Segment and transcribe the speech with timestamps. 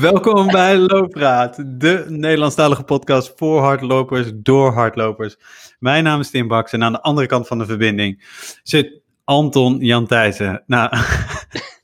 [0.00, 5.36] Welkom bij Loopraad, de Nederlandstalige podcast voor hardlopers door hardlopers.
[5.78, 8.24] Mijn naam is Tim Baks en aan de andere kant van de verbinding
[8.62, 10.62] zit Anton Jan Thijssen.
[10.66, 10.96] Nou,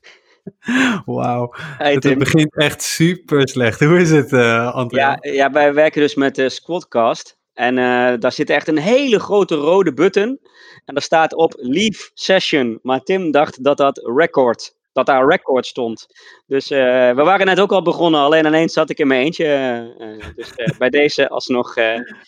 [1.05, 1.53] wauw.
[1.57, 3.79] Hey, het begint echt super slecht.
[3.79, 4.99] Hoe is het, eh Anton?
[4.99, 7.37] Ja, ja, wij werken dus met de Squadcast.
[7.53, 10.39] En eh, daar zit echt een hele grote rode button.
[10.85, 12.79] En daar staat op Leave Session.
[12.81, 16.05] Maar Tim dacht dat dat record, dat daar record stond.
[16.45, 16.79] Dus eh,
[17.15, 18.19] we waren net ook al begonnen.
[18.21, 19.45] Alleen ineens zat ik in mijn eentje.
[19.45, 21.75] eh, eh, dus bij deze alsnog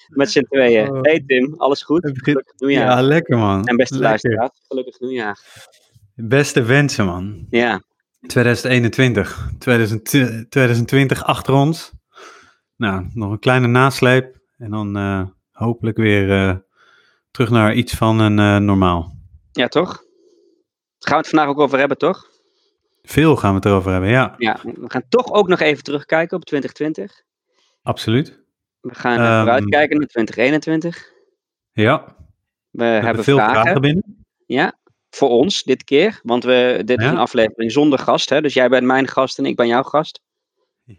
[0.07, 0.89] met z'n tweeën.
[0.91, 1.01] Oh.
[1.01, 2.11] Hey Tim, alles goed?
[2.13, 2.85] Gelukkig nieuwjaar.
[2.87, 3.65] Ja, lekker man.
[3.65, 4.09] en beste Lekker.
[4.09, 5.39] luisteraars, gelukkig nieuwjaar.
[6.15, 7.45] Beste wensen man.
[7.49, 7.81] Ja,
[8.27, 10.05] 2021, 2000
[10.49, 11.91] 2020 achter ons.
[12.75, 14.97] Nou, nog een kleine nasleep en dan
[15.51, 16.63] hopelijk weer
[17.31, 19.13] terug naar iets van een normaal.
[19.51, 19.93] ja toch?
[19.93, 22.33] Daar gaan we het vandaag ook over hebben, toch?
[23.05, 26.37] Veel gaan we het erover hebben, ja, Ja, we gaan toch ook nog even terugkijken
[26.37, 27.21] op 2020.
[27.83, 28.43] absoluut.
[28.79, 31.11] We gaan Ehm, vooruitkijken naar 2021.
[31.71, 32.15] Ja,
[32.69, 33.61] We, we hebben veel vragen.
[33.61, 34.25] vragen binnen.
[34.45, 34.77] Ja,
[35.09, 36.19] voor ons dit keer.
[36.23, 38.29] Want we, dit is een aflevering zonder gast.
[38.29, 38.41] Hè?
[38.41, 40.21] Dus jij bent mijn gast en ik ben jouw gast.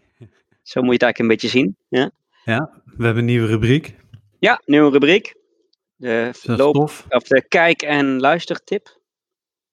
[0.62, 1.76] Zo moet je het eigenlijk een beetje zien.
[1.88, 2.10] Ja,
[2.44, 3.94] Ja, we hebben een nieuwe rubriek.
[4.38, 5.34] ja nieuwe rubriek.
[5.96, 9.00] De, loop, of de kijk- en luistertip.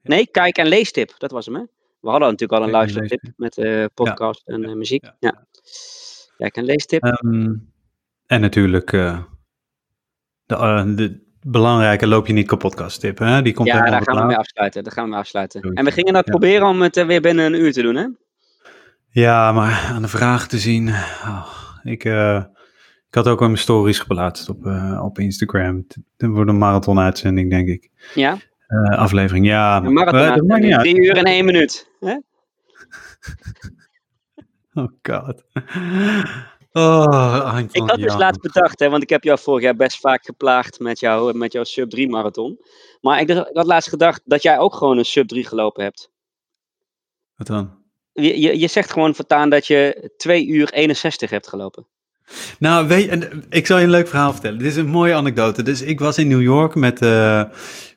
[0.02, 1.13] Nee, kijk- en leestip.
[1.17, 1.61] Dat was hem, hè?
[2.03, 5.03] We hadden natuurlijk al een luistertip met eh, podcast en eh, muziek.
[5.03, 5.15] Ja.
[5.19, 5.45] Ja.
[6.37, 7.03] Kijk- en leestip.
[7.03, 7.53] Ehm,
[8.25, 9.19] en natuurlijk eh,
[10.45, 13.17] de, de belangrijke loop je niet kapot tip.
[13.17, 13.41] Hè?
[13.41, 14.83] Die komt ja, daar gaan we mee afsluiten.
[14.83, 15.61] Daar gaan we mee afsluiten.
[15.61, 18.07] En we gingen dat proberen om het weer binnen een uur te doen, hè?
[19.09, 20.88] Ja, maar aan de vragen te zien.
[20.89, 21.47] oh,
[21.83, 22.03] ik,
[23.07, 24.65] ik had ook al mijn stories geplaatst op,
[25.01, 25.85] op Instagram.
[26.17, 27.89] Het wordt een marathon-uitzending, denk ik.
[28.13, 28.38] Ja,
[28.97, 29.77] aflevering, ja.
[29.83, 30.52] een marathon.
[30.52, 30.79] uit.
[30.79, 31.89] Drie uur en één minuut.
[31.99, 32.17] Hè?
[34.75, 35.43] Oh god.
[36.71, 40.25] Oh, Ik had dus laatst bedacht, hè, want ik heb jou vorig jaar best vaak
[40.25, 42.59] geplaagd met, jou, met jouw sub 3 marathon.
[43.01, 45.84] Maar ik, dacht- ik had laatst gedacht dat jij ook gewoon een sub 3 gelopen
[45.84, 46.11] hebt.
[47.35, 47.72] Wat dan?
[48.11, 51.88] Je, je, je zegt gewoon voortaan dat je 2 uur 61 hebt gelopen.
[52.59, 54.57] Nou, weet en, ik zal je een leuk verhaal vertellen.
[54.57, 55.63] Dit is een mooie anekdote.
[55.63, 57.44] Dus ik was in New York met, eh,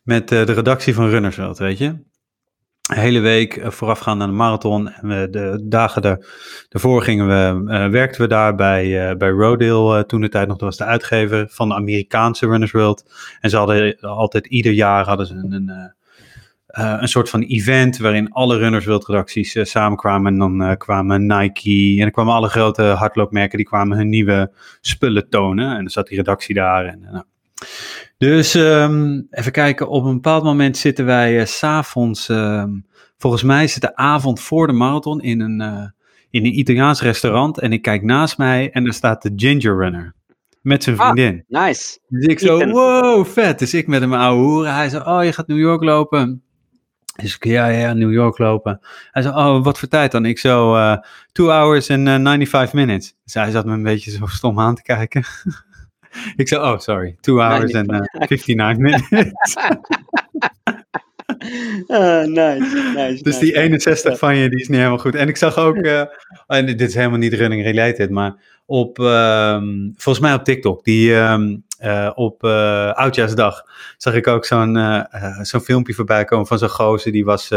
[0.07, 1.87] met eh, de redactie van Runners World, weet je.
[1.87, 4.91] Een hele week eh, voorafgaand aan de marathon.
[4.91, 6.27] En we, de dagen daar,
[6.69, 10.61] daarvoor gingen we, eh, werkten we daar bij, bij Rodale, toen de tijd nog.
[10.61, 13.13] Was de uitgever van de Amerikaanse Runners World.
[13.41, 15.95] En ze hadden altijd, ieder jaar hadden ze een, een,
[17.03, 20.33] een soort van event waarin alle Runners World redacties samenkwamen.
[20.33, 25.29] En dan kwamen Nike en dan kwamen alle grote hardloopmerken, die kwamen hun nieuwe spullen
[25.29, 25.71] tonen.
[25.71, 26.85] En dan zat die redactie daar.
[26.85, 27.25] En, nou.
[28.19, 32.71] Dus ehm, even kijken, op een bepaald moment zitten wij s s'avonds, ehm,
[33.19, 35.87] volgens mij is het de avond voor de marathon in een, eh,
[36.31, 37.59] in een Italiaans restaurant.
[37.59, 40.15] En ik kijk naast mij en daar staat de Ginger Runner
[40.63, 41.11] met zijn Ah.
[41.11, 41.45] vriendin.
[41.49, 41.99] Nice.
[42.09, 43.59] Dus ik zo, wow, vet.
[43.59, 44.75] Dus ik met hem ouwe hoeren.
[44.75, 46.43] Hij zei, oh, je gaat New York lopen.
[47.23, 48.81] Dus ik, ja, ja, New York lopen.
[49.11, 50.25] Hij zei, oh, wat voor tijd dan?
[50.25, 50.97] Ik zo, eh
[51.33, 53.15] 2 hours en eh, 95 minutes.
[53.25, 55.25] Dus hij zat me een beetje zo stom aan te kijken.
[56.37, 59.57] ik zei, oh, sorry, 2 hours eh, 59 minutes.
[61.87, 63.23] Ah, nice, nice.
[63.23, 63.63] Dus nice, die nice.
[63.63, 65.15] 61 van je, die is niet helemaal goed.
[65.15, 66.03] En ik zag ook, eh,
[66.47, 68.35] en dit is helemaal niet running related, maar
[68.67, 73.65] op, ehm, volgens mij op TikTok, die ehm, eh, op eh, Oudjaarsdag,
[73.97, 74.79] zag ik ook zo'n
[75.43, 77.13] zo'n filmpje voorbij komen van zo'n gozer.
[77.13, 77.49] Die, was,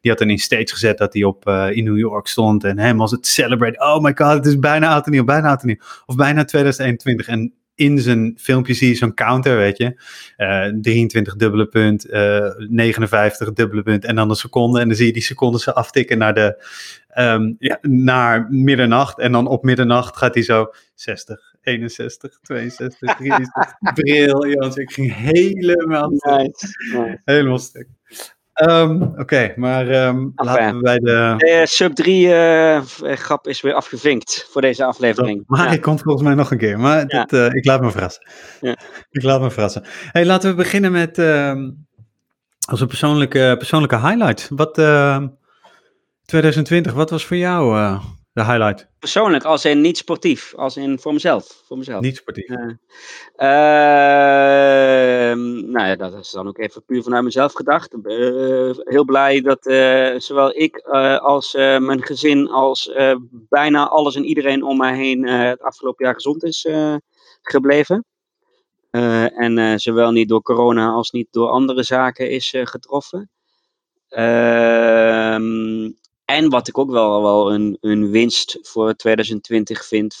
[0.00, 3.00] die had dan in stage gezet dat hij op, in New York stond en hem
[3.00, 3.80] als het celebrate.
[3.80, 5.80] Oh my god, het is bijna oud en nieuw, bijna oud en nieuw.
[6.06, 7.28] Of bijna 2021.
[7.28, 10.02] En in zijn filmpje zie je zo'n counter, weet je.
[10.36, 14.80] Eh, 23 dubbele punt, eh, 59 dubbele punt en dan een seconde.
[14.80, 16.64] En dan zie je die seconden zo aftikken naar, de,
[17.08, 19.18] ehm, ja, naar middernacht.
[19.18, 23.92] En dan op middernacht gaat hij zo 60, 61, 62, 63.
[23.94, 24.78] Briljant.
[24.78, 26.08] Ik ging helemaal.
[26.10, 27.20] Nice, nice.
[27.24, 27.88] Helemaal stuk.
[28.58, 31.34] Ehm, Oké, maar ehm, laten we bij de...
[31.36, 35.42] De sub 3 eh, grap is weer afgevinkt voor deze aflevering.
[35.46, 35.72] Maar Ja.
[35.72, 36.78] ik komt volgens mij nog een keer.
[36.78, 37.20] Maar Ja.
[37.24, 38.28] dit, eh, ik laat me verrassen.
[38.60, 38.76] Ja.
[39.10, 39.82] Ik laat me verrassen.
[40.12, 41.70] Hey, laten we beginnen met ehm,
[42.68, 44.48] als een persoonlijke, persoonlijke highlight.
[44.54, 45.26] Wat ehm,
[46.24, 48.04] 2020, wat was voor jou eh,
[48.38, 48.86] de highlight?
[48.98, 51.62] Persoonlijk, als in niet sportief, als in voor mezelf.
[51.66, 52.00] Voor mezelf.
[52.00, 52.48] Niet sportief.
[53.36, 53.50] Ehm,
[55.70, 57.92] nou ja, dat is dan ook even puur vanuit mezelf gedacht.
[58.02, 62.92] Eh, heel blij dat eh, zowel ik eh, als mijn gezin, als
[63.30, 66.68] bijna alles en iedereen om mij heen het afgelopen jaar gezond is
[67.42, 68.04] gebleven.
[68.90, 73.30] En zowel niet door corona als niet door andere zaken is getroffen.
[74.08, 75.90] Ehm,
[76.30, 80.16] En wat ik ook wel, wel een, een winst voor 2020 vind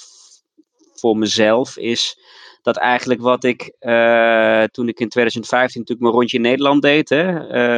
[0.94, 2.18] voor mezelf, is
[2.62, 7.08] dat eigenlijk wat ik uh, toen ik in 2015 natuurlijk mijn rondje in Nederland deed,
[7.08, 7.28] hè,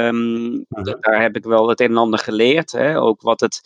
[0.08, 0.64] um,
[1.00, 2.72] daar heb ik wel het een en ander geleerd.
[2.72, 3.60] Hè, ook wat het,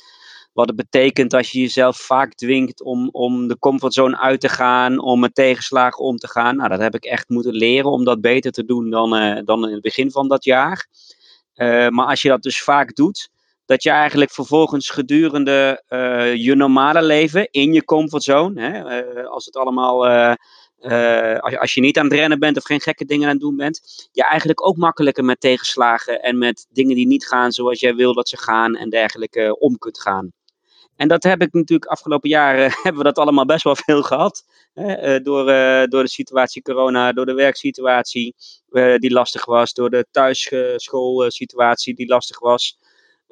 [0.52, 4.98] wat het betekent als je jezelf vaak dwingt om, om de comfortzone uit te gaan,
[4.98, 6.56] om met tegenslagen om te gaan.
[6.56, 9.66] Nou, dat heb ik echt moeten leren om dat beter te doen dan, uh, dan
[9.66, 10.86] in het begin van dat jaar.
[11.56, 13.32] Uh, maar als je dat dus vaak doet,
[13.66, 19.44] dat je eigenlijk vervolgens gedurende uh, je normale leven in je comfortzone, hè, uh, als
[19.44, 20.34] het allemaal, uh,
[21.38, 23.56] als, als, je niet aan het rennen bent of geen gekke dingen aan het doen
[23.56, 27.94] bent, je eigenlijk ook makkelijker met tegenslagen en met dingen die niet gaan zoals jij
[27.94, 30.32] wil dat ze gaan en dergelijke om kunt gaan.
[30.96, 34.44] En dat heb ik natuurlijk afgelopen jaren, hebben we dat allemaal best wel veel gehad.
[34.74, 35.44] Hè, door,
[35.88, 38.34] door de situatie corona, door de werksituatie
[38.96, 42.78] die lastig was, door de thuisschoolsituatie die lastig was.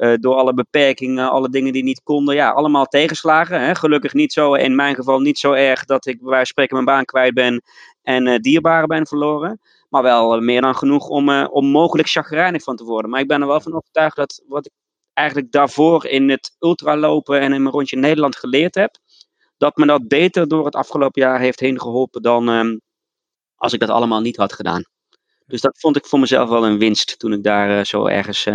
[0.03, 2.35] Uh, door alle beperkingen, alle dingen die niet konden.
[2.35, 3.61] Ja, allemaal tegenslagen.
[3.61, 3.75] Hè?
[3.75, 7.05] Gelukkig niet zo, in mijn geval niet zo erg dat ik bij spreken mijn baan
[7.05, 7.63] kwijt ben
[8.03, 9.61] en uh, dierbaren ben verloren.
[9.89, 13.11] Maar wel uh, meer dan genoeg om, om mogelijk chagrijnig van te worden.
[13.11, 14.73] Maar ik ben er wel van overtuigd dat wat ik
[15.13, 18.97] eigenlijk daarvoor in het ultralopen en in mijn rondje Nederland geleerd heb,
[19.57, 22.81] dat me dat beter door het afgelopen jaar heeft heen geholpen dan um,
[23.57, 24.85] als ik dat allemaal niet had gedaan.
[25.47, 28.47] Dus dat vond ik voor mezelf wel een winst toen ik daar zo ergens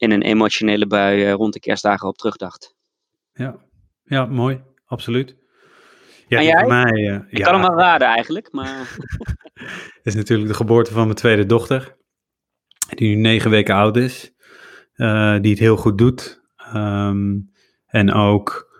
[0.00, 2.74] in een emotionele bui uh, rond de kerstdagen op terugdacht.
[3.32, 3.56] Ja,
[4.04, 5.36] ja mooi, absoluut.
[6.28, 6.60] Ja, jij?
[6.60, 8.98] Voor mij, uh, ik ja, kan hem wel raden eigenlijk, maar...
[9.52, 11.96] Het is natuurlijk de geboorte van mijn tweede dochter,
[12.94, 14.32] die nu negen weken oud is,
[14.96, 16.40] uh, die het heel goed doet.
[16.74, 17.50] Um,
[17.86, 18.70] en ook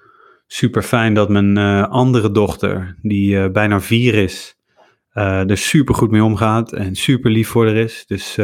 [0.47, 1.59] super fijn dat mijn
[1.89, 4.57] andere dochter, die bijna vier is,
[5.13, 8.07] er super goed mee omgaat en super lief voor haar is.
[8.07, 8.39] Dus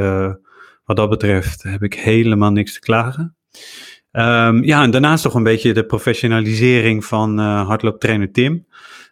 [0.87, 3.37] wat dat betreft heb ik helemaal niks te klagen.
[4.13, 8.67] Um, ja, en daarnaast toch een beetje de professionalisering van uh, hardlooptrainer Tim.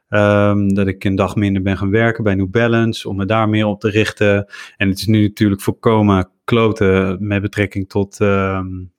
[0.08, 3.48] Um, dat ik een dag minder ben gaan werken bij New Balance, om me daar
[3.48, 4.46] meer op te richten.
[4.76, 8.92] En het is nu natuurlijk voorkomen kloten met betrekking tot um,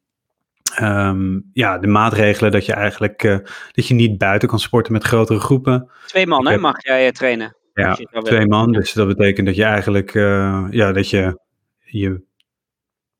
[0.81, 3.37] um, ja, de maatregelen dat je eigenlijk uh,
[3.71, 5.89] dat je niet buiten kan sporten met grotere groepen.
[6.05, 7.55] Twee man, hè, mag jij uh, trainen?
[7.73, 8.71] Ja, twee man.
[8.71, 10.13] Dus dat betekent dat je eigenlijk
[10.71, 11.39] ja, dat je
[11.79, 12.21] je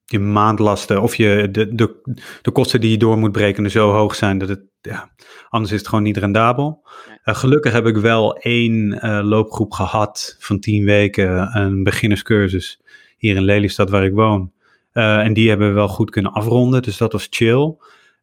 [0.06, 4.16] je maandlasten of je, de, de, de kosten die je door moet breken zo hoog
[4.16, 5.10] zijn dat het, ja,
[5.50, 6.88] anders is het gewoon niet rendabel.
[7.26, 12.82] Uh, gelukkig heb ik wel één uh, loopgroep gehad van tien weken, een beginnerscursus
[13.18, 14.52] hier in Lelystad waar ik woon.
[14.94, 17.76] Uh, en die hebben we wel goed kunnen afronden, dus dat was chill.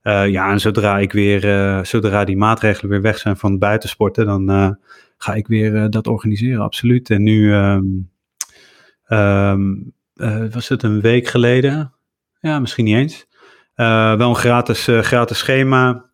[0.02, 1.40] ja, en zodra ik weer,
[1.86, 4.76] zodra die maatregelen weer weg zijn van buitensporten, dan
[5.16, 7.10] ga ik weer dat organiseren, absoluut.
[7.10, 8.10] En nu um,
[9.08, 11.92] um, uh, was het een week geleden?
[12.40, 13.26] Ja, misschien niet eens.
[13.76, 16.04] Uh, wel een gratis, uh, gratis schema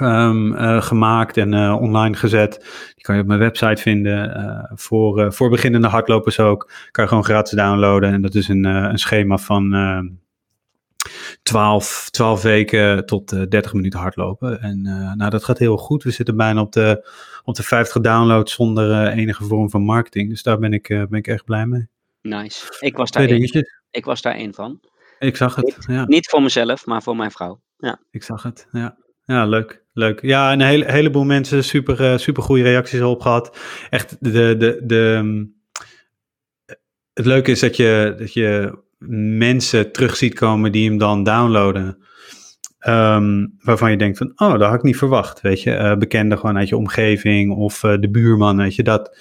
[0.00, 2.52] um, gemaakt en online gezet.
[2.94, 4.70] Die kan je op mijn website vinden.
[4.74, 6.70] voor, voor beginnende hardlopers ook.
[6.90, 8.12] Kan je gewoon gratis downloaden.
[8.12, 9.70] En dat is een, een schema van
[11.42, 14.60] 12, 12 weken tot 30 minuten hardlopen.
[14.60, 14.82] En
[15.16, 16.02] nou, dat gaat heel goed.
[16.02, 17.08] We zitten bijna op de,
[17.44, 20.28] op de 50 downloads zonder enige vorm van marketing.
[20.28, 21.88] Dus daar ben ik, ben ik echt blij mee.
[22.28, 22.66] Nice.
[22.80, 24.80] Ik was daar één, ik was daar één van.
[25.18, 26.04] Ik zag het, niet, ja.
[26.04, 27.60] Niet voor mezelf, maar voor mijn vrouw.
[27.76, 28.00] Ja.
[28.10, 28.96] Ik zag het, ja.
[29.24, 29.84] Ja, leuk.
[29.92, 30.22] Leuk.
[30.22, 33.58] Ja, en een hele, heleboel mensen super, uh, super goede reacties op gehad.
[33.90, 35.54] Echt, de, de, de, um,
[37.12, 38.78] het leuke is dat je, dat je
[39.38, 41.98] mensen terug ziet komen die hem dan downloaden.
[42.86, 45.70] Um, waarvan je denkt van, oh, dat had ik niet verwacht, weet je.
[45.70, 49.18] Uh, bekenden gewoon uit je omgeving of uh, de buurman, weet je, dat.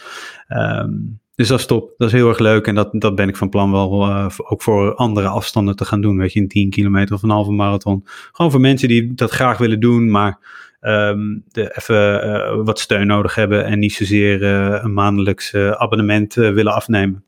[0.47, 1.93] Um, dus dat is top.
[1.97, 2.67] Dat is heel erg leuk.
[2.67, 6.01] En dat, dat ben ik van plan wel uh, ook voor andere afstanden te gaan
[6.01, 6.17] doen.
[6.17, 8.05] Weet je, een 10 kilometer of een halve marathon.
[8.31, 10.39] Gewoon voor mensen die dat graag willen doen, maar
[10.81, 13.65] um, de, even uh, wat steun nodig hebben.
[13.65, 17.23] En niet zozeer uh, een maandelijks abonnement willen afnemen.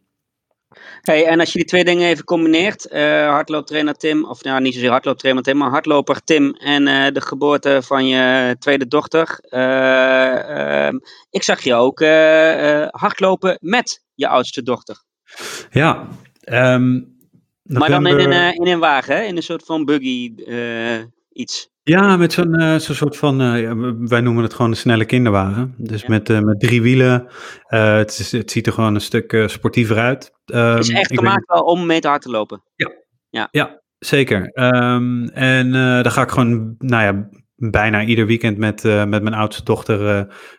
[1.06, 4.74] Hey, en als je die twee dingen even combineert, uh, hardlooptrainer Tim, of nou niet
[4.74, 9.40] zozeer hardlooptrainer Tim, maar hardloper Tim en uh, de geboorte van je tweede dochter.
[9.50, 12.00] Uh, ik zag je ook
[13.00, 15.04] hardlopen met je oudste dochter.
[15.70, 16.08] Ja.
[16.46, 17.18] Um,
[17.64, 19.24] maar dan in, een, in een wagen, hè?
[19.24, 20.34] in een soort van buggy
[21.36, 21.74] iets.
[21.84, 25.74] Ja, met zo'n uh, zo soort van, uh, wij noemen het gewoon een snelle kinderwagen.
[25.77, 26.10] Dus ja.
[26.10, 27.27] met, uh, met drie wielen.
[27.68, 30.32] Het, is, het, ziet er gewoon een stuk sportiever uit.
[30.46, 32.63] Um, het is echt gemaakt om mee te hard te lopen.
[32.75, 32.92] Ja,
[33.30, 33.48] ja.
[33.51, 34.51] ja zeker.
[34.54, 39.63] Um, en dan ga ik gewoon, nou ja, bijna ieder weekend met, met mijn oudste
[39.63, 39.98] dochter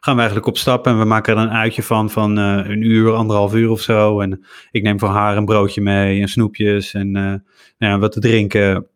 [0.00, 0.86] gaan we eigenlijk op stap.
[0.86, 4.20] En we maken er een uitje van, van een uur, anderhalf uur of zo.
[4.20, 7.40] En ik neem voor haar een broodje mee en snoepjes en nou
[7.78, 8.86] ja, wat te drinken.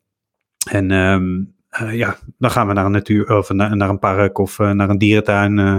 [0.71, 4.39] En um, eh, ja, dan gaan we naar een natuur, of naar, naar een park
[4.39, 5.59] of eh, naar een dierentuin.
[5.59, 5.77] eh,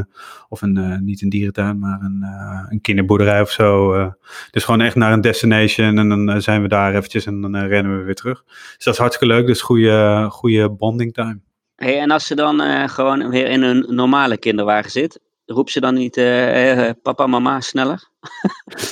[0.49, 3.93] of een, eh, niet een dierentuin, maar een, eh, een kinderboerderij of zo.
[3.93, 4.07] eh.
[4.51, 7.55] dus gewoon echt naar een destination en dan eh, zijn we daar eventjes en dan
[7.55, 8.43] eh, rennen we weer terug.
[8.45, 9.47] Dus dat is hartstikke leuk.
[9.47, 11.39] Dus goede, goede bonding time.
[11.75, 15.79] Hey, en als ze dan eh, gewoon weer in een normale kinderwagen zit, roept ze
[15.79, 18.09] dan niet eh, eh, papa, mama sneller?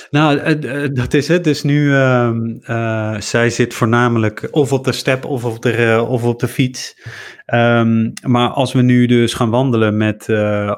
[0.10, 1.44] Nou, eh, dat is het.
[1.44, 6.40] Dus nu, eh, zij zit voornamelijk of op de step of op de, of op
[6.40, 7.02] de fiets.
[7.46, 10.30] Ehm, maar als we nu dus gaan wandelen met,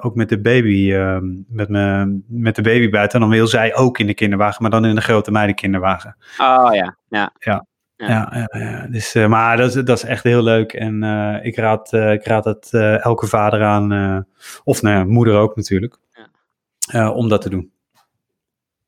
[0.02, 4.00] ook met de baby, ehm, met, me, met de baby buiten, dan wil zij ook
[4.00, 6.16] in de kinderwagen, maar dan in de grote meidenkinderwagen.
[6.38, 7.34] Oh ja, ja.
[7.40, 7.66] Ja.
[8.08, 8.88] Ja, ja, ja.
[8.88, 10.74] Dus, eh, maar dat is, dat is echt heel leuk.
[10.74, 12.70] En eh, ik, raad, eh, ik raad het
[13.04, 14.26] elke vader aan,
[14.64, 15.98] of nou ja, moeder ook natuurlijk,
[16.78, 17.12] Ja.
[17.12, 17.72] om dat te doen.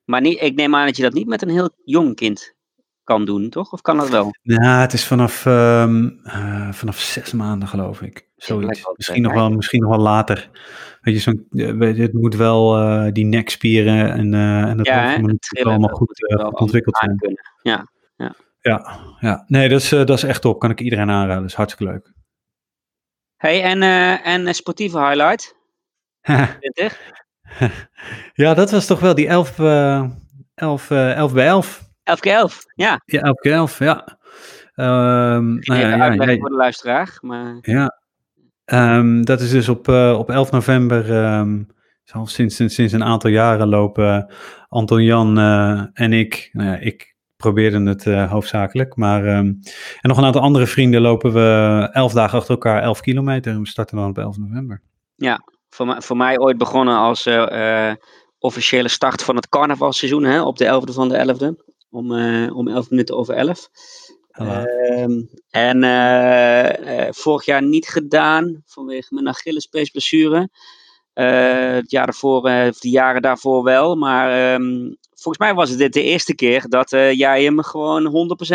[0.05, 2.55] Maar niet, ik neem aan dat je dat niet met een heel jong kind
[3.03, 3.71] kan doen, toch?
[3.73, 4.29] Of kan dat wel?
[4.41, 8.27] Ja, het is vanaf, ehm, eh, vanaf zes maanden, geloof ik.
[8.35, 8.81] Zoiets.
[8.95, 10.49] Misschien, nog wel, misschien nog wel later.
[11.01, 11.47] Weet je, zo'n,
[11.97, 12.73] het moet wel
[13.13, 17.17] die nekspieren en, en het Ja, moet allemaal dat goed, ontwikkeld zijn.
[17.17, 17.41] kunnen.
[17.61, 17.85] Ja.
[18.63, 19.43] Ja, ja.
[19.47, 20.59] Nee, dat is, eh, dat is echt top.
[20.59, 21.41] Kan ik iedereen aanraden.
[21.41, 22.11] Dat is hartstikke leuk.
[23.35, 25.55] Hey, en, eh, en een sportieve highlight?
[26.21, 26.99] 20?
[28.43, 30.09] ja, dat was toch wel die 11, eh
[30.55, 31.83] 11, eh 11 bij 11.
[32.03, 32.63] 11 keer 11.
[32.75, 33.01] Ja.
[33.05, 34.07] Ja, 11 keer 11, ja.
[34.75, 37.17] Ik nou ja, ja, ja, voor de luisteraar.
[37.21, 38.01] Maar Ja,
[38.65, 41.11] Ehm, dat is dus op, eh, op 11 november,
[42.13, 44.33] al sinds, sinds, sinds een aantal jaren lopen
[44.69, 47.12] Anton Jan eh, en ik, nou ja, ik
[47.43, 49.45] probeerde het eh, hoofdzakelijk, maar ehm,
[50.01, 53.61] en nog een aantal andere vrienden lopen we 11 dagen achter elkaar 11 kilometer en
[53.61, 54.81] we starten dan op 11 november.
[55.69, 57.95] voor, mij- voor mij ooit begonnen als eh, eh,
[58.39, 60.23] officiële start van het carnavalseizoen.
[60.23, 61.71] Hè, op de 11e van de 11e.
[61.89, 62.11] Om,
[62.49, 63.67] om 11 minuten over 11.
[64.41, 64.63] Voilà.
[64.63, 65.83] Ehm, en
[67.13, 70.49] vorig jaar niet gedaan vanwege mijn Achillespeesblessure.
[71.13, 73.95] Eh het jaar daarvoor, of de jaren daarvoor wel.
[73.95, 74.91] Maar ehm,
[75.23, 78.05] volgens mij was het dit de eerste keer dat eh, jij hem gewoon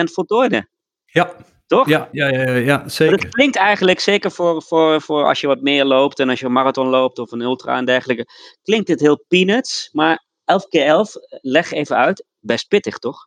[0.01, 0.69] 100% voltooide.
[1.05, 1.33] Ja,
[1.67, 1.89] Toch?
[1.89, 3.19] ja, ja, ja, ja, Maar zeker.
[3.19, 6.47] Het klinkt eigenlijk, zeker voor, voor, voor als je wat meer loopt en als je
[6.47, 8.27] een marathon loopt of een ultra en dergelijke,
[8.63, 9.89] klinkt dit heel peanuts.
[9.93, 13.27] Maar 11 keer 11, leg even uit, best pittig toch?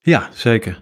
[0.00, 0.80] Ja, zeker.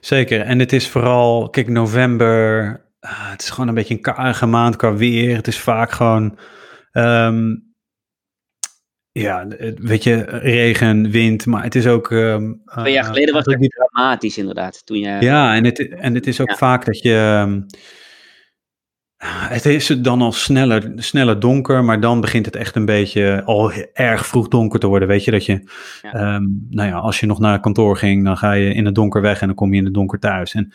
[0.00, 0.40] Zeker.
[0.40, 2.84] En het is vooral, kijk, november.
[3.00, 5.36] ah, het is gewoon een beetje een karige maand qua weer.
[5.36, 6.38] Het is vaak gewoon.
[6.92, 7.54] ehm,
[9.12, 12.10] ja, weet je, regen, wind, maar het is ook.
[12.10, 14.86] ehm, Twee jaar eh, geleden was het echt dramatisch inderdaad.
[14.86, 16.56] Toen je, ja, en het, en het is ook Ja.
[16.56, 17.14] vaak dat je.
[17.14, 17.60] ehm,
[19.48, 23.72] het is dan al sneller, sneller donker, maar dan begint het echt een beetje al
[23.92, 25.08] erg vroeg donker te worden.
[25.08, 25.68] Weet je dat je,
[26.02, 26.12] Ja.
[26.12, 29.20] ehm, nou ja, als je nog naar kantoor ging, dan ga je in het donker
[29.20, 30.54] weg en dan kom je in het donker thuis.
[30.54, 30.72] En,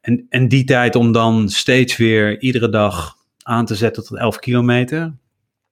[0.00, 4.38] en, en die tijd om dan steeds weer iedere dag aan te zetten tot 11
[4.38, 5.12] kilometer.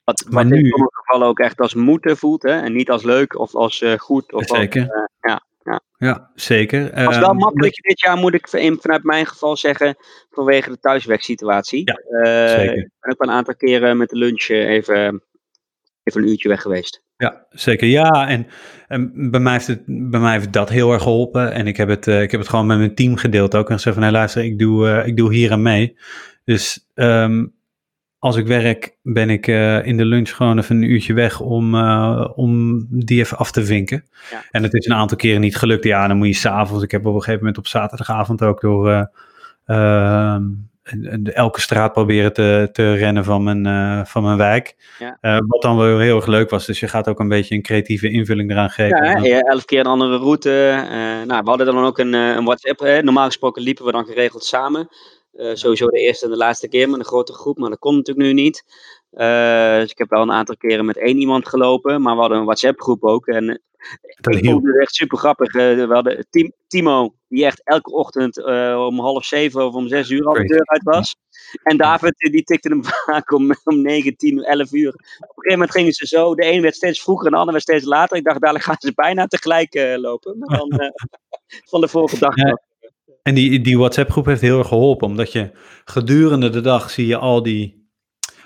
[0.08, 2.42] Wat, maar wat in nu- sommige gevallen ook echt als moeten voelt.
[2.42, 2.50] Hè?
[2.60, 4.32] En niet als leuk of als eh, goed.
[4.32, 4.82] Of als, Zeker.
[4.82, 5.42] eh, ja.
[5.98, 6.80] Ja, zeker.
[6.94, 9.96] Het was wel Ehm, makkelijk dit jaar, moet ik in- vanuit mijn geval zeggen,
[10.30, 11.82] vanwege de thuiswerksituatie.
[11.84, 12.76] Ja, Eh, zeker.
[12.78, 15.22] Ik ben ook een aantal keren met de lunch even,
[16.02, 17.02] even een uurtje weg geweest.
[17.16, 17.88] Ja, zeker.
[17.88, 18.46] Ja, en,
[18.88, 21.52] en bij, mij heeft het, bij mij heeft dat heel erg geholpen.
[21.52, 23.68] En ik heb het, ik heb het gewoon met mijn team gedeeld ook.
[23.68, 25.96] En gezegd van, hey, luister, ik doe, ik doe hier aan mee.
[26.44, 27.46] Dus ehm,
[28.18, 31.74] als ik werk, ben ik eh, in de lunch gewoon even een uurtje weg om,
[31.74, 34.04] eh, om die even af te vinken.
[34.30, 34.42] Ja.
[34.50, 35.84] En het is een aantal keren niet gelukt.
[35.84, 36.84] Ja, dan moet je s'avonds.
[36.84, 39.04] Ik heb op een gegeven moment op zaterdagavond ook door eh,
[39.66, 40.44] ehm,
[41.24, 44.76] elke straat proberen te, te rennen van mijn, van mijn wijk.
[44.98, 45.40] Ja.
[45.46, 46.66] Wat dan wel heel erg leuk was.
[46.66, 49.22] Dus je gaat ook een beetje een creatieve invulling eraan geven.
[49.22, 50.84] Ja, elf keer een andere route.
[51.26, 52.78] nou, we hadden dan ook een, een WhatsApp.
[52.78, 53.02] Hè.
[53.02, 54.88] Normaal gesproken liepen we dan geregeld samen.
[55.38, 57.96] Eh, sowieso de eerste en de laatste keer met een grote groep, maar dat kon
[57.96, 58.64] natuurlijk nu niet.
[59.10, 62.38] Eh, dus ik heb wel een aantal keren met één iemand gelopen, maar we hadden
[62.38, 63.26] een WhatsApp groep ook.
[63.26, 63.62] En
[64.20, 65.54] dat ik vond het echt super grappig.
[65.54, 68.44] Eh, we hadden Tim- Timo, die echt elke ochtend
[68.76, 71.16] om half zeven of om zes uur al de deur uit was.
[71.62, 74.88] En David, die tikte hem vaak om, om 9, 10, 11 uur.
[74.88, 76.34] Op een gegeven moment gingen ze zo.
[76.34, 78.16] De een werd steeds vroeger en de ander werd steeds later.
[78.16, 80.38] Ik dacht, dadelijk gaan ze bijna tegelijk lopen.
[80.38, 80.68] Maar dan
[81.70, 82.36] van de vorige dag.
[82.36, 82.66] Ja.
[83.28, 85.06] En die, die WhatsApp-groep heeft heel erg geholpen.
[85.06, 85.50] Omdat je
[85.84, 87.88] gedurende de dag zie je al die,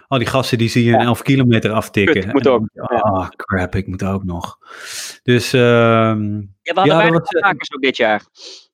[0.09, 2.15] al die gasten die zie je een 11 kilometer aftikken.
[2.15, 2.63] Kut, ik moet ook.
[2.75, 4.59] Ah, crap, ik moet ook nog.
[5.23, 8.23] Dus, ehm, Ja, we hadden Ja, weinig was, eh, afhakers ook dit jaar.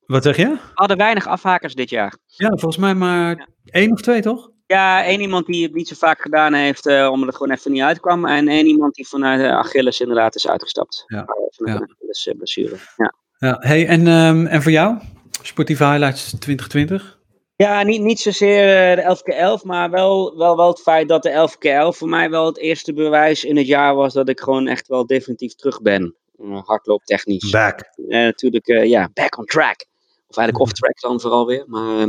[0.06, 0.48] wat zeg je?
[0.48, 2.16] We hadden weinig afhakers dit jaar.
[2.26, 4.50] Ja, volgens mij maar één of twee, toch?
[4.66, 7.72] Ja, één iemand die het niet zo vaak gedaan heeft, eh, omdat het gewoon even
[7.72, 8.26] niet uitkwam.
[8.26, 11.04] En één iemand die vanuit de Achilles inderdaad is uitgestapt.
[11.06, 11.18] Ja.
[11.18, 11.84] Eh, Vanuit Ja.
[11.94, 12.76] Achilles blessure.
[12.96, 13.14] Ja.
[13.38, 14.98] Ja, hey, en, ehm, en voor jou?
[15.42, 17.18] Sportieve highlights 2020?
[17.57, 21.23] Ja, niet, niet zozeer de 11 keer 11, maar wel, wel, wel het feit dat
[21.23, 24.28] de 11 keer 11 voor mij wel het eerste bewijs in het jaar was dat
[24.28, 26.16] ik gewoon echt wel definitief terug ben.
[26.42, 27.50] Uh, hardlooptechnisch.
[27.50, 27.80] Back.
[27.97, 29.87] Uh, natuurlijk, uh, ja, back on track.
[30.28, 31.64] Of eigenlijk off track dan vooral weer.
[31.66, 32.07] Maar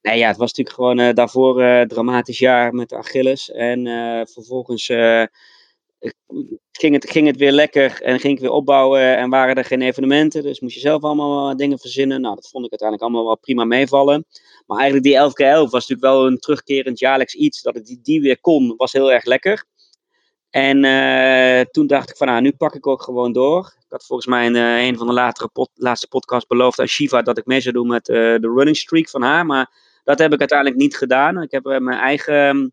[0.00, 3.50] nee, ja, het was natuurlijk gewoon daarvoor een dramatisch jaar met de Achilles.
[3.50, 3.84] En
[4.32, 4.86] vervolgens
[6.72, 9.82] ging het, ging het weer lekker en ging ik weer opbouwen en waren er geen
[9.82, 10.42] evenementen.
[10.42, 12.20] Dus moest je zelf allemaal dingen verzinnen.
[12.20, 14.24] Nou, dat vond ik uiteindelijk allemaal wel prima meevallen.
[14.66, 17.62] Maar eigenlijk die 11 keer 11 was natuurlijk wel een terugkerend jaarlijks iets.
[17.62, 19.64] Dat ik die, weer kon, was heel erg lekker.
[20.50, 23.74] En uh, toen dacht ik van, nou, nu pak ik ook gewoon door.
[23.78, 27.22] Ik had volgens mij in uh, een van de latere laatste podcasts beloofd aan Shiva
[27.22, 29.46] dat ik mee zou doen met uh, de running streak van haar.
[29.46, 29.70] Maar
[30.04, 31.42] dat heb ik uiteindelijk niet gedaan.
[31.42, 32.72] Ik heb mijn eigen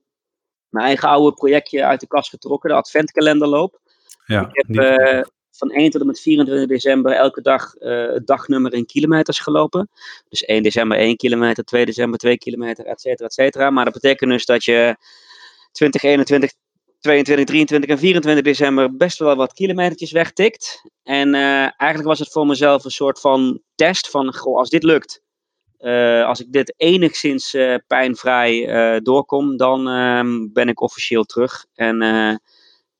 [0.73, 3.79] mijn eigen oude projectje uit de kast getrokken, de adventkalenderloop.
[4.25, 8.27] Ja, ik heb uh, van 1 tot en met 24 december elke dag uh, het
[8.27, 9.89] dagnummer in kilometers gelopen.
[10.29, 13.69] Dus 1 december 1 kilometer, 2 december 2 kilometer, et cetera, et cetera.
[13.69, 14.95] Maar dat betekent dus dat je
[15.71, 16.51] 20, 21,
[16.99, 20.81] 22, 23 en 24 december best wel wat kilometertjes wegtikt.
[21.03, 24.83] En uh, eigenlijk was het voor mezelf een soort van test van, goh, als dit
[24.83, 25.21] lukt,
[25.83, 31.65] uh, als ik dit enigszins uh, pijnvrij uh, doorkom, dan ehm, ben ik officieel terug.
[31.75, 31.97] En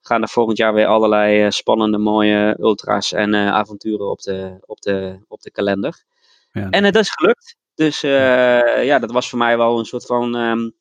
[0.01, 5.19] gaan er volgend jaar weer allerlei spannende, mooie ultra's en avonturen op de, op de,
[5.27, 6.03] op de kalender.
[6.51, 6.69] Ja.
[6.69, 7.55] En dat is gelukt.
[7.75, 8.79] Dus ja.
[8.79, 8.99] ja.
[8.99, 10.73] dat was voor mij wel een soort van um,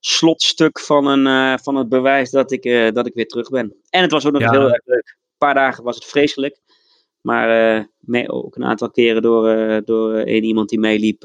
[0.00, 3.74] slotstuk van, een, van het bewijs dat ik, dat ik weer terug ben.
[3.90, 4.50] En het was ook nog ja.
[4.50, 5.16] heel erg leuk.
[5.18, 6.58] Een paar dagen was het vreselijk.
[7.24, 11.22] Maar mee, ook een aantal keren door, uh, door één iemand die meeliep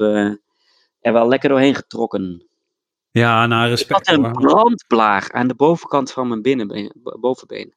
[1.00, 2.46] er wel lekker doorheen getrokken.
[3.10, 4.08] Ja, nou respect.
[4.08, 7.74] Ik had een brandblaag aan de bovenkant van mijn binnenbeen, bovenbeen.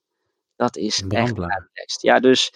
[0.55, 2.01] Dat is echt relaxed.
[2.01, 2.53] Ja, dus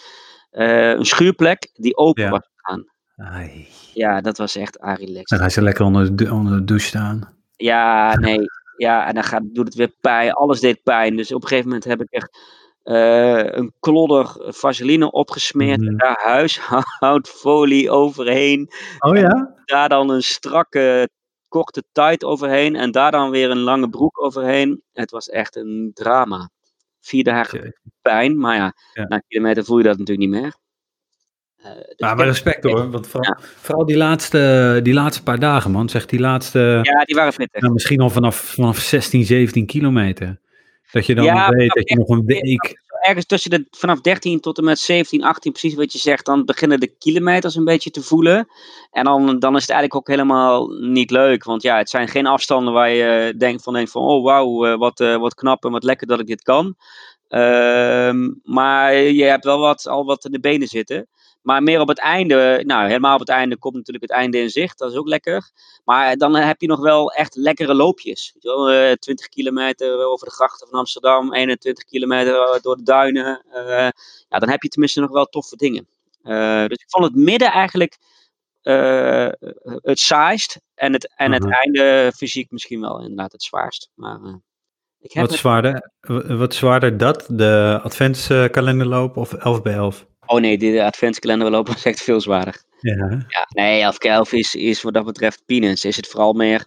[0.51, 2.29] een schuurplek die open ja.
[2.29, 2.85] was gegaan.
[3.15, 3.67] Ai.
[3.93, 5.27] Ja, dat was echt relaxed.
[5.27, 7.37] Dan ga je lekker onder de, onder de douche staan.
[7.55, 8.45] Ja, nee.
[8.77, 10.31] Ja, en dan gaat, doet het weer pijn.
[10.31, 11.15] Alles deed pijn.
[11.15, 12.39] Dus op een gegeven moment heb ik echt
[12.87, 15.87] uh, een klodder vaseline opgesmeerd mm.
[15.87, 18.69] en daar huishoudfolie overheen.
[18.99, 19.55] Oh ja?
[19.65, 21.09] Daar dan een strakke
[21.47, 24.81] korte tight overheen en daar dan weer een lange broek overheen.
[24.93, 26.49] Het was echt een drama.
[27.01, 27.73] Vier dagen okay.
[28.01, 30.55] pijn, maar ja, ja, na kilometer voel je dat natuurlijk niet meer.
[31.59, 33.45] Uh, dus maar, maar respect hoor, want vooral, ja.
[33.55, 36.79] vooral, die, laatste, die laatste paar dagen man, zeg die laatste...
[36.81, 37.61] Ja, die waren pittig.
[37.61, 40.39] Nou, misschien al vanaf, vanaf 16, 17 kilometer.
[40.91, 42.85] Dat je dan ja, weet dat je nog een week.
[43.01, 46.45] Ergens tussen de vanaf 13 tot en met 17, 18, precies wat je zegt, dan
[46.45, 48.47] beginnen de kilometers een beetje te voelen.
[48.91, 51.43] En dan, dan is het eigenlijk ook helemaal niet leuk.
[51.43, 54.99] Want ja, het zijn geen afstanden waar je denkt van, denkt van oh wauw, wat,
[54.99, 56.75] uh, wat knap en wat lekker dat ik dit kan.
[57.29, 61.07] Uh, maar je hebt wel wat, al wat in de benen zitten.
[61.47, 64.49] Maar meer op het einde, nou helemaal op het einde komt natuurlijk het einde in
[64.49, 64.77] zicht.
[64.77, 65.51] Dat is ook lekker.
[65.85, 68.35] Maar dan heb je nog wel echt lekkere loopjes.
[68.41, 73.45] Uh, 20 kilometer over de grachten van Amsterdam, 21 kilometer door de duinen.
[73.53, 73.89] Uh,
[74.29, 75.87] ja, dan heb je tenminste nog wel toffe dingen.
[76.23, 77.97] Uh, dus ik vond het midden eigenlijk
[78.63, 79.29] uh,
[79.81, 80.61] het saaist.
[80.75, 81.59] En het, en het uh-huh.
[81.59, 83.91] einde fysiek misschien wel inderdaad het zwaarst.
[83.95, 84.19] Maar,
[84.99, 85.39] ik heb wat, het...
[85.39, 85.91] zwaarder,
[86.37, 87.25] wat zwaarder dat?
[87.29, 90.05] De adventskalenderloop of 11 bij 11?
[90.27, 92.63] Oh nee, de adventskalender lopen is echt veel zwaarder.
[92.79, 93.25] Ja.
[93.27, 95.85] ja nee, 11 keer 11 is, is wat dat betreft peanuts.
[95.85, 96.65] Is het vooral meer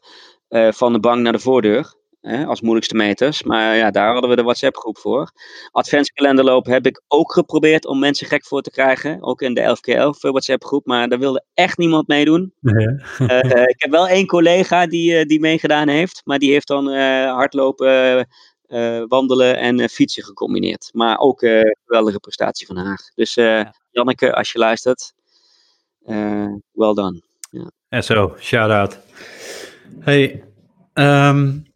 [0.49, 1.99] uh, van de bank naar de voordeur.
[2.21, 3.43] Hè, als moeilijkste meters.
[3.43, 5.33] Maar ja, daar hadden we de WhatsApp groep voor.
[5.71, 9.23] Adventskalenderloop heb ik ook geprobeerd om mensen gek voor te krijgen.
[9.23, 10.87] Ook in de 11 keer 11 WhatsApp groep.
[10.87, 12.53] Maar daar wilde echt niemand meedoen.
[13.19, 13.45] Ja.
[13.45, 16.21] uh, ik heb wel één collega die, die meegedaan heeft.
[16.25, 16.87] Maar die heeft dan
[17.27, 18.27] hardlopen
[19.09, 20.91] wandelen en uh, fietsen gecombineerd.
[20.93, 23.13] Maar ook uh, geweldige prestatie van haar.
[23.15, 23.35] Dus
[23.91, 25.13] Janneke, als je luistert,
[26.73, 27.23] well done.
[27.51, 27.71] Ja.
[27.89, 28.99] En zo, shout-out.
[30.01, 30.45] Hey,
[30.95, 31.69] um,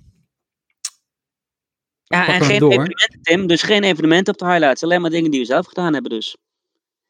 [2.04, 3.46] ja, en geen evenementen, Tim.
[3.46, 4.82] Dus geen evenementen op de highlights.
[4.82, 6.36] Alleen maar dingen die we zelf gedaan hebben dus.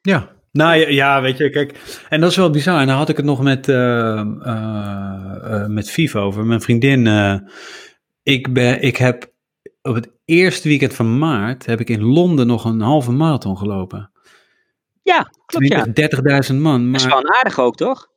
[0.01, 2.81] Ja, nou ja, ja, weet je, kijk, en dat is wel bizar.
[2.81, 7.07] En dan had ik het nog met, uh, uh, uh, met Vivo over, mijn vriendin.
[8.23, 9.33] ik, ben, ik heb
[9.89, 14.11] op het eerste weekend van maart heb ik in Londen nog een halve marathon gelopen.
[15.03, 15.87] Ja, klopt ja.
[16.53, 16.83] 30.000 man.
[16.83, 16.93] Maar...
[16.93, 18.09] Dat is gewoon aardig ook, toch?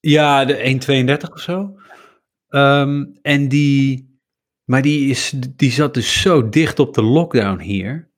[0.00, 0.80] Ja, de
[1.26, 1.76] 1,32 of zo.
[2.48, 4.18] Um, en die,
[4.64, 8.10] maar die, is, die zat dus zo dicht op de lockdown hier,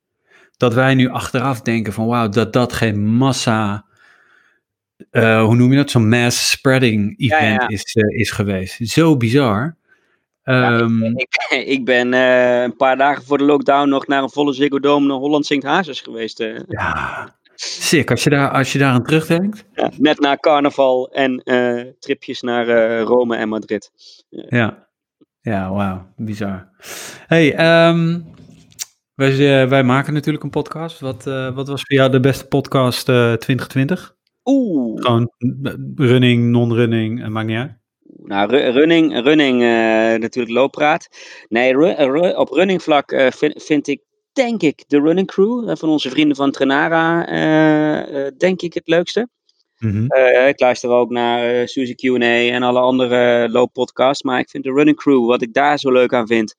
[0.56, 3.86] dat wij nu achteraf denken van wauw, dat dat geen massa,
[5.10, 7.68] uh, hoe noem je dat, zo'n mass spreading event ja, ja.
[7.68, 8.88] Is, uh, is geweest.
[8.88, 9.76] Zo bizar.
[10.44, 11.16] Ja, um,
[11.48, 15.06] ik, ben uh, een paar dagen voor de lockdown nog naar een volle Ziggo Dome
[15.06, 16.40] naar Holland Sint Hazes geweest.
[16.40, 16.58] Uh.
[16.68, 19.64] Ja, Sick, als je daar, als je daar aan terugdenkt.
[19.72, 23.90] Ja, net na carnaval en eh, tripjes naar eh, Rome en Madrid.
[24.28, 24.88] Ja,
[25.40, 26.68] ja wauw, bizar.
[27.26, 28.20] Hey, ehm,
[29.14, 31.00] wij, eh, wij maken natuurlijk een podcast.
[31.00, 34.16] Wat, eh, wat was voor jou de beste podcast eh 2020?
[34.44, 37.72] Oeh, Gewoon eh, running, non-running, eh, maakt niet uit.
[38.24, 41.08] Nou, ru- running, running eh, natuurlijk looppraat.
[41.48, 45.26] Nee, ru- eh, ru- op running vlak eh, vind, vind ik, denk ik, de running
[45.26, 47.24] crew van onze vrienden van Trenara,
[48.36, 49.28] denk ik het leukste.
[49.78, 50.04] Mhm.
[50.46, 54.22] Ik luister ook naar Suzy Q&A en alle andere looppodcasts.
[54.22, 56.54] Maar ik vind de Running Crew, wat ik daar zo leuk aan vind,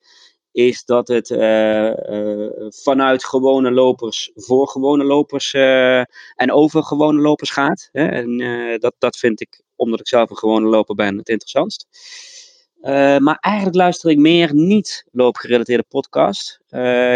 [0.56, 5.98] is dat het eh, eh, vanuit gewone lopers voor gewone lopers eh,
[6.34, 7.88] en over gewone lopers gaat.
[7.92, 8.06] Hè?
[8.06, 8.38] En
[8.80, 11.86] dat, dat vind ik, omdat ik zelf een gewone loper ben, het interessantst.
[13.18, 16.58] Maar eigenlijk luister ik meer niet loopgerelateerde podcast.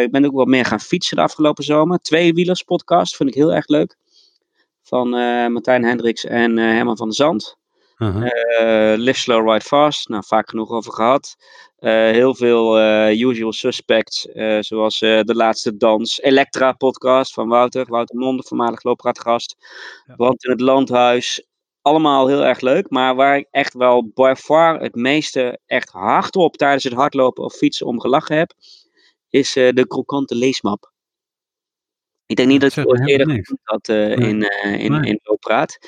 [0.03, 1.99] Ik ben ook wat meer gaan fietsen de afgelopen zomer.
[1.99, 3.97] Tweewielers podcast vind ik heel erg leuk.
[4.83, 5.09] Van
[5.53, 7.59] Martijn Hendricks en Herman van der Zand.
[8.01, 10.09] Eh, Live Slow, Ride Fast.
[10.09, 11.37] Nou, vaak genoeg over gehad.
[11.81, 16.21] Eh, heel veel eh, usual suspects, eh, zoals De Laatste Dans.
[16.21, 17.87] Elektra podcast van Wouter.
[17.89, 19.57] Wouter Monde, voormalig loopraadgast.
[20.07, 20.15] Ja.
[20.15, 21.47] Brand in het Landhuis.
[21.83, 22.91] Allemaal heel erg leuk.
[22.91, 27.55] Maar waar ik echt wel by far het meeste echt hardop tijdens het hardlopen of
[27.55, 28.53] fietsen om gelachen heb,
[29.29, 30.90] is de krokante leesmap.
[32.31, 34.17] Ik denk niet dat ik Zeg het ooit eerder had eh, Nee.
[34.17, 35.11] in, eh in, Nee.
[35.11, 35.79] in Looppraat.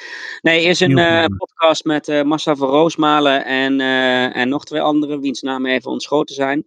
[0.40, 3.81] Nee, is een eh, podcast met Marcel van Roosmalen en,
[4.33, 6.66] en nog twee anderen, wiens namen even ontschoten zijn.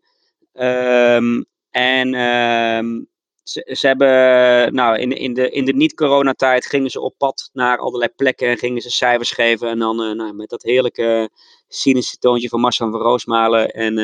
[0.53, 3.01] Ehm, en ehm,
[3.43, 7.77] ze, ze hebben, nou, in, in de, in de niet-coronatijd gingen ze op pad naar
[7.77, 9.69] allerlei plekken en gingen ze cijfers geven.
[9.69, 11.29] En dan nou, met dat heerlijke
[11.67, 13.97] cynische toontje van Marcel van Roosmalen en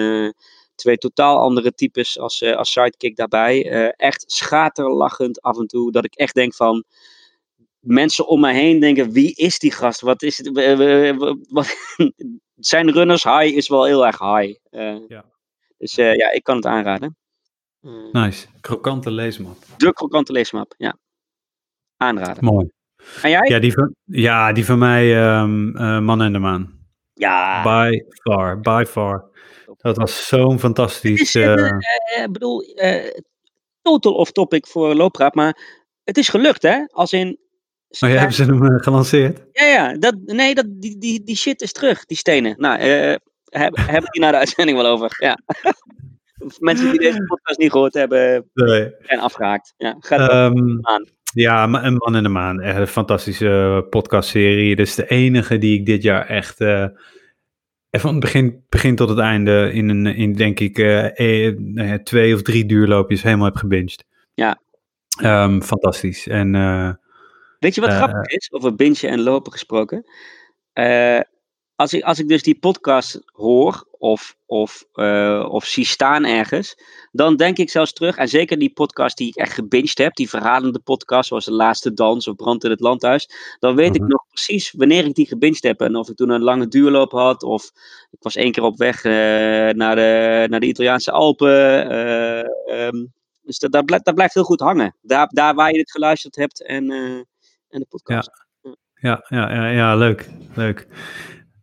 [0.76, 3.70] twee totaal andere types als, eh, als sidekick daarbij.
[3.70, 6.84] Eh, echt schaterlachend af en toe, dat ik echt denk van
[7.80, 10.02] mensen om mij heen denken: wie is die gast?
[10.02, 11.48] Wat is het?
[11.50, 11.76] Wat,
[12.56, 14.58] zijn runners high is wel heel erg high.
[14.70, 15.26] Eh, Ja.
[15.78, 17.18] Dus eh, ja, ik kan het aanraden.
[17.82, 18.48] Eh, Nice.
[18.60, 19.58] Krokante leesmap.
[19.78, 20.98] De krokante leesmap, ja.
[21.98, 22.44] Aanraden.
[22.44, 22.70] Mooi.
[23.22, 23.48] En jij?
[23.50, 26.80] Ja, die van, ja, die van mij, ehm eh, Man en de Maan.
[27.14, 27.64] Ja.
[27.64, 29.30] By far, by far.
[29.82, 31.36] Dat was zo'n fantastisch...
[31.36, 32.64] eh, eh, eh, ik bedoel,
[33.82, 35.58] total off topic voor looppraat, maar
[36.04, 36.84] het is gelukt, hè?
[36.88, 37.38] Als in.
[38.00, 39.42] oh ja, hebben ze hem gelanceerd?
[39.52, 42.56] Ja, ja, dat, nee, dat, die, die, die shit is terug, die stenen.
[42.58, 43.16] Nou, eh
[43.46, 45.16] heb, hebben die naar de uitzending wel over.
[45.20, 45.38] Ja.
[46.60, 48.92] Mensen die deze podcast niet gehoord hebben, Nee.
[49.02, 49.74] zijn afgehaakt.
[49.78, 51.06] Ja, gaat Ehm, aan.
[51.34, 52.62] ja, een Man in de Maan.
[52.62, 54.76] Echt een fantastische podcastserie.
[54.76, 56.60] Dit is de enige die ik dit jaar echt...
[58.00, 62.00] van het begin, begin tot het einde in, een, in denk ik, eh, eh, ja,
[62.04, 64.06] twee of drie duurloopjes helemaal heb gebinged.
[64.34, 64.62] Ja.
[65.22, 66.28] Ehm, fantastisch.
[66.28, 66.92] En eh,
[67.62, 70.06] Weet je wat eh, grappig is, over bingen en lopen gesproken?
[70.74, 71.20] Eh,
[71.76, 76.76] als, ik, als ik dus die podcast hoor of, of, eh, of zie staan ergens,
[77.12, 80.30] dan denk ik zelfs terug, en zeker die podcast die ik echt gebinged heb, die
[80.30, 84.10] verhalende podcast zoals De Laatste Dans of Brand in het Landhuis, dan weet ik Mhm.
[84.10, 87.44] nog precies wanneer ik die gebinged heb en of ik toen een lange duurloop had
[87.44, 87.72] of
[88.12, 89.12] ik was één keer op weg eh,
[89.70, 91.90] naar, de, naar de Italiaanse Alpen.
[91.90, 93.06] eh, ehm,
[93.42, 94.96] dus dat, dat, blijft, dat blijft heel goed hangen.
[95.02, 96.92] Daar, daar waar je het geluisterd hebt en,
[97.70, 98.30] en de podcast.
[98.94, 100.30] Ja, ja, ja, ja leuk.
[100.56, 100.88] leuk.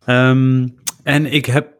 [0.05, 0.67] Ehm,
[1.03, 1.77] en ik heb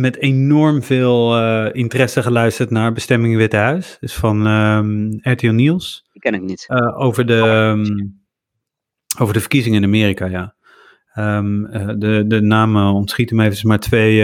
[0.00, 3.96] met enorm veel eh, interesse geluisterd naar Bestemming Witte Huis.
[4.00, 6.04] Dus van ehm RTL Nieuws.
[6.12, 6.64] Die ken ik niet.
[6.68, 8.06] Eh, over, de, ehm,
[9.18, 10.54] over de verkiezingen in Amerika, ja.
[11.12, 14.14] Ehm, eh, de, de namen ontschieten me even, maar twee,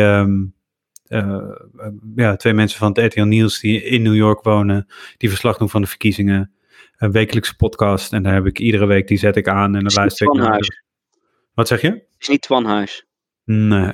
[2.15, 5.71] ja, twee mensen van het RTL Nieuws die in New York wonen, die verslag doen
[5.71, 6.53] van de verkiezingen.
[6.97, 9.95] Een wekelijkse podcast en daar heb ik iedere week, die zet ik aan en dan
[9.95, 10.83] luister ik naar.
[11.55, 11.89] Wat zeg je?
[11.89, 13.07] Het is niet Twan Huis.
[13.45, 13.93] Nee,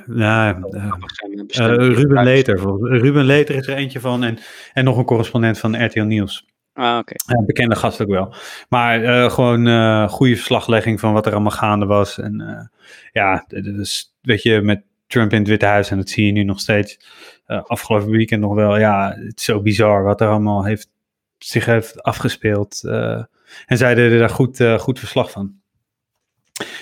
[1.47, 1.77] bestemd.
[1.77, 2.61] Ruben Leter.
[2.81, 4.39] Ruben Leter is er eentje van en,
[4.73, 6.47] en nog een correspondent van RTL Nieuws.
[6.79, 7.15] Ah, oké.
[7.47, 8.35] Bekende gast ook wel.
[8.69, 12.19] Maar eh, gewoon eh goede verslaglegging van wat er allemaal gaande was.
[12.19, 12.67] En eh,
[13.13, 16.43] ja, dus, weet je, met Trump in het Witte Huis, en dat zie je nu
[16.43, 16.99] nog steeds.
[17.47, 18.79] afgelopen weekend nog wel.
[18.79, 20.91] Ja, het is zo bizar wat er allemaal heeft,
[21.39, 22.83] zich heeft afgespeeld.
[23.67, 25.55] en zij deden daar goed, goed verslag van.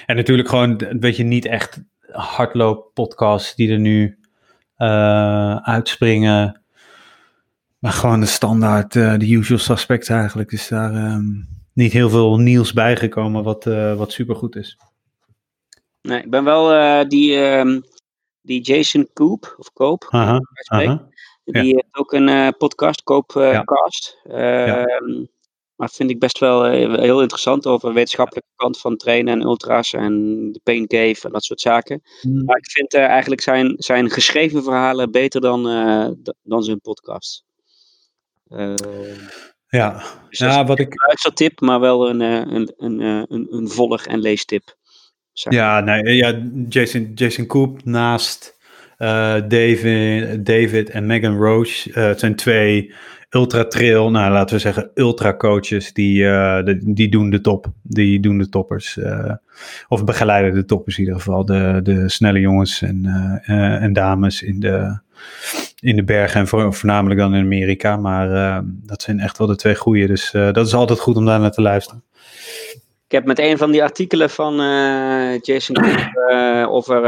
[0.07, 1.81] En natuurlijk gewoon, weet je, niet echt
[2.17, 4.19] hardloop-podcasts die er nu
[4.77, 6.61] eh, uitspringen.
[7.79, 10.53] Maar gewoon de standaard, eh, de usual suspects eigenlijk.
[10.53, 11.25] Is daar ehm,
[11.73, 14.79] niet heel veel nieuws bijgekomen wat, eh wat supergoed is.
[16.03, 17.81] Nee, ik ben wel eh, die, ehm,
[18.43, 20.09] die Jason Koop, of Koop,
[21.45, 24.21] die heeft ook een eh, podcast, Koopcast.
[24.25, 24.85] Ja.
[24.85, 25.25] Ehm
[25.77, 29.47] maar vind ik best wel eh, heel interessant over de wetenschappelijke kant van trainen en
[29.47, 30.13] ultra's en
[30.53, 32.03] de pain cave en dat soort zaken.
[32.23, 32.45] Mm.
[32.45, 37.45] Maar ik vind eh, eigenlijk zijn, zijn geschreven verhalen beter dan, eh, dan zijn podcast.
[39.69, 43.69] Ja, dus dat ja wat ik, een luistertip, maar wel een, een, een, een, een
[43.69, 44.77] volg- en leestip.
[45.33, 48.57] Ja, nee, ja Jason, Jason Koop naast
[49.49, 51.85] David, David en Megan Roach.
[51.85, 52.95] het zijn twee
[53.37, 55.93] ultra trail, nou laten we zeggen ultra coaches.
[55.93, 57.67] Die, eh, die doen de top.
[57.83, 58.97] Die doen de toppers.
[58.99, 59.33] eh,
[59.89, 61.45] of begeleiden de toppers in ieder geval.
[61.45, 63.01] De, de snelle jongens en,
[63.45, 64.99] eh, en dames in de,
[65.81, 66.41] in de bergen.
[66.41, 67.97] En voor- voornamelijk dan in Amerika.
[67.97, 70.07] Maar dat zijn echt wel de twee goeie.
[70.07, 72.03] Dus dat is altijd goed om daar naar te luisteren.
[73.07, 74.55] Ik heb met een van die artikelen van
[75.43, 75.77] Jason
[76.69, 77.03] over,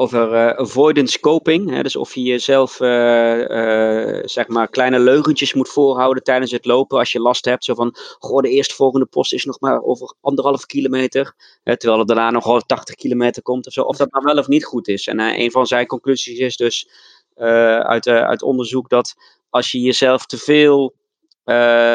[0.00, 1.70] over eh, avoidance coping.
[1.70, 6.64] Hè, dus of je jezelf eh, eh, zeg maar kleine leugentjes moet voorhouden tijdens het
[6.64, 7.64] lopen als je last hebt.
[7.64, 11.34] Zo van, goh, de eerstvolgende post is nog maar over anderhalf kilometer.
[11.62, 13.82] Hè, terwijl er daarna nog wel 80 kilometer komt of zo.
[13.82, 15.06] Of dat nou wel of niet goed is.
[15.06, 16.88] En een van zijn conclusies is dus
[17.34, 19.14] uit, uit onderzoek dat
[19.50, 20.94] als je jezelf te veel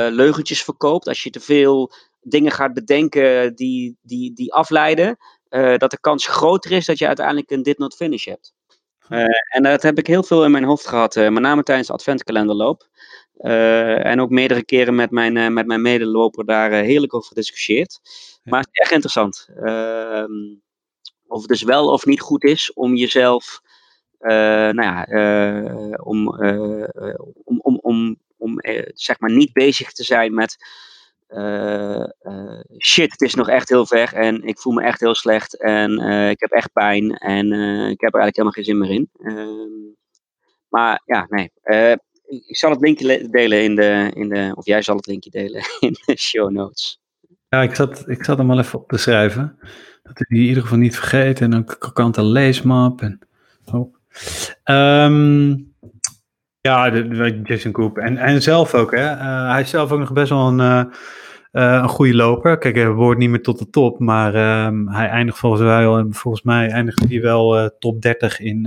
[0.09, 1.91] leugentjes verkoopt, als je te veel
[2.21, 5.17] dingen gaat bedenken die, die, die afleiden,
[5.55, 8.53] eh, dat de kans groter is dat je uiteindelijk een did not finish hebt.
[9.07, 11.87] Eh, en dat heb ik heel veel in mijn hoofd gehad, eh, met name tijdens
[11.87, 12.87] de adventkalenderloop.
[13.35, 17.99] En ook meerdere keren met mijn, met mijn medeloper daar heerlijk over gediscussieerd.
[18.43, 19.47] Maar het is echt interessant.
[19.63, 20.31] Ehm,
[21.27, 23.61] of het dus wel of niet goed is om jezelf,
[24.19, 25.07] nou ja,
[26.03, 26.27] om,
[27.43, 28.59] om, om, om, om
[28.93, 30.57] zeg maar niet bezig te zijn met
[32.77, 35.99] shit, het is nog echt heel ver en ik voel me echt heel slecht en
[35.99, 38.89] eh, ik heb echt pijn en eh, ik heb er eigenlijk helemaal geen zin meer
[38.89, 39.09] in.
[39.17, 39.93] Ehm,
[40.69, 41.51] maar ja, nee.
[41.61, 41.91] eh,
[42.25, 45.29] ik zal het linkje le- delen in de, in de, of jij zal het linkje
[45.29, 46.99] delen in de show notes.
[47.49, 49.57] Ja, ik zat, ik zat hem wel even op te schrijven.
[50.03, 51.45] Dat ik die in ieder geval niet vergeten.
[51.45, 53.01] En een krokante leesmap.
[53.01, 53.19] En.
[54.63, 55.55] Ehm,
[56.65, 57.97] ja, de, Jason Koop.
[57.97, 59.05] En, en zelf ook, hè.
[59.05, 60.79] Eh, hij is zelf ook nog best wel een, eh,
[61.51, 62.57] eh, een goede loper.
[62.57, 63.99] Kijk, hij behoort niet meer tot de top.
[63.99, 68.61] Maar ehm, hij eindigt volgens mij, wel- volgens mij eindigt hij wel top 30 in,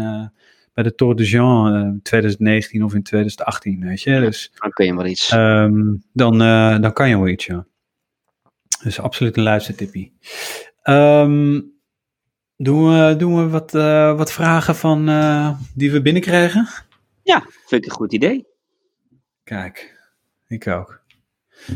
[0.74, 4.20] bij de Tour de Jean eh, 2019 of in 2018, weet je.
[4.20, 5.30] Dus Dan kun je wel iets.
[5.30, 6.38] Ehm, dan,
[6.80, 7.66] dan kan je wel iets, ja.
[8.82, 10.12] Dus absoluut een luistertippie.
[10.82, 11.60] Ehm
[12.56, 13.72] doen, we, doen we wat,
[14.16, 15.04] wat vragen van,
[15.74, 16.68] die we binnenkrijgen?
[17.36, 18.46] Vind ik een goed idee.
[19.44, 19.98] Kijk,
[20.46, 21.00] ik ook.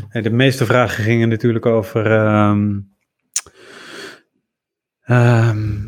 [0.09, 2.11] Hey, de meeste vragen gingen natuurlijk over...
[2.11, 2.79] ehm,
[5.01, 5.81] ehm,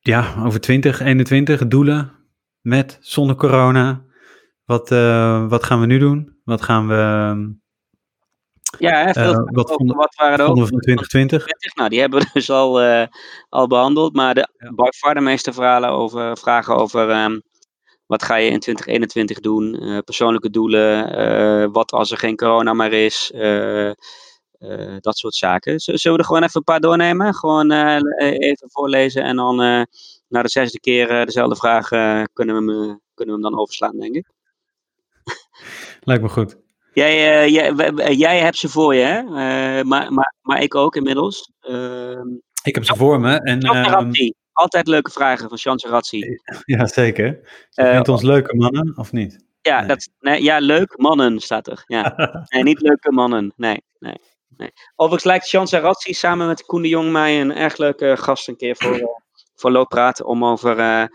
[0.00, 2.12] ja, over 2021, doelen
[2.60, 4.02] met, zonder corona.
[4.64, 6.36] Wat, eh, wat gaan we nu doen?
[6.44, 7.62] Wat gaan we...
[8.78, 10.56] Ja, hè, veel Eh, wat over vonden- wat waren er ook?
[10.58, 11.44] van 2020?
[11.44, 13.06] 20, nou, die hebben we dus al, eh,
[13.48, 14.14] al behandeld.
[14.14, 14.70] Maar de, Ja.
[14.74, 17.38] by far de meeste verhalen over, vragen over ehm,
[18.06, 22.72] wat ga je in 2021 doen, eh, persoonlijke doelen, eh, wat als er geen corona
[22.72, 23.90] meer is, eh,
[25.00, 25.80] dat soort zaken.
[25.80, 27.34] Z- Zullen we er gewoon even een paar doornemen?
[27.34, 29.56] Gewoon e- even voorlezen en dan
[30.28, 31.88] na de zesde keer dezelfde vraag
[32.32, 34.30] kunnen, we hem, kunnen we hem dan overslaan, denk ik.
[36.00, 36.56] Lijkt me goed.
[36.92, 37.74] Jij, jij,
[38.14, 39.22] jij hebt ze voor je, hè?
[39.84, 41.52] Maar, maar, maar ik ook inmiddels.
[41.60, 42.28] Ehm
[42.62, 43.40] Ik heb ze voor me.
[43.40, 43.60] En.
[44.54, 46.38] Altijd leuke vragen van Chance Razzi.
[46.64, 47.26] ja, zeker.
[47.70, 49.44] Je Eh, vindt ons leuke mannen, of niet?
[49.60, 49.88] Ja, nee.
[49.88, 51.82] dat, nee, ja, leuk mannen staat er.
[51.86, 52.14] Ja.
[52.48, 53.52] Nee, niet leuke mannen.
[53.56, 54.18] Nee, nee,
[54.56, 54.72] nee.
[54.96, 58.56] Overigens lijkt Chance Razzi samen met Koen de Jong mij een erg leuke gast een
[58.56, 59.04] keer voor, eh,
[59.54, 60.22] voor Looppraat.
[60.22, 61.08] Om over eh, eh,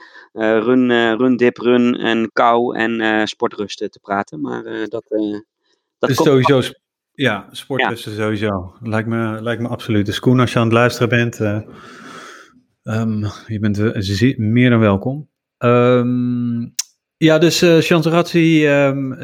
[0.63, 4.41] run, eh, run, dip, run en kou en eh, sportrusten te praten.
[4.41, 5.39] Maar eh, dat, eh
[5.99, 6.71] dat Dus komt sowieso,
[7.13, 8.73] ja, sportrusten sowieso.
[8.81, 10.05] Lijkt me, lijkt me absoluut.
[10.05, 11.37] Dus Koen, als je aan het luisteren bent,
[12.83, 15.29] eh, ehm, je bent meer dan welkom.
[15.57, 16.61] Ehm,
[17.17, 17.81] ja, dus uh,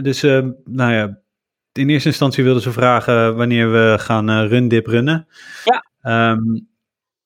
[0.04, 1.20] dus eh, nou ja,
[1.72, 5.28] in eerste instantie wilden ze vragen wanneer we gaan eh, run dip runnen.
[5.64, 6.38] Ja.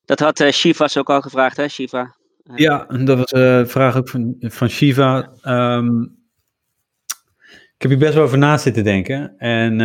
[0.05, 2.15] Dat had eh Shivas ook al gevraagd, hè, Shiva?
[2.55, 5.19] Ja, dat was een vraag ook van, van Shiva.
[7.75, 9.37] Ik heb hier best wel over na zitten denken.
[9.37, 9.77] En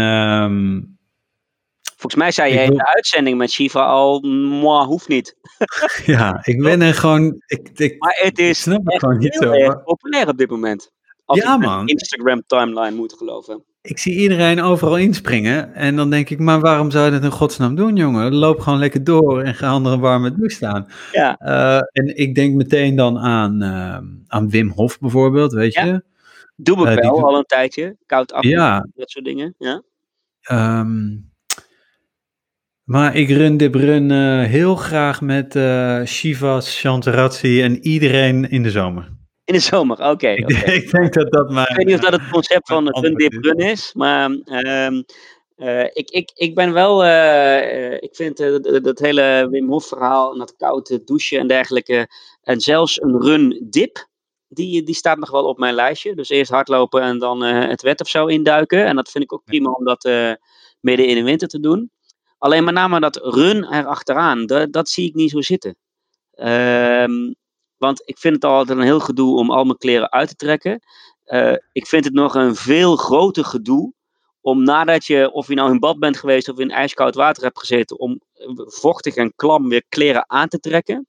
[1.90, 4.20] Volgens mij zei je in de uitzending met Shiva al,
[4.61, 5.37] moi, hoeft niet.
[6.07, 7.42] ja, ik ben er gewoon.
[7.47, 9.59] Ik, ik, Maar het is snap het echt gewoon niet heel zo.
[9.59, 10.90] erg populair op dit moment.
[11.25, 11.87] Als Ja, man.
[11.88, 13.64] Instagram timeline moet geloven.
[13.83, 15.75] Ik zie iedereen overal inspringen.
[15.75, 18.35] En dan denk ik, maar waarom zou je dat in godsnaam doen, jongen?
[18.35, 20.87] Loop gewoon lekker door en ga onder een warme douche staan.
[21.12, 21.37] Ja.
[21.38, 25.85] Eh, en ik denk meteen dan aan, ehm, aan Wim Hof bijvoorbeeld, weet Ja.
[25.85, 26.03] je?
[26.57, 27.97] Doe ik Eh, wel al een tijdje.
[28.07, 29.55] Koud af, Ja, dat soort dingen.
[29.59, 29.83] Ja.
[30.40, 31.07] Ehm,
[32.85, 38.62] maar ik run dit run eh, heel graag met eh Shivas, Chantarazzi en iedereen in
[38.62, 39.12] de zomer.
[39.44, 40.29] In de zomer, oké.
[40.29, 41.66] Ik, denk dat dat mijn...
[41.68, 43.38] Ik weet niet of dat het concept van antwoord dip is.
[43.40, 45.03] run is, maar ehm,
[45.57, 47.05] eh, ik, ik, ik ben wel,
[48.03, 52.09] ik vind dat, dat hele Wim Hof verhaal en dat koude douchen en dergelijke,
[52.42, 54.09] en zelfs een run dip,
[54.49, 56.14] die, die staat nog wel op mijn lijstje.
[56.14, 58.87] Dus eerst hardlopen en dan het wet of zo induiken.
[58.87, 60.05] En dat vind ik ook prima om dat
[60.81, 61.90] midden in de winter te doen.
[62.44, 65.76] Alleen met name dat run erachteraan, dat, dat zie ik niet zo zitten.
[66.30, 67.33] Ehm,
[67.76, 70.80] want ik vind het altijd een heel gedoe om al mijn kleren uit te trekken.
[71.24, 73.92] Eh, ik vind het nog een veel groter gedoe
[74.40, 77.59] om nadat je, of je nou in bad bent geweest of in ijskoud water hebt
[77.59, 81.07] gezeten, om eh, vochtig en klam weer kleren aan te trekken.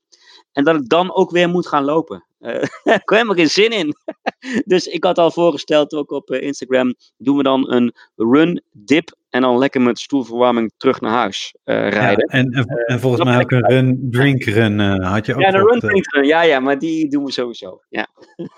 [0.51, 2.25] En dat ik dan ook weer moet gaan lopen.
[2.39, 3.95] Eh, Daar heb ik helemaal geen zin in.
[4.73, 9.41] dus ik had al voorgesteld, ook op Instagram, doen we dan een run, dip en
[9.41, 12.27] dan lekker met stoelverwarming terug naar huis eh, Ja, rijden.
[12.27, 15.41] en, en, en volgens dat mij ook een run, drink run eh, had je ook
[15.41, 16.25] Ja, op run drinks run.
[16.25, 17.81] Ja, ja, maar die doen we sowieso.
[17.89, 18.07] Ja.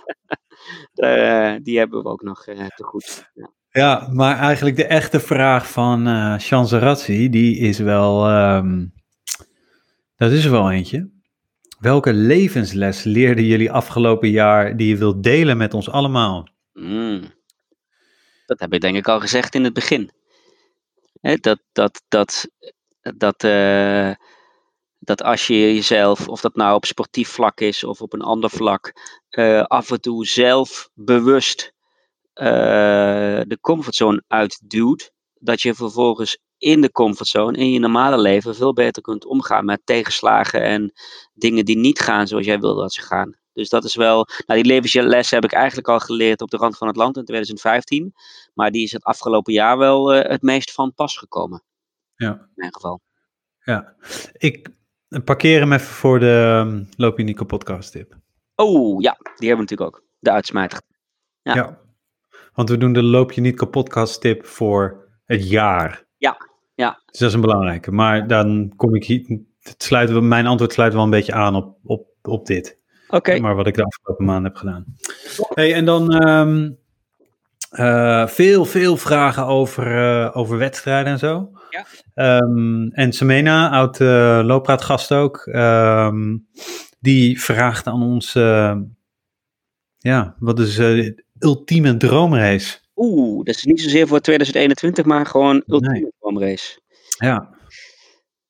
[0.94, 3.30] Eh, die hebben we ook nog eh, te goed.
[3.34, 3.50] Ja.
[3.70, 8.86] Ja, maar eigenlijk de echte vraag van eh Chanzarazzi, die is wel, ehm,
[10.16, 11.10] dat is er wel eentje.
[11.80, 16.48] Welke levensles leerden jullie afgelopen jaar die je wilt delen met ons allemaal?
[16.74, 17.22] Mm.
[18.46, 20.12] Dat heb ik denk ik al gezegd in het begin.
[21.22, 22.48] Dat, dat, dat,
[23.16, 24.12] dat, eh,
[25.00, 28.50] dat als je jezelf, of dat nou op sportief vlak is of op een ander
[28.50, 28.94] vlak,
[29.30, 31.74] eh, af en toe zelf bewust
[32.34, 38.74] eh, de comfortzone uitduwt, dat je vervolgens in de comfortzone, in je normale leven, veel
[38.74, 40.92] beter kunt omgaan met tegenslagen en
[41.34, 43.36] dingen die niet gaan zoals jij wil dat ze gaan.
[43.58, 46.78] Dus dat is wel, nou die levensles heb ik eigenlijk al geleerd op de rand
[46.78, 48.14] van het land in 2015,
[48.54, 51.64] maar die is het afgelopen jaar wel eh, het meest van pas gekomen,
[52.16, 53.02] Ja, in mijn geval.
[53.64, 53.96] ja.
[54.34, 54.70] Ik
[55.24, 58.16] parkeer hem even voor de um, Loop je Nico podcast tip.
[58.56, 60.82] Oh ja, die hebben we natuurlijk ook, de uitsmijter.
[61.42, 61.56] Ja.
[61.56, 61.80] Ja.
[62.54, 66.06] Want we doen de Loop je Nico podcast tip voor het jaar.
[66.18, 66.38] Ja,
[66.76, 67.02] ja.
[67.06, 67.92] Dus dat is een belangrijke.
[67.92, 71.78] Maar dan kom ik hier, het sluit, mijn antwoord sluit wel een beetje aan op,
[71.84, 72.77] op, op dit.
[73.08, 74.86] Oké, Maar wat ik de afgelopen maanden heb gedaan.
[75.54, 76.70] Hey, en dan ehm,
[77.70, 81.52] eh, veel, veel vragen over, eh, over wedstrijden en zo.
[81.70, 81.86] Ja.
[82.14, 86.38] Ehm, en Semena, oud uh, loopraadgast ook, ehm,
[87.00, 88.76] die vraagt aan ons, eh,
[89.98, 92.78] ja, wat is eh, de ultieme droomrace?
[92.96, 96.12] oeh, dat is niet zozeer voor 2021, maar gewoon ultieme Nee.
[96.20, 96.80] droomrace.
[97.18, 97.50] Ja,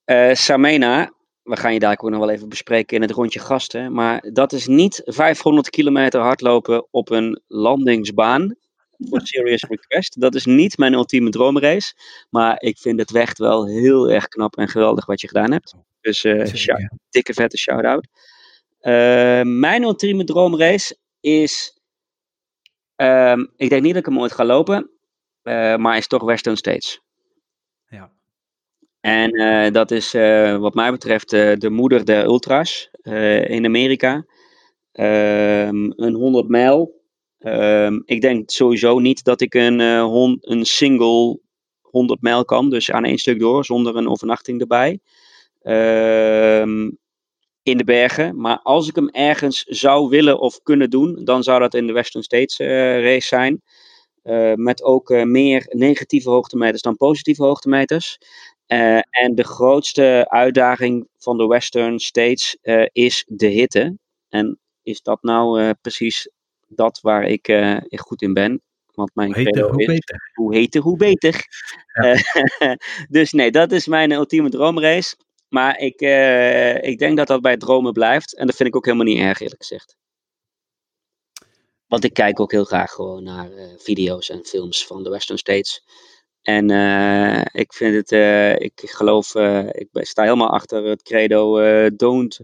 [0.06, 1.12] Eh Samena,
[1.48, 3.94] we gaan je daar ook nog wel even bespreken in het rondje gasten.
[3.94, 8.56] Maar dat is niet 500 kilometer hardlopen op een landingsbaan.
[8.98, 10.22] Voor Serious Request.
[10.22, 11.94] Dat is niet mijn ultieme droomrace.
[12.30, 15.74] Maar ik vind het echt wel heel erg knap en geweldig wat je gedaan hebt.
[16.02, 18.08] Dus shout- dikke vette shout-out.
[18.80, 21.80] Eh, mijn ultieme droomrace is.
[22.96, 24.92] ehm, ik denk niet dat ik hem ooit ga lopen.
[25.42, 27.02] eh, maar is toch Western States.
[29.08, 32.90] En eh, dat is eh, wat mij betreft eh, de moeder der ultra's
[33.48, 34.26] in Amerika.
[34.92, 37.02] Ehm, een 100 mijl.
[37.40, 41.40] Ehm, ik denk sowieso niet dat ik een, een single
[41.82, 42.70] 100 mijl kan.
[42.70, 45.00] Dus aan één stuk door, zonder een overnachting erbij.
[45.62, 46.90] Ehm,
[47.64, 48.42] in de bergen.
[48.42, 51.94] Maar als ik hem ergens zou willen of kunnen doen, dan zou dat in de
[51.94, 53.62] Western States race zijn.
[54.28, 58.18] Eh, met ook meer negatieve hoogtemeters dan positieve hoogtemeters.
[58.68, 63.98] Eh, en de grootste uitdaging van de Western States eh, is de hitte.
[64.30, 66.30] En is dat nou eh, precies
[66.68, 67.52] dat waar ik
[67.96, 68.62] goed in ben?
[68.94, 70.32] Want mijn Hoe heet credo hoe is, beter?
[70.34, 71.46] hoe heter, hoe beter.
[71.94, 72.16] Ja.
[73.10, 75.16] Dus nee, dat is mijn ultieme droomrace.
[75.50, 76.02] Maar ik,
[76.82, 78.36] ik denk dat dat bij dromen blijft.
[78.36, 79.96] En dat vind ik ook helemaal niet erg, eerlijk gezegd.
[81.88, 85.84] Want ik kijk ook heel graag gewoon naar video's en films van de Western States.
[86.48, 91.60] En eh, ik vind het, eh, ik geloof, eh, ik sta helemaal achter het credo:
[91.96, 92.40] don't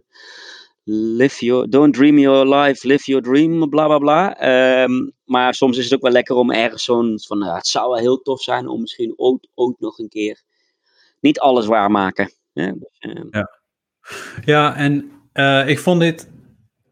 [0.84, 4.38] live your, don't dream your life, live your dream, bla bla bla.
[4.38, 7.90] Ehm, maar soms is het ook wel lekker om ergens zo'n van, nou, het zou
[7.90, 10.42] wel heel tof zijn om misschien ooit, ooit nog een keer
[11.20, 12.32] niet alles waarmaken.
[12.54, 12.72] Hè?
[12.72, 13.44] Dus, eh,
[14.46, 15.12] Ja, en
[15.68, 16.30] ik vond dit,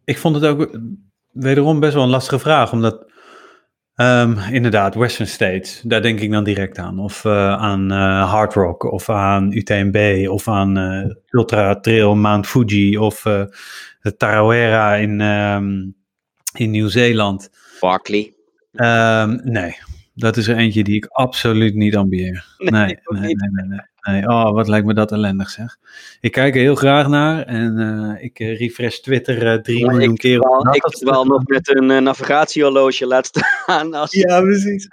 [0.03, 0.79] ik vond het ook
[1.31, 3.10] wederom best wel een lastige vraag, omdat
[4.01, 6.99] ehm, inderdaad, Western States, daar denk ik dan direct aan.
[6.99, 12.47] Of eh, aan eh, Hard Rock, of aan UTMB, of aan eh, Ultra Trail Mount
[12.47, 13.21] Fuji, of
[14.01, 15.89] de Tarawera in, ehm,
[16.57, 17.49] in Nieuw-Zeeland.
[17.79, 18.33] Barkley.
[18.73, 19.75] Ehm, nee,
[20.13, 22.45] Dat is er eentje die ik absoluut niet ambieer.
[22.57, 24.27] Nee, nee, nee, nee, nee, nee.
[24.27, 25.77] Oh, wat lijkt me dat ellendig zeg.
[26.19, 30.15] Ik kijk er heel graag naar en uh, ik uh, refresh Twitter uh, drie miljoen
[30.15, 30.39] keer.
[30.39, 30.99] wel, ik dag.
[30.99, 33.93] wel nog met een uh, navigatiehorloge laat staan.
[34.01, 34.11] Als...
[34.11, 34.87] Ja, precies.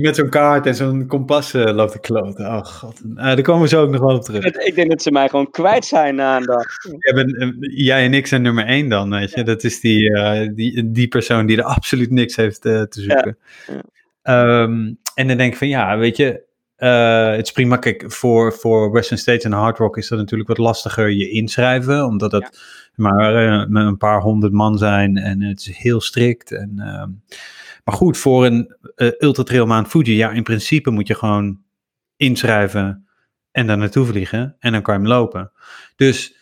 [0.00, 2.46] Met zo'n kaart en zo'n kompas loopt te kloten.
[2.46, 3.00] Oh god.
[3.04, 4.44] Daar komen we zo ook nog wel op terug.
[4.44, 6.66] Ik denk dat ze mij gewoon kwijt zijn na een dag.
[6.98, 9.36] Jij, bent, jij en ik zijn nummer één dan, weet je.
[9.36, 9.42] Ja.
[9.42, 10.10] Dat is die,
[10.54, 13.38] die, die persoon die er absoluut niks heeft te zoeken.
[14.22, 14.62] Ja.
[14.62, 16.42] Um, en dan denk ik van ja, weet je,
[16.82, 17.76] uh, het is prima.
[17.76, 22.04] Kijk, voor, voor Western States en Hard Rock is dat natuurlijk wat lastiger je inschrijven,
[22.04, 22.58] omdat dat ja.
[22.94, 26.52] maar uh, met een paar honderd man zijn en het is heel strikt.
[26.52, 27.04] En, uh,
[27.84, 31.60] maar goed, voor een uh, Ultra Trail Mount Fuji, ja, in principe moet je gewoon
[32.16, 33.06] inschrijven
[33.50, 35.52] en daar naartoe vliegen en dan kan je hem lopen.
[35.96, 36.36] Dus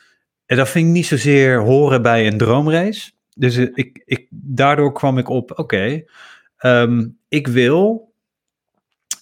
[0.47, 3.11] dat vind ik niet zozeer horen bij een droomrace.
[3.35, 6.07] Dus ik, ik, daardoor kwam ik op, oké, okay,
[6.59, 8.10] um, ik wil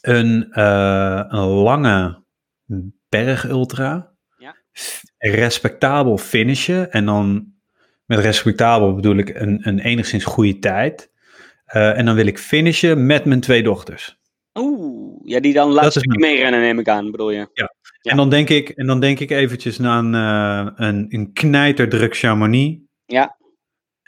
[0.09, 2.25] een, uh, een lange
[3.09, 4.57] bergultra, ja.
[5.19, 6.91] respectabel finishen.
[6.91, 7.53] En dan
[8.05, 11.11] met respectabel bedoel ik een, een enigszins goede tijd.
[11.75, 14.19] Uh, en dan wil ik finishen met mijn twee dochters.
[14.55, 17.37] Oeh, ja, die dan laatst stukje meerennen neem ik aan, bedoel je?
[17.37, 17.75] Ja.
[18.01, 18.11] ja.
[18.11, 22.17] En, dan denk ik, en dan denk ik eventjes naar een, uh, een, een knijterdruk
[22.17, 22.81] Chamonix.
[23.05, 23.38] Ja.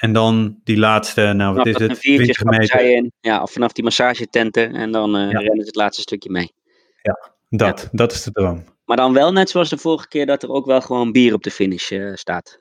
[0.00, 2.00] En dan die laatste, nou wat vanaf is het?
[2.00, 2.80] 20 meter.
[2.80, 3.12] In.
[3.20, 5.38] Ja, of vanaf die massagetenten en dan uh, ja.
[5.38, 6.52] rennen ze het laatste stukje mee.
[7.02, 7.88] Ja, dat, ja.
[7.92, 8.64] dat is de droom.
[8.84, 11.42] Maar dan wel net zoals de vorige keer dat er ook wel gewoon bier op
[11.42, 12.58] de finish uh, staat.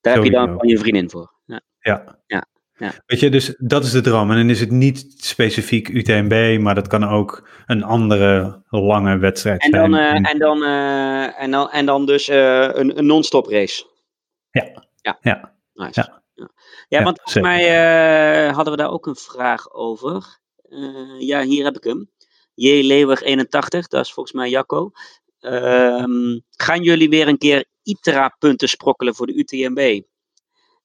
[0.00, 1.32] Daar heb je dan gewoon je vriendin voor.
[1.44, 1.60] Ja.
[1.78, 2.18] ja.
[2.26, 2.46] ja.
[2.78, 2.92] Ja.
[3.06, 4.30] Weet je, dus dat is de droom.
[4.30, 9.62] En dan is het niet specifiek UTMB, maar dat kan ook een andere lange wedstrijd
[9.62, 10.24] en dan, zijn.
[10.24, 13.84] Uh, en, dan, uh, en, dan, en dan dus uh, een, een non-stop race.
[14.50, 14.82] Ja.
[15.00, 15.18] Ja.
[15.20, 15.52] ja.
[15.74, 16.00] Nice.
[16.00, 16.22] ja.
[16.36, 16.50] Ja,
[16.88, 17.62] ja, want volgens mij
[18.48, 20.40] uh, hadden we daar ook een vraag over.
[20.68, 22.10] Uh, ja, hier heb ik hem.
[22.54, 22.82] J.
[22.82, 24.90] Leeuwer 81, dat is volgens mij Jacco.
[25.40, 26.04] Uh,
[26.50, 30.00] gaan jullie weer een keer ITRA-punten sprokkelen voor de UTMB?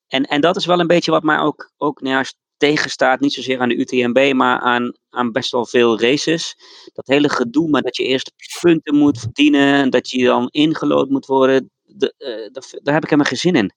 [0.07, 2.23] En, en dat is wel een beetje wat mij ook, ook nou ja,
[2.57, 3.19] tegenstaat.
[3.19, 6.55] Niet zozeer aan de UTMB, maar aan, aan best wel veel races.
[6.93, 8.31] Dat hele gedoe, maar dat je eerst
[8.61, 9.89] punten moet verdienen.
[9.89, 11.71] Dat je dan ingelood moet worden.
[11.81, 13.73] De, uh, daar, daar heb ik helemaal geen zin in.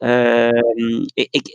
[0.00, 0.48] Uh,
[1.14, 1.48] ik, ik,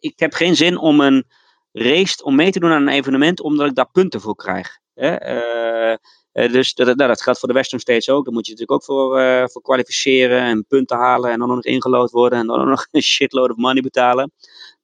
[0.00, 1.24] ik, heb geen zin om een
[1.72, 4.78] race, om mee te doen aan een evenement, omdat ik daar punten voor krijg.
[4.94, 5.94] Uh,
[6.32, 8.24] uh, dus dat, nou, dat geldt voor de Western States ook.
[8.24, 11.64] Daar moet je natuurlijk ook voor, uh, voor kwalificeren en punten halen en dan nog
[11.64, 14.32] ingelood worden en dan nog een shitload of money betalen.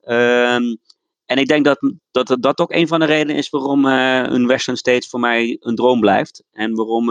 [0.03, 0.77] Ehm,
[1.27, 4.77] en ik denk dat, dat dat ook een van de redenen is waarom een Western
[4.77, 6.45] States voor mij een droom blijft.
[6.53, 7.11] En waarom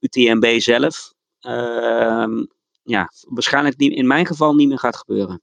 [0.00, 2.44] UTMB zelf ehm,
[2.84, 5.42] ja, waarschijnlijk niet, in mijn geval niet meer gaat gebeuren.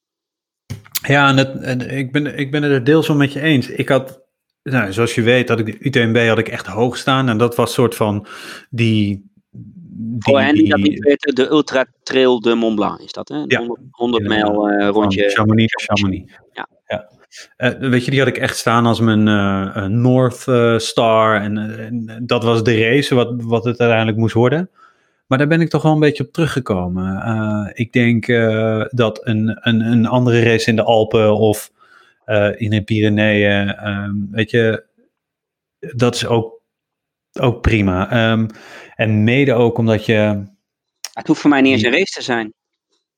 [1.08, 3.68] Ja, en, het, en ik, ben, ik ben het er deels wel met je eens.
[3.68, 4.22] Ik had,
[4.64, 7.30] nou, zoals je weet, had ik de UTMB had ik echt hoog staan.
[7.30, 8.28] En dat was soort van
[8.70, 9.32] die...
[9.50, 13.28] die Voor hen die dat niet weten, de Ultra Trail de Mont Blanc is dat,
[13.28, 13.44] hè?
[13.46, 13.60] Ja.
[13.60, 15.30] 100, 100 mijl uh, rondje.
[15.30, 16.34] Chamonix Chamonix.
[16.52, 16.68] Ja.
[16.88, 17.10] ja.
[17.58, 20.46] Uh, weet je, die had ik echt staan als mijn uh, North
[20.82, 21.42] Star.
[21.42, 24.70] En, en, dat was de race, wat, wat het uiteindelijk moest worden.
[25.32, 27.14] Maar daar ben ik toch wel een beetje op teruggekomen.
[27.16, 31.72] Uh, ik denk uh, dat een, een, een andere race in de Alpen of
[32.26, 34.86] uh, in de Pyreneeën, um, weet je,
[35.80, 36.62] dat is ook,
[37.40, 38.32] ook prima.
[38.32, 38.48] Um,
[38.96, 40.44] en mede ook omdat je.
[41.14, 42.54] Het hoeft voor mij niet eens een race te zijn.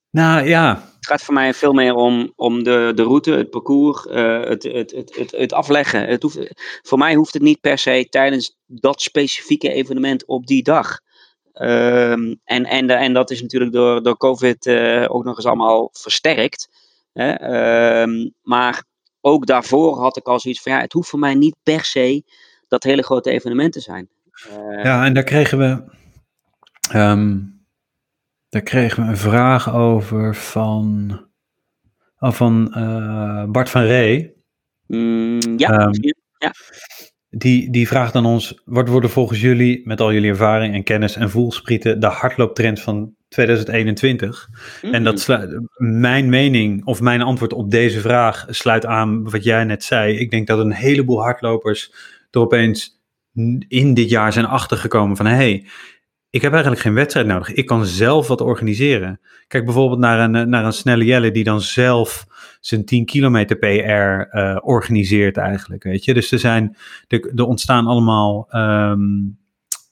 [0.09, 0.91] Nou ja.
[0.95, 4.91] Het gaat voor mij veel meer om, om de, de route, het parcours, het, het,
[4.91, 6.07] het, het, het afleggen.
[6.07, 6.39] Het hoeft,
[6.81, 10.99] voor mij hoeft het niet per se tijdens dat specifieke evenement op die dag.
[11.61, 15.89] Um, en, en, en dat is natuurlijk door, door COVID uh, ook nog eens allemaal
[15.91, 16.69] versterkt.
[17.13, 18.01] Hè?
[18.01, 18.83] Um, maar
[19.21, 22.23] ook daarvoor had ik al zoiets van, ja, het hoeft voor mij niet per se
[22.67, 24.09] dat hele grote evenementen zijn.
[24.49, 25.83] Uh, ja, en daar kregen we,
[26.99, 27.65] um,
[28.49, 31.11] daar kregen we een vraag over van,
[32.19, 34.33] oh, van uh, Bart van Ree.
[34.87, 35.91] Mm, ja,
[36.37, 36.51] ja.
[37.35, 41.15] Die, die vraagt aan ons, wat worden volgens jullie, met al jullie ervaring en kennis
[41.15, 44.49] en voelsprieten, de hardlooptrend van 2021?
[44.49, 44.93] Mm-hmm.
[44.93, 49.63] En dat sluit, mijn mening of mijn antwoord op deze vraag sluit aan wat jij
[49.63, 50.17] net zei.
[50.17, 51.93] Ik denk dat een heleboel hardlopers
[52.31, 53.01] er opeens
[53.67, 55.65] in dit jaar zijn achtergekomen van, hé, hey,
[56.29, 57.53] ik heb eigenlijk geen wedstrijd nodig.
[57.53, 59.19] Ik kan zelf wat organiseren.
[59.47, 62.25] Kijk bijvoorbeeld naar een, naar een snelle Jelle die dan zelf
[62.65, 66.13] zijn 10 kilometer PR uh, organiseert eigenlijk, weet je.
[66.13, 69.37] Dus er zijn, er, ontstaan allemaal um,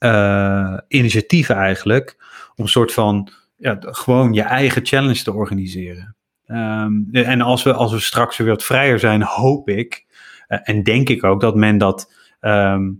[0.00, 2.16] uh, initiatieven eigenlijk
[2.56, 6.16] om een soort van, ja, gewoon je eigen challenge te organiseren.
[6.46, 10.06] Um, en als we, als we straks weer wat vrijer zijn, hoop ik
[10.46, 12.90] en denk ik ook dat men dat ehm,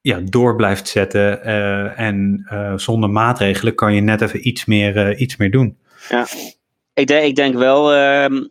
[0.00, 1.44] ja, door blijft zetten.
[1.96, 2.46] en
[2.76, 5.78] zonder maatregelen kan je net even iets meer, iets meer doen.
[6.08, 6.26] Ja,
[6.94, 8.42] ik denk, ik denk wel ehm,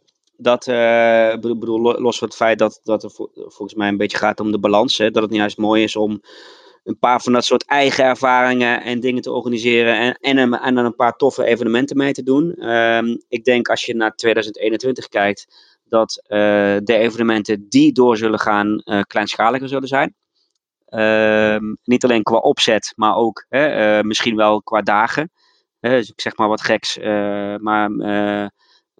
[0.42, 4.52] dat, uh, bedoel, los van het feit dat, dat volgens mij een beetje gaat om
[4.52, 6.22] de balans, hè, dat het juist mooi is om
[6.84, 10.86] een paar van dat soort eigen ervaringen en dingen te organiseren en, en, en dan
[10.86, 12.54] een paar toffe evenementen mee te doen.
[12.56, 16.38] Ehm, ik denk als je naar 2021 kijkt, dat uh,
[16.84, 20.16] de evenementen die door zullen gaan uh, kleinschaliger zullen zijn.
[20.86, 23.46] Ehm, niet alleen qua opzet, maar ook
[24.02, 25.32] misschien wel qua dagen.
[25.80, 26.98] dus ik zeg maar wat geks,
[27.58, 27.90] maar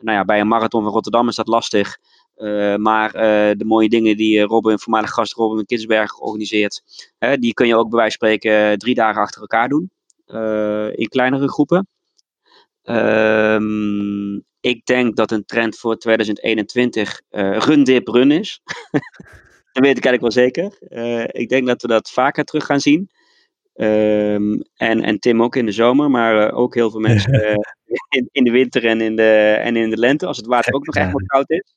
[0.02, 1.98] nou ja, bij een marathon van Rotterdam is dat lastig.
[2.38, 3.22] Uh, maar uh,
[3.58, 6.84] de mooie dingen die uh, Robin, voormalig gast Robin in Kinsberg organiseert,
[7.40, 9.92] die kun je ook bij wijze van spreken drie dagen achter elkaar doen.
[10.96, 11.88] in kleinere groepen.
[12.84, 18.62] Um, ik denk dat een trend voor 2021 run dip run is.
[19.72, 20.78] dat weet ik eigenlijk wel zeker.
[21.32, 23.10] ik denk dat we dat vaker terug gaan zien.
[23.76, 27.60] Um, en, en Tim ook in de zomer, maar ook heel veel mensen
[28.10, 30.86] in, in de winter en in de, en in de lente, als het water ook
[30.86, 31.76] nog echt wat koud is.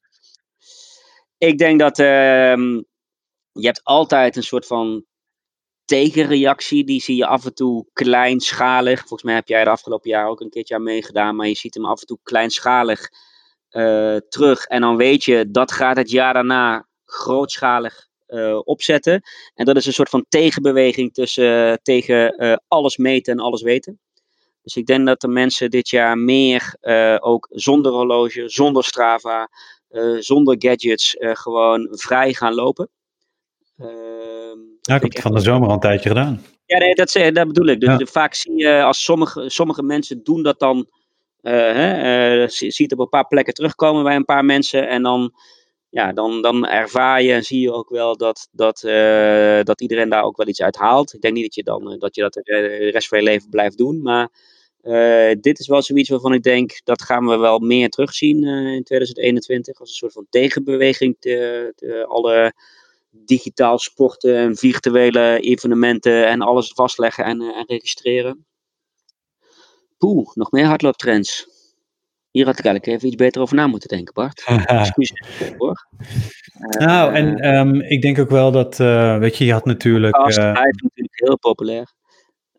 [1.38, 2.72] Ik denk dat ehm,
[3.52, 5.04] je hebt altijd een soort van
[5.84, 6.84] tegenreactie.
[6.84, 8.98] Die zie je af en toe kleinschalig.
[8.98, 11.36] Volgens mij heb jij de afgelopen jaar ook een keertje aan meegedaan.
[11.36, 13.08] Maar je ziet hem af en toe kleinschalig
[13.70, 14.64] uh, terug.
[14.64, 19.22] En dan weet je, dat gaat het jaar daarna grootschalig uh, opzetten.
[19.54, 24.00] En dat is een soort van tegenbeweging tussen, tegen uh, alles meten en alles weten.
[24.64, 29.48] Dus ik denk dat de mensen dit jaar meer uh, ook zonder horloge, zonder Strava,
[29.90, 32.88] uh, zonder gadgets uh, gewoon vrij gaan lopen.
[33.78, 36.44] Ehm, ja, ik heb het van de zomer al een tijdje gedaan.
[36.66, 37.80] Ja, nee, dat, dat bedoel ik.
[37.80, 38.06] Dus ja.
[38.06, 40.86] vaak zie je als sommige, sommige mensen doen dat dan,
[41.40, 45.32] hè, ziet op een paar plekken terugkomen bij een paar mensen en dan
[45.94, 50.08] ja, dan, dan ervaar je en zie je ook wel dat, dat, uh, dat iedereen
[50.08, 51.14] daar ook wel iets uit haalt.
[51.14, 53.78] Ik denk niet dat je, dan, dat, je dat de rest van je leven blijft
[53.78, 54.28] doen, maar
[54.85, 58.74] uh, dit is wel zoiets waarvan ik denk dat gaan we wel meer terugzien uh,
[58.74, 62.55] in 2021 als een soort van tegenbeweging te, te alle
[63.11, 68.47] digitaal sporten en virtuele evenementen en alles vastleggen en, en registreren.
[69.99, 71.53] Poeh, nog meer hardlooptrends.
[72.30, 74.45] Hier had ik eigenlijk even iets beter over na moeten denken, Bart.
[74.66, 75.89] Excuses hoor.
[76.78, 78.76] nou, en um, ik denk ook wel dat,
[79.18, 80.16] weet je, je had natuurlijk...
[80.16, 81.93] Uh, natuurlijk heel populair.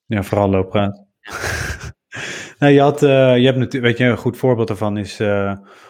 [0.06, 1.04] Ja, vooral looppraat.
[2.60, 5.20] nou, je, had, uh, je hebt natuurlijk, weet je, een goed voorbeeld daarvan is,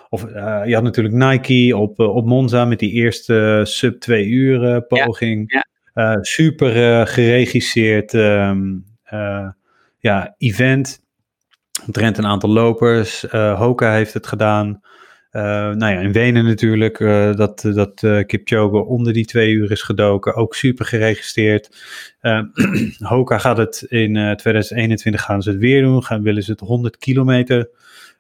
[0.10, 0.22] of
[0.66, 5.52] je had natuurlijk Nike op, op Monza met die eerste sub 2 uur poging.
[5.52, 6.18] Ja, ja.
[6.24, 8.86] super geregisseerd um,
[10.00, 11.04] ja, event
[11.86, 13.26] omtrent een aantal lopers.
[13.32, 14.82] Hoka heeft het gedaan.
[15.36, 19.72] Uh, nou ja, in Wenen natuurlijk, uh, dat, dat uh, Kipchoge onder die twee uur
[19.72, 20.36] is gedoken.
[20.36, 21.70] Ook super geregistreerd.
[23.00, 26.04] Hoka gaat het in 2021 gaan ze het weer doen.
[26.04, 27.70] Gaan, willen ze het 100 kilometer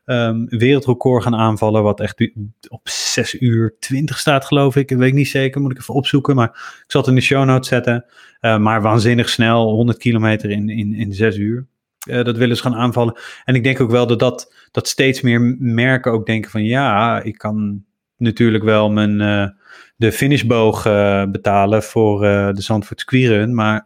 [0.05, 1.83] um, wereldrecord gaan aanvallen.
[1.83, 2.31] Wat echt
[2.67, 4.89] op 6 uur 20 staat geloof ik.
[4.89, 6.35] Dat weet ik niet zeker, moet ik even opzoeken.
[6.35, 6.49] Maar
[6.85, 8.05] ik zal het in de show notes zetten.
[8.39, 11.67] maar waanzinnig snel, 100 kilometer in, in, in 6 uur.
[12.05, 13.19] Uh, dat willen ze gaan aanvallen.
[13.43, 17.21] En ik denk ook wel dat, dat, dat steeds meer merken ook denken van ja,
[17.21, 17.83] ik kan
[18.17, 19.47] natuurlijk wel mijn, uh,
[19.95, 23.85] de finishboog uh, betalen voor de Zandvoort Squirrun, maar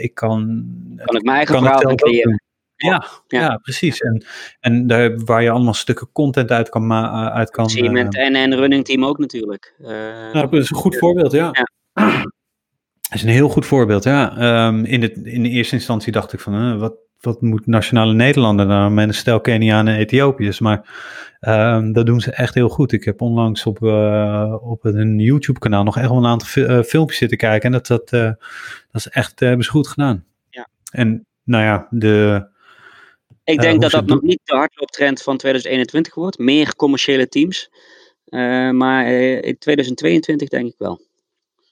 [0.00, 0.66] ik kan...
[0.96, 2.42] Kan ik mijn eigen verhaal creëren.
[2.76, 3.56] Ja, ja, ja.
[3.56, 4.00] precies.
[4.00, 4.24] En,
[4.60, 6.92] en daar, waar je allemaal stukken content uit kan...
[6.92, 9.74] uit kan en, en running team ook natuurlijk.
[10.32, 11.50] nou, dat is een goed voorbeeld, ja.
[13.08, 14.66] Dat is een heel goed voorbeeld, ja.
[14.66, 18.68] Um, in, het, in de eerste instantie dacht ik van, wat, wat moet nationale Nederlander
[18.68, 20.58] dan met een stel Kenianen en Ethiopiërs?
[20.58, 20.88] Maar
[21.40, 22.92] um, dat doen ze echt heel goed.
[22.92, 26.82] Ik heb onlangs op, uh, op een YouTube kanaal nog echt wel een aantal uh,
[26.82, 27.66] filmpjes zitten kijken.
[27.66, 28.20] En dat, dat, uh,
[28.90, 30.24] dat is echt, hebben ze goed gedaan.
[30.50, 30.68] Ja.
[30.90, 32.46] En nou ja, de...
[33.44, 36.38] Ik denk dat dat nog niet de hardlooptrend van 2021 wordt.
[36.38, 37.70] Meer commerciële teams.
[38.72, 39.12] maar
[39.42, 41.07] in 2022 denk ik wel.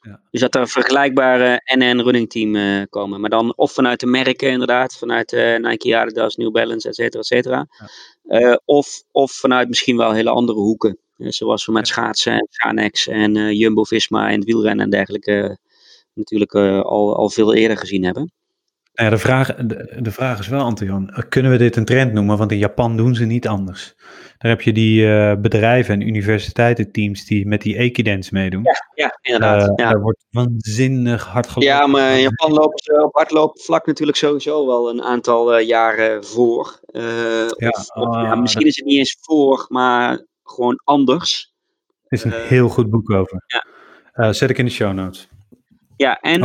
[0.07, 0.21] Ja.
[0.31, 3.21] Dus dat er vergelijkbare NN running team uh, komen.
[3.21, 4.97] Maar dan of vanuit de merken inderdaad.
[4.97, 7.67] Vanuit uh, Nike, Adidas, New Balance, et cetera, et cetera.
[8.23, 8.41] Ja.
[8.41, 10.99] Uh, of, of vanuit misschien wel hele andere hoeken.
[11.17, 15.59] zoals we met schaatsen en Ganex en Jumbo-Visma en het wielrennen en dergelijke
[16.13, 18.33] natuurlijk al, al veel eerder gezien hebben.
[18.97, 22.39] Ja, de, vraag, de, de vraag is wel, Anton, kunnen we dit een trend noemen?
[22.39, 23.95] Want in Japan doen ze niet anders.
[24.39, 28.63] Daar heb je die uh, bedrijven en universiteitenteams die met die Equidance meedoen.
[28.63, 29.69] Ja, ja inderdaad.
[29.69, 29.91] Uh, ja.
[29.91, 31.75] Daar wordt waanzinnig hard gelopen.
[31.75, 35.67] Ja, maar in Japan lopen ze op hardlopen vlak natuurlijk sowieso wel een aantal uh,
[35.67, 36.81] jaren voor.
[36.93, 41.55] ja, of, of, ja, ah, misschien is het niet eens voor, maar gewoon anders.
[42.07, 43.45] Er is een heel goed boek over.
[43.47, 43.67] Ja.
[44.17, 45.29] Eh, zet ik in de show notes.
[45.97, 46.45] Ja, en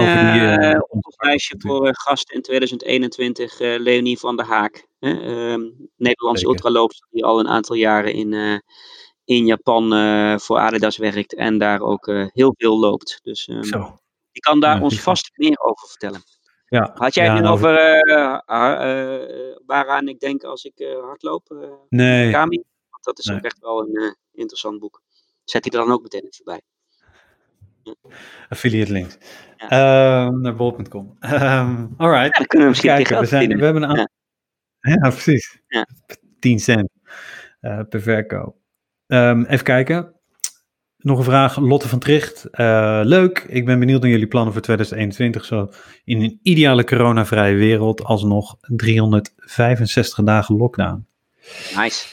[0.89, 4.87] op het lijstje voor eh, gast in 2021 eh, Leonie van der Haak.
[4.99, 5.09] Hè?
[5.21, 5.61] ehm,
[5.95, 8.57] Nederlandse ultraloopster die al een aantal jaren in, eh,
[9.23, 9.89] in Japan
[10.39, 13.19] voor Adidas werkt en daar ook heel veel loopt.
[13.23, 13.99] Dus Zo.
[14.31, 16.21] die kan daar Ja, ons vast meer over vertellen.
[16.67, 16.91] Ja.
[16.93, 17.73] Had jij Ja, het nu en over
[19.65, 21.69] waaraan ik denk als ik hardloop?
[21.89, 22.31] Nee.
[22.31, 22.63] Kami?
[22.89, 23.37] Want dat is Nee.
[23.37, 25.01] ook echt wel een interessant boek.
[25.43, 26.61] Zet die er dan ook meteen even bij.
[28.49, 29.17] Affiliate links.
[29.57, 29.69] Ja.
[29.69, 31.15] Ehm, naar bol.com.
[31.19, 32.37] Ehm alright.
[32.37, 34.07] Ja, kunnen we misschien Kijken, we, zijn, we hebben een aantal...
[34.79, 35.61] Ja, precies.
[35.67, 35.87] Ja.
[36.39, 36.89] 10 cent
[37.59, 38.55] eh, per verkoop.
[39.07, 40.15] Ehm, even kijken.
[40.97, 41.57] Nog een vraag.
[41.57, 42.45] Lotte van Tricht.
[42.45, 43.45] Eh, leuk.
[43.47, 45.45] Ik ben benieuwd naar jullie plannen voor 2021.
[45.45, 45.71] Zo
[46.03, 51.07] in een ideale coronavrije wereld alsnog 365 dagen lockdown.
[51.75, 52.05] Nice.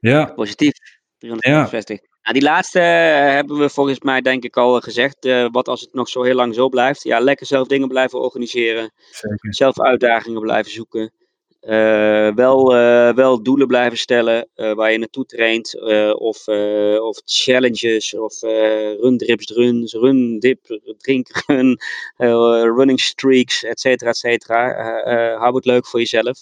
[0.00, 0.72] Ja, Positief.
[1.18, 2.07] 365.
[2.28, 5.24] Nou, die laatste eh, hebben we volgens mij denk ik al gezegd.
[5.24, 7.02] Eh, wat als het nog zo heel lang zo blijft?
[7.02, 8.92] Ja, lekker zelf dingen blijven organiseren.
[9.10, 9.54] zeker.
[9.54, 11.12] Zelf uitdagingen blijven zoeken.
[11.60, 15.74] Eh, wel, eh, wel doelen blijven stellen eh, waar je naartoe traint.
[15.78, 18.14] eh, of, eh, of challenges.
[18.14, 21.78] Of eh run drips, runs, run dip, drink run.
[22.16, 22.28] eh,
[22.62, 24.72] running streaks, et cetera, et cetera.
[24.74, 26.38] Eh, eh, hou het leuk voor jezelf.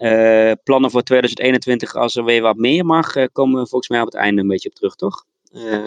[0.00, 4.00] Eh, plannen voor 2021, als er weer wat meer mag, eh, komen we volgens mij
[4.00, 5.24] op het einde een beetje op terug, toch?
[5.52, 5.78] Eh,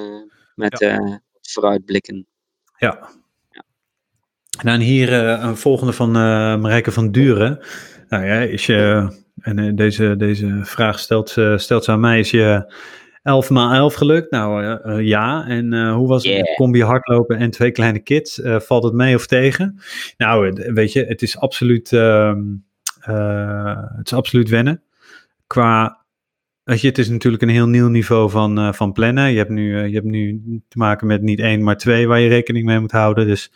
[0.55, 1.22] met Ja.
[1.41, 2.28] vooruitblikken.
[2.78, 3.09] Ja.
[4.59, 6.11] En dan hier een volgende van
[6.61, 7.59] Marijke van Duren.
[8.09, 9.11] Nou ja, is je,
[9.41, 12.74] en deze, deze vraag stelt, ze- stelt ze aan mij, is je
[13.24, 14.32] 11 maal 11 gelukt?
[14.32, 14.64] Nou
[15.03, 18.39] ja, en hoe was het met combi hardlopen en twee kleine kids?
[18.43, 19.80] Valt het mee of tegen?
[20.18, 22.43] Nou, weet je, het is absoluut, ehm, eh,
[23.97, 24.84] het is absoluut wennen.
[25.47, 26.04] Qua
[26.64, 29.32] Weet je, het is natuurlijk een heel nieuw niveau van, eh, van plannen.
[29.32, 32.20] Je hebt, nu, eh, je hebt nu te maken met niet één, maar twee waar
[32.20, 33.28] je rekening mee moet houden.
[33.28, 33.51] Dus,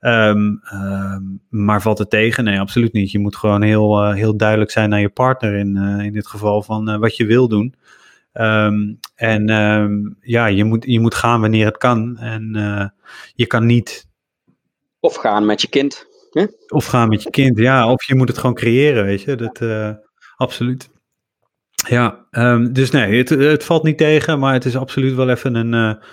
[0.00, 2.44] ehm, ehm, maar valt het tegen?
[2.44, 3.10] Nee, absoluut niet.
[3.10, 6.26] Je moet gewoon heel, eh, heel duidelijk zijn naar je partner in, eh, in dit
[6.26, 7.74] geval van eh, wat je wil doen.
[8.32, 9.46] Ehm, en
[10.20, 12.18] ja, je moet, je moet gaan wanneer het kan.
[12.18, 12.86] En eh,
[13.34, 14.08] je kan niet
[15.00, 16.06] Of gaan met je kind.
[16.68, 17.90] Of gaan met je kind, ja.
[17.92, 19.36] Of je moet het gewoon creëren, weet je.
[19.36, 19.90] Dat, eh,
[20.36, 20.90] absoluut.
[21.88, 25.54] Ja, ehm, dus nee, het, het valt niet tegen, maar het is absoluut wel even
[25.54, 25.74] een...
[25.74, 26.04] eh,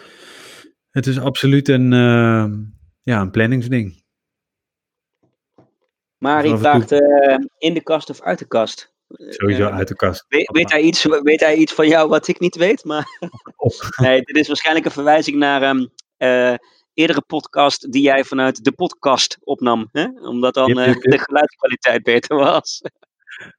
[0.90, 2.46] het is absoluut een, eh,
[3.04, 4.04] ja, een planningsding.
[6.50, 8.96] Toe- vraagt eh, in de kast of uit de kast.
[9.08, 10.26] Sowieso uit de kast.
[10.28, 12.84] Weet, weet, hij iets, weet hij iets van jou wat ik niet weet?
[12.84, 13.06] Maar
[14.02, 15.92] nee, dit is waarschijnlijk een verwijzing naar een
[16.98, 19.90] eerdere podcast die jij vanuit de podcast opnam.
[19.92, 20.08] Hè?
[20.22, 21.12] Omdat dan Yep, eh, yep, yep.
[21.12, 22.82] de geluidskwaliteit beter was.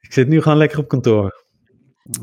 [0.01, 1.47] Ik zit nu gewoon lekker op kantoor.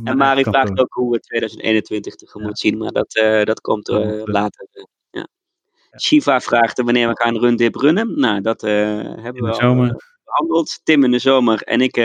[0.03, 4.21] En Marie vraagt ook hoe we 2021 tegemoet zien, maar dat, eh, dat komt eh,
[4.23, 4.67] later.
[5.09, 5.27] ja.
[6.01, 8.19] Shiva vraagt wanneer we gaan rundip runnen.
[8.19, 9.89] Nou, dat hebben we al zomer.
[9.89, 10.79] eh, behandeld.
[10.83, 11.97] Tim in de zomer en ik,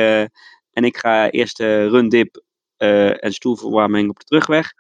[0.73, 2.43] en ik ga eerst rundip
[2.77, 4.73] eh, en stoelverwarming op de terugweg.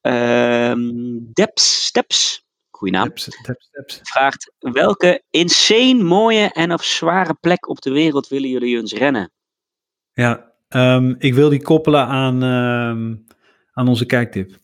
[0.00, 0.90] Ehm
[1.32, 2.41] Deps, Steps,
[2.82, 3.12] goeie naam,
[4.02, 9.32] vraagt welke insane mooie en of zware plek op de wereld willen jullie eens rennen?
[10.12, 13.14] Ja, ehm, ik wil die koppelen aan, ehm,
[13.72, 14.56] aan onze kijktip.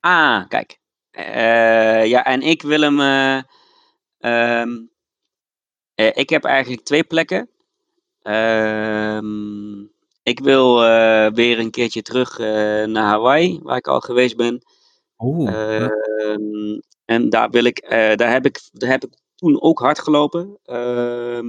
[0.00, 0.78] Ah, kijk.
[1.10, 3.00] Eh, ja, en ik wil hem.
[3.00, 3.42] eh,
[4.18, 4.70] ehm,
[5.94, 7.48] eh, ik heb eigenlijk twee plekken.
[10.22, 10.80] Ik wil
[11.34, 12.38] weer een keertje terug
[12.88, 14.62] naar Hawaii, waar ik al geweest ben.
[15.38, 15.90] Ja.
[17.04, 20.58] En daar wil ik, eh, daar heb ik, daar heb ik toen ook hard gelopen.
[20.64, 21.46] Ehm,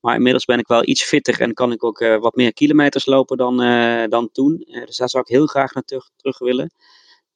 [0.00, 3.06] maar inmiddels ben ik wel iets fitter en kan ik ook eh, wat meer kilometers
[3.06, 4.64] lopen dan, eh, dan toen.
[4.84, 6.70] Dus daar zou ik heel graag naar terug, terug willen.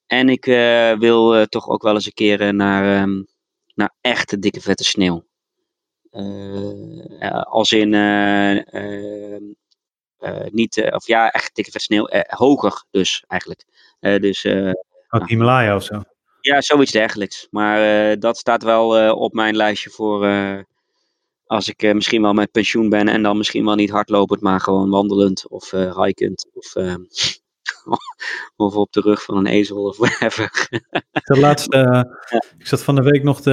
[0.06, 0.44] En ik
[0.98, 3.22] wil toch ook wel eens een keer naar, ehm,
[3.74, 5.24] naar echte dikke vette sneeuw.
[7.48, 9.42] Als in eh, ehm,
[10.18, 12.08] eh, niet, of ja, echt dikke vette sneeuw.
[12.26, 13.64] hoger dus eigenlijk.
[14.00, 14.44] Dus
[15.08, 16.02] Uit Himalaya of zo.
[16.40, 17.46] Ja, zoiets dergelijks.
[17.50, 20.58] Maar eh, dat staat wel eh, op mijn lijstje voor eh,
[21.46, 24.90] als ik misschien wel met pensioen ben en dan misschien wel niet hardlopend, maar gewoon
[24.90, 26.74] wandelend of hikend of,
[28.56, 30.68] of op de rug van een ezel of whatever.
[31.12, 32.02] Ik zat, laatst, eh,
[32.58, 33.50] ik zat van de week nog de,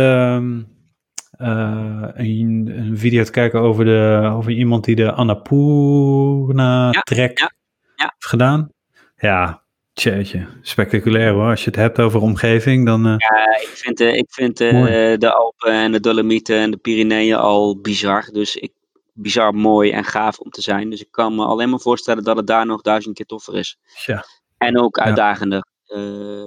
[1.38, 7.52] een, een video te kijken over, de, over iemand die de Annapurna Ja, trek ja,
[7.96, 8.04] ja.
[8.14, 8.70] heeft gedaan.
[9.16, 9.67] Ja,
[9.98, 11.50] tjeetje, spectaculair hoor.
[11.50, 13.06] Als je het hebt over omgeving, dan...
[13.06, 16.78] eh, Ja, ik vind, eh, ik vind eh, de Alpen en de Dolomieten en de
[16.78, 18.30] Pyreneeën al bizar.
[18.32, 18.72] Dus ik,
[19.14, 20.90] bizar mooi en gaaf om te zijn.
[20.90, 23.78] Dus ik kan me alleen maar voorstellen dat het daar nog duizend keer toffer is.
[24.06, 24.26] ja.
[24.58, 25.66] En ook uitdagender.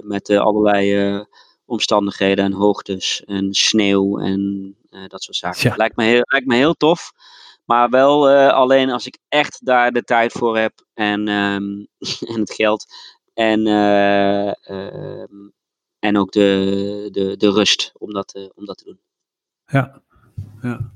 [0.01, 1.25] met allerlei
[1.65, 4.75] omstandigheden en hoogtes en sneeuw en
[5.07, 5.69] dat soort zaken.
[5.69, 5.75] Ja.
[5.75, 7.11] Lijkt, me heel, lijkt me heel tof.
[7.65, 11.63] Maar wel alleen als ik echt daar de tijd voor heb en, ehm,
[12.33, 12.85] en het geld.
[13.41, 15.49] En, eh, ehm,
[15.99, 18.99] en ook de, de, de rust om dat, eh, om dat te doen.
[19.65, 20.01] Ja.
[20.61, 20.91] ja.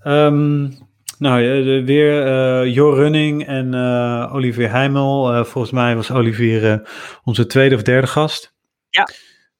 [0.00, 0.70] Ehm,
[1.18, 1.42] nou,
[1.84, 5.44] weer eh Jor Running en eh, Olivier Heimel.
[5.44, 6.88] Volgens mij was Olivier
[7.24, 8.54] onze tweede of derde gast.
[8.88, 9.08] Ja.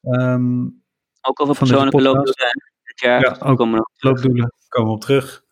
[0.03, 0.65] Ehm,
[1.21, 3.21] Ook over persoonlijke loopdoelen dit jaar.
[3.21, 5.45] Ja, ook komen we loopdoelen, komen we op terug.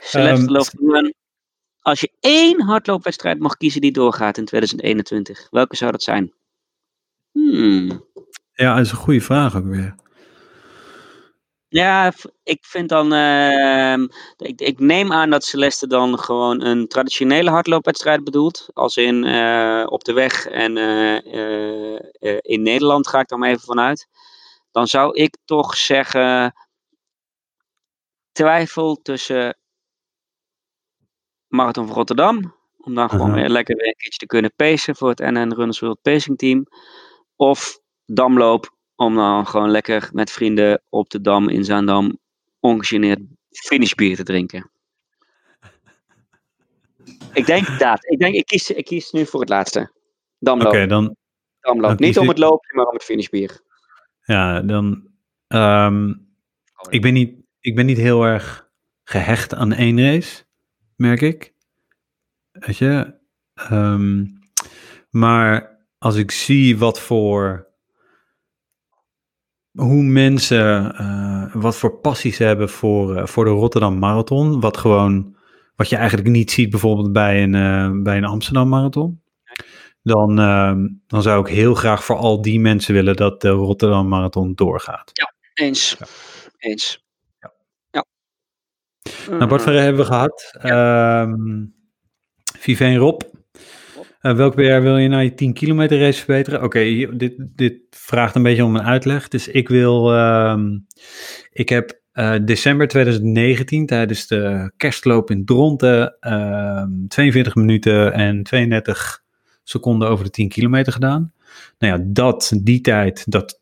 [0.00, 1.14] Celeste Ehm, loopdoelen.
[1.84, 6.32] Als je één hardloopwedstrijd mag kiezen die doorgaat in 2021, welke zou dat zijn?
[7.32, 8.04] Hmm.
[8.52, 9.94] Ja, dat is een goede vraag ook weer.
[11.68, 12.12] Ja,
[12.42, 13.12] ik vind dan.
[13.12, 14.06] ehm,
[14.36, 18.68] ik, ik neem aan dat Celeste dan gewoon een traditionele hardloopwedstrijd bedoelt.
[18.72, 23.48] Als in eh, op de weg en eh, eh, in Nederland ga ik dan maar
[23.48, 24.08] even vanuit.
[24.70, 26.54] Dan zou ik toch zeggen.
[28.32, 29.56] Twijfel tussen
[31.54, 32.54] Marathon van Rotterdam.
[32.78, 35.80] Om dan gewoon weer lekker weer een keertje te kunnen pacen voor het NN Runners
[35.80, 36.66] World Pacing Team.
[37.36, 42.18] Of Damloop om dan gewoon lekker met vrienden op de Dam in Zaandam
[42.60, 44.70] ongegeneerd finishbier te drinken.
[47.32, 48.04] Ik denk dat.
[48.10, 49.92] Ik denk, ik kies, ik kies nu voor het laatste.
[50.38, 50.72] Damloop.
[50.72, 51.16] Oké, dan,
[51.60, 51.98] Damloop.
[51.98, 53.60] dan Niet om het loopje, maar om het finishbier.
[54.20, 55.08] ja, dan.
[55.46, 56.14] ehm,
[56.88, 58.70] ik, ben niet, ik ben niet heel erg
[59.04, 60.43] gehecht aan één race,
[61.04, 61.54] merk ik.
[62.52, 63.14] Weet je?
[63.54, 64.24] Ehm,
[65.10, 67.72] maar als ik zie wat voor.
[69.72, 70.94] Hoe mensen.
[70.96, 74.60] eh, wat voor passies ze hebben voor, eh, voor de Rotterdam Marathon.
[74.60, 75.36] Wat gewoon.
[75.76, 79.22] Wat je eigenlijk niet ziet bijvoorbeeld bij een, eh, bij een Amsterdam Marathon.
[80.02, 84.08] Dan, ehm, dan zou ik heel graag voor al die mensen willen dat de Rotterdam
[84.08, 85.10] Marathon doorgaat.
[85.54, 85.96] Eens.
[86.58, 86.92] Eens.
[86.96, 86.96] Ja.
[86.96, 87.03] Ja.
[89.30, 90.54] Nou, Bart Verre hebben we gehad.
[90.60, 91.64] Ehm
[92.64, 93.20] Viveen Rob.
[94.20, 96.62] Eh, welk BR wil je na je 10 kilometer race verbeteren?
[96.62, 99.28] Oké, dit, dit vraagt een beetje om een uitleg.
[99.28, 100.12] Dus ik wil...
[100.14, 100.78] ehm,
[101.50, 106.16] ik heb eh, december 2019 tijdens de kerstloop in Dronten...
[106.20, 109.22] ehm, 42 minuten en 32
[109.62, 111.32] seconden over de 10 kilometer gedaan.
[111.78, 113.60] Nou ja, dat, die tijd, dat...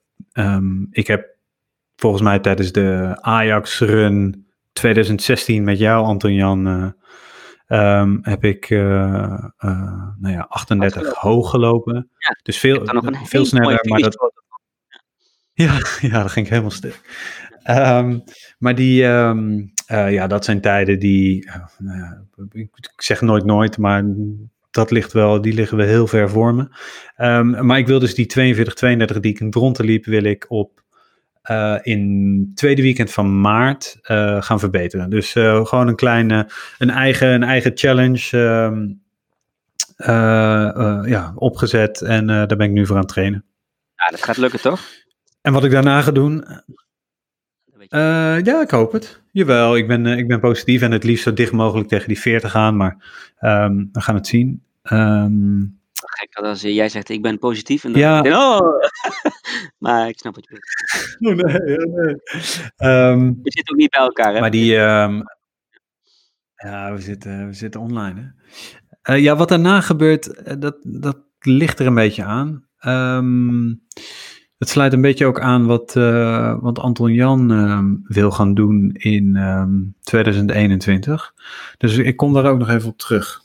[0.90, 1.36] ik heb
[1.96, 6.90] volgens mij tijdens de Ajax-run 2016 met jou, Anton-Jan, eh,
[7.66, 9.44] ehm, heb ik eh,
[10.18, 11.30] nou ja, 38 Afgelopen.
[11.30, 12.10] hoog gelopen.
[12.18, 14.32] Ja, dus veel, Dan nog een veel sneller, maar dat,
[15.52, 15.78] ja,
[16.10, 17.00] ja, dat ging helemaal stuk.
[17.62, 18.18] Ehm,
[18.58, 22.18] maar die, ehm, eh, ja, dat zijn tijden die, nou
[22.52, 24.04] ik, zeg nooit nooit, maar
[24.70, 26.68] dat ligt wel, die liggen wel heel ver voor me.
[27.62, 30.81] Maar ik wil dus die 42, 32 die ik in Dronten liep, wil ik op
[31.42, 35.10] eh, in het tweede weekend van maart eh, gaan verbeteren.
[35.10, 38.90] Dus eh, gewoon een kleine, een eigen, een eigen challenge ehm,
[39.96, 43.44] eh, eh, ja, opgezet en daar ben ik nu voor aan het trainen.
[43.96, 44.80] Ja, dat gaat lukken toch?
[45.40, 46.44] En wat ik daarna ga doen,
[47.88, 49.20] ja, ik hoop het.
[49.32, 52.54] Jawel, ik ben, ik ben positief en het liefst zo dicht mogelijk tegen die 40
[52.56, 52.96] aan, maar
[53.38, 54.62] ehm, we gaan het zien.
[54.82, 55.62] Ehm,
[56.22, 58.22] Gek dat als jij zegt ik ben positief en dan Ja.
[58.22, 58.60] denk oh.
[59.84, 60.60] maar ik snap wat je
[61.20, 61.44] bedoelt.
[61.46, 62.16] oh nee, oh nee.
[62.76, 64.40] Ehm, We zitten ook niet bij elkaar hè?
[64.40, 65.20] maar die, ehm,
[66.54, 68.20] ja, we zitten, we zitten online.
[68.20, 69.14] Hè?
[69.14, 72.66] Eh, ja, wat daarna gebeurt, eh, dat, dat ligt er een beetje aan.
[72.78, 73.74] Ehm,
[74.58, 79.36] het sluit een beetje ook aan wat, eh, wat Anton Jan wil gaan doen in
[79.36, 81.34] ehm, 2021.
[81.78, 83.41] Dus ik kom daar ook nog even op terug.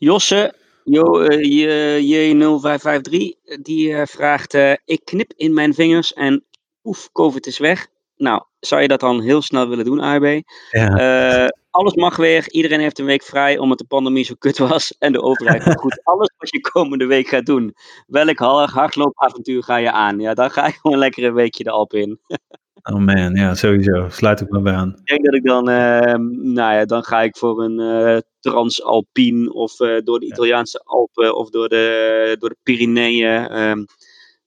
[0.00, 2.00] Josse, Jo, eh, J-
[2.34, 3.16] J0553,
[3.62, 6.44] die eh, vraagt: eh, Ik knip in mijn vingers en
[6.84, 7.86] oef, COVID is weg.
[8.16, 10.42] Nou, zou je dat dan heel snel willen doen, AB?
[10.70, 10.96] Ja.
[11.44, 12.50] Eh, alles mag weer.
[12.50, 14.94] Iedereen heeft een week vrij omdat de pandemie zo kut was.
[14.98, 16.00] En de overheid doet goed.
[16.04, 17.74] Alles wat je komende week gaat doen.
[18.06, 20.18] Welk hard- hardloopavontuur ga je aan?
[20.20, 22.20] Ja, dan ga ik gewoon lekker een weekje de Alp in.
[22.82, 24.08] Oh man, ja, sowieso.
[24.08, 24.88] Sluit ik wel bij aan.
[24.94, 29.52] Ik denk dat ik dan, eh, nou ja, dan ga ik voor een eh Transalpine
[29.52, 33.48] of eh, door de Italiaanse Alpen of door de, door de Pyreneeën.
[33.48, 33.84] ehm,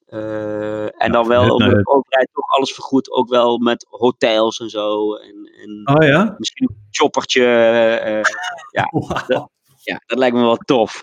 [0.05, 4.59] eh, en Ja, dan wel, omdat de overheid toch alles vergoedt, ook wel met hotels
[4.59, 5.15] en zo.
[5.15, 6.36] En, en Oh ja?
[6.38, 7.45] misschien een choppertje.
[7.45, 8.21] eh,
[9.27, 9.49] Wauw.
[9.84, 11.01] ja, dat lijkt me wel tof.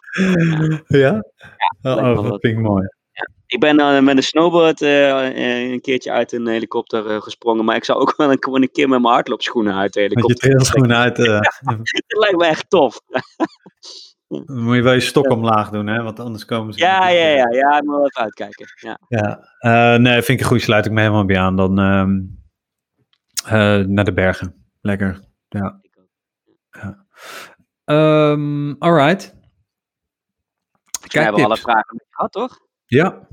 [0.87, 1.25] Ja?
[1.83, 2.87] Oh, me oh, dat vind ik mooi.
[3.51, 7.65] Ik ben uh, met een snowboard uh, uh, een keertje uit een helikopter uh, gesprongen,
[7.65, 10.11] maar ik zou ook wel een, gewoon een keer met mijn hardloopschoenen uit de Met
[10.11, 10.49] je helikopter.
[10.49, 11.19] trailschoenen uit.
[11.19, 11.41] eh,
[12.07, 13.01] dat lijkt me echt tof.
[14.29, 16.03] Dan moet je wel je stok omlaag doen, hè?
[16.03, 16.81] Want anders komen ze.
[16.81, 18.67] Ja, ja, ja, ja, ik moet wel even uitkijken.
[18.75, 18.99] Ja.
[19.09, 19.97] ja.
[19.97, 20.63] Nee, vind ik een goede.
[20.63, 21.57] Sluit ik me helemaal bij aan.
[21.57, 21.71] Dan
[23.47, 24.65] uh, naar de bergen.
[24.81, 25.21] Lekker.
[25.49, 25.81] Ja.
[26.71, 27.07] ja.
[28.31, 29.35] Um, alright.
[31.01, 32.59] Kijk, we hebben alle vragen gehad, toch?
[32.87, 33.29] Ja.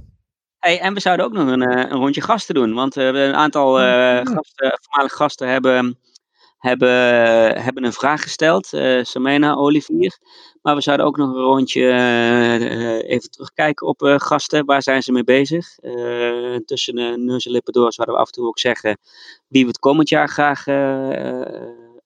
[0.67, 2.73] Hey, en we zouden ook nog een, een rondje gasten doen.
[2.73, 5.99] Want uh, een aantal uh, gasten, voormalige gasten hebben
[6.57, 6.91] hebben,
[7.61, 10.17] hebben een vraag gesteld, uh, Samena, Olivier.
[10.61, 14.65] Maar we zouden ook nog een rondje uh, even terugkijken op uh, gasten.
[14.65, 15.75] Waar zijn ze mee bezig?
[16.65, 18.97] tussen de neus en lippen door zouden we af en toe ook zeggen
[19.47, 20.67] wie we het komend jaar graag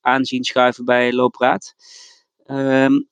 [0.01, 1.74] aanzien schuiven bij Loopraad.
[2.45, 3.09] Um,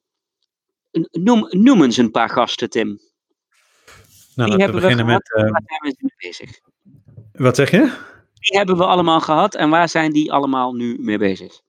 [1.11, 3.08] noem, noem eens een paar gasten, Tim.
[4.39, 5.51] Nou, die hebben we beginnen we met.
[5.51, 6.59] Waar zijn we mee bezig?
[7.31, 7.91] Wat zeg je?
[8.33, 11.61] Die hebben we allemaal gehad en waar zijn die allemaal nu mee bezig?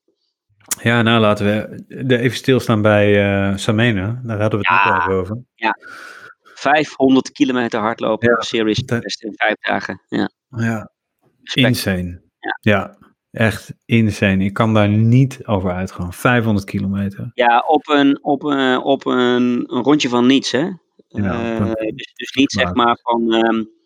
[0.83, 4.21] Ja, nou laten we even stilstaan bij uh, Samena.
[4.25, 5.43] Daar hadden we het ja, net over.
[5.55, 5.75] Ja,
[6.43, 8.41] 500 kilometer hardlopen ja.
[8.41, 10.03] Series Best in vijf dagen.
[10.09, 10.91] Ja, ja.
[11.55, 12.23] insane.
[12.39, 12.59] Ja.
[12.61, 12.97] ja.
[13.31, 14.45] echt insane.
[14.45, 16.13] Ik kan daar niet over uitgaan.
[16.13, 17.31] 500 kilometer.
[17.35, 20.69] Ja, op een, op een, op een, een rondje van niets, hè?
[21.13, 23.33] Ja, uh, dus, dus niet zeg maar van...
[23.33, 23.79] Um,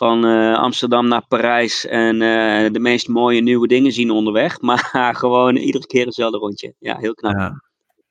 [0.00, 4.60] van uh, Amsterdam naar Parijs en uh, de meest mooie nieuwe dingen zien onderweg.
[4.68, 6.74] Maar gewoon iedere keer hetzelfde rondje.
[6.78, 7.32] Ja, heel knap.
[7.32, 7.62] Ja,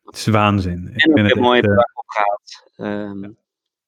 [0.03, 0.91] het is waanzin.
[0.95, 2.71] Ik en ook een mooie opgehaald.
[2.77, 3.37] Um,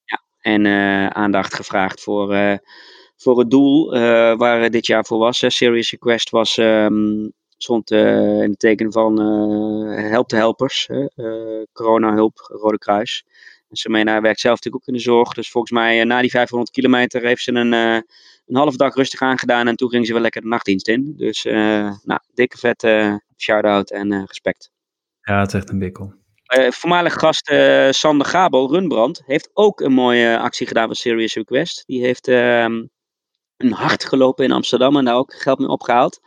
[0.03, 0.21] ja.
[0.39, 2.59] En uh, aandacht gevraagd voor,
[3.15, 3.91] voor het doel
[4.37, 5.43] waar dit jaar voor was.
[5.47, 9.19] Serious Request was, um, stond in het teken van
[9.89, 10.89] help de helpers.
[11.73, 13.25] corona hulp, Rode Kruis.
[13.71, 15.33] Semena werkt zelf natuurlijk ook in de zorg.
[15.33, 17.93] Dus volgens mij eh, na die 500 kilometer heeft ze een, uh,
[18.45, 19.67] een half dag rustig aangedaan.
[19.67, 21.13] En toen ging ze wel lekker de nachtdienst in.
[21.17, 21.53] Dus uh,
[22.03, 24.71] nou, dikke vette shout-out en respect.
[25.21, 26.13] Ja, het is echt een bikkel.
[26.69, 27.53] voormalig gast
[27.89, 31.83] Sander Gabel, Runbrand, heeft ook een mooie actie gedaan voor Serious Request.
[31.85, 32.85] Die heeft ehm,
[33.57, 36.19] een hart gelopen in Amsterdam en daar ook geld mee opgehaald.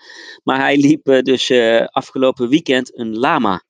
[0.42, 1.52] Maar hij liep dus
[1.90, 3.62] afgelopen weekend een lama.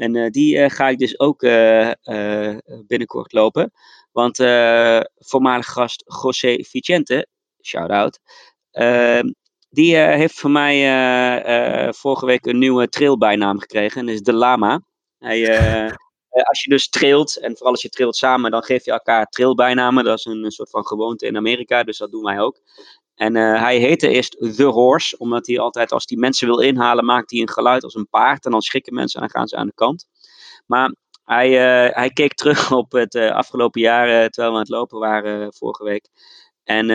[0.00, 1.90] En uh, die uh, ga ik dus ook uh,
[2.86, 3.72] binnenkort lopen.
[4.12, 4.36] Want
[5.16, 7.26] voormalig gast José Vicente,
[7.62, 8.20] shout-out,
[8.70, 9.32] ehm,
[9.68, 14.00] die heeft van mij vorige week een nieuwe trailbijnaam gekregen.
[14.00, 14.82] En dat is de Lama.
[15.18, 15.48] Hij,
[16.50, 20.04] als je dus trailt, en vooral als je trailt samen, dan geef je elkaar trailbijnamen.
[20.04, 22.60] Dat is een, een soort van gewoonte in Amerika, dus dat doen wij ook.
[23.20, 27.04] En uh, hij heette eerst The Horse, omdat hij altijd, als hij mensen wil inhalen,
[27.04, 28.44] maakt hij een geluid als een paard.
[28.44, 30.06] En dan schrikken mensen en dan gaan ze aan de kant.
[30.66, 30.94] Maar
[31.24, 34.98] hij, uh, hij keek terug op het uh, afgelopen jaar, terwijl we aan het lopen
[34.98, 36.08] waren vorige week.
[36.64, 36.86] En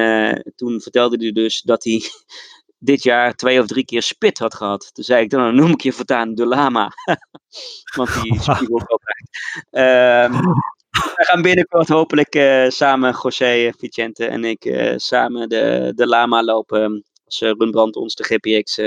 [0.56, 2.02] toen vertelde hij dus dat hij
[2.78, 4.94] dit jaar twee of drie keer spit had gehad.
[4.94, 6.92] Toen zei ik, dan noem ik je voortaan de lama.
[7.98, 10.32] Want die spiegelt altijd.
[10.32, 10.54] Um,
[11.18, 16.44] we gaan binnenkort hopelijk uh, samen, José Vicente en ik, uh, samen de, de Lama
[16.44, 17.04] lopen.
[17.26, 18.80] Als uh, Rembrandt ons de GPX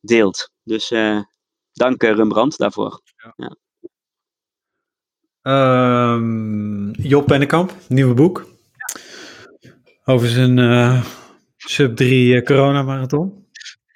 [0.00, 0.50] deelt.
[0.62, 0.88] Dus
[1.72, 3.00] dank Rembrandt daarvoor.
[3.16, 3.34] Ja.
[3.36, 3.56] Ja.
[6.12, 8.46] Um, Job Pennekamp, nieuwe boek.
[9.58, 9.72] Ja.
[10.04, 11.02] Over zijn
[11.56, 13.46] sub 3 corona marathon.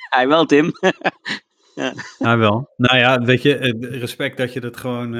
[0.08, 0.72] Hij wel, Tim.
[1.74, 1.92] ja.
[2.18, 2.72] Hij wel.
[2.76, 5.14] Nou ja, weet je, respect dat je dat gewoon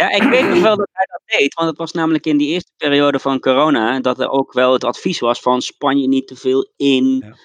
[0.00, 2.48] ja, ik weet nog wel dat hij dat deed, want het was namelijk in die
[2.48, 6.26] eerste periode van corona dat er ook wel het advies was van span je niet
[6.26, 7.24] te veel in.
[7.26, 7.36] Ja.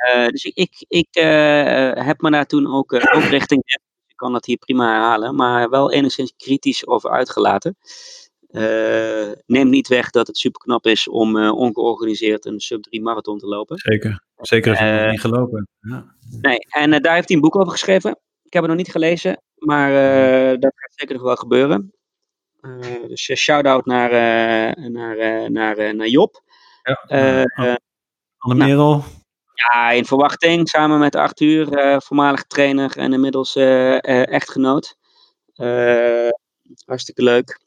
[0.00, 3.62] Uh, dus ik, ik, ik uh, heb me daar toen ook, uh, ook richting,
[4.06, 7.76] ik kan dat hier prima herhalen, maar wel enigszins kritisch over uitgelaten.
[9.46, 13.78] neem niet weg dat het super knap is om ongeorganiseerd een sub-3 marathon te lopen.
[13.78, 15.68] Zeker, zeker als je niet gelopen.
[15.80, 16.14] Ja.
[16.40, 18.10] Nee, en daar heeft hij een boek over geschreven.
[18.42, 19.90] Ik heb het nog niet gelezen, maar
[20.58, 21.92] dat gaat zeker nog wel gebeuren.
[23.08, 26.42] Dus shout-out naar, uh, naar, naar, naar Job.
[26.82, 27.44] Ja,
[28.38, 28.90] Anne Merel.
[28.90, 29.02] Nou,
[29.54, 31.66] ja, in verwachting, samen met Arthur,
[32.02, 34.96] voormalig trainer en inmiddels echtgenoot.
[36.86, 37.60] hartstikke leuk.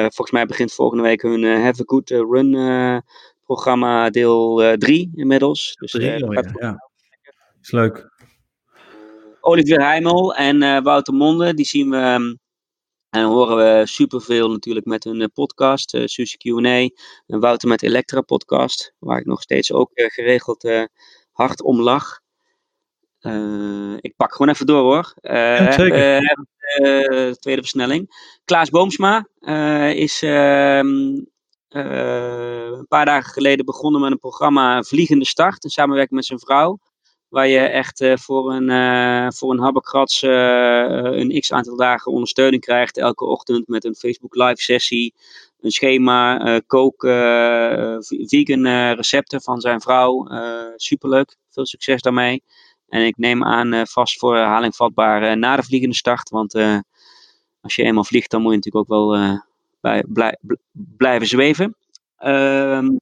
[0.00, 2.54] volgens mij begint volgende week hun Have a Good Run
[3.44, 5.74] programma deel 3 inmiddels.
[5.74, 6.88] Dus, drie, oh ja, ja.
[7.60, 8.10] Is leuk.
[9.40, 12.38] Olivier Heimel en Wouter Monde, die zien we um,
[13.10, 16.88] en dan horen we superveel natuurlijk met hun eh, podcast, uh, Suzy Q&A.
[17.26, 20.84] En Wouter met Elektra podcast, waar ik nog steeds ook uh, geregeld uh,
[21.32, 22.20] hard om lach.
[24.00, 25.14] ik pak gewoon even door hoor.
[25.20, 26.36] Ja, zeker.
[27.40, 28.08] tweede versnelling.
[28.44, 29.28] Klaas Boomsma
[29.94, 31.20] is ehm,
[31.68, 35.64] een paar dagen geleden begonnen met een programma Vliegende Start.
[35.64, 36.78] In samenwerking met zijn vrouw.
[37.28, 42.62] Waar je echt eh, voor een, uh, voor een habbekrats een x aantal dagen ondersteuning
[42.62, 42.98] krijgt.
[42.98, 45.14] Elke ochtend met een Facebook live sessie.
[45.60, 47.00] Een schema, kook,
[48.26, 50.26] vegan recepten van zijn vrouw.
[50.76, 51.36] superleuk.
[51.50, 52.42] Veel succes daarmee.
[52.88, 56.28] En ik neem aan vast voor herhaling vatbaar na de vliegende start.
[56.28, 56.54] Want
[57.60, 59.38] als je eenmaal vliegt, dan moet je natuurlijk ook wel
[59.80, 60.38] bij, blij,
[60.96, 61.76] blijven zweven.
[62.24, 62.98] Um,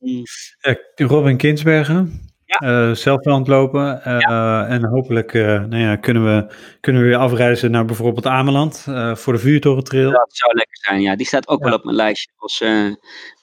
[0.94, 2.34] Robin Kinsbergen.
[2.46, 2.88] Ja.
[2.88, 4.00] Uh, zelf aan het lopen.
[4.06, 8.86] Uh, En hopelijk uh, nou ja, kunnen, we, kunnen we weer afreizen naar bijvoorbeeld Ameland
[9.12, 10.10] voor de vuurtorentrail.
[10.10, 11.16] Dat zou lekker zijn, ja.
[11.16, 12.64] Die staat ook wel op mijn lijstje als,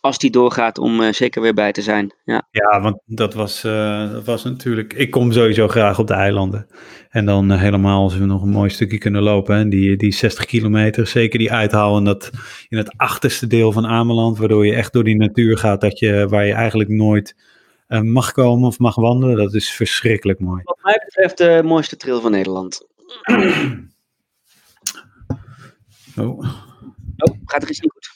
[0.01, 2.13] als die doorgaat om zeker weer bij te zijn.
[2.25, 3.61] Ja, ja want dat was,
[4.11, 4.93] dat was natuurlijk...
[4.93, 6.67] Ik kom sowieso graag op de eilanden.
[7.09, 9.55] En dan helemaal als we nog een mooi stukje kunnen lopen.
[9.55, 12.31] En die, die 60 kilometer, zeker die uithalen dat
[12.69, 14.37] in het achterste deel van Ameland.
[14.37, 17.35] Waardoor je echt door die natuur gaat dat je, waar je eigenlijk nooit
[18.01, 19.37] mag komen of mag wandelen.
[19.37, 20.61] Dat is verschrikkelijk mooi.
[20.63, 22.87] Wat mij betreft de mooiste trail van Nederland.
[26.17, 26.39] oh.
[27.17, 28.13] oh, gaat er iets niet goed?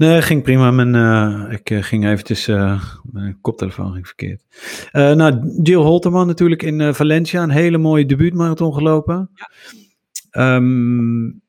[0.00, 0.70] Nee, ging prima.
[0.70, 4.44] Mijn, uh, ik uh, ging eventjes, uh, mijn koptelefoon ging verkeerd.
[4.92, 9.30] nou, Jill Holterman natuurlijk in Valencia, een hele mooie debuutmarathon gelopen.
[9.34, 10.54] Ja.
[10.54, 11.42] Um,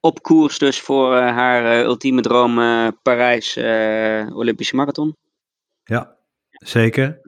[0.00, 2.54] Op koers dus voor haar ultieme droom
[3.02, 3.56] Parijs
[4.32, 5.16] Olympische Marathon.
[5.84, 6.15] Ja,
[6.64, 7.20] Zeker.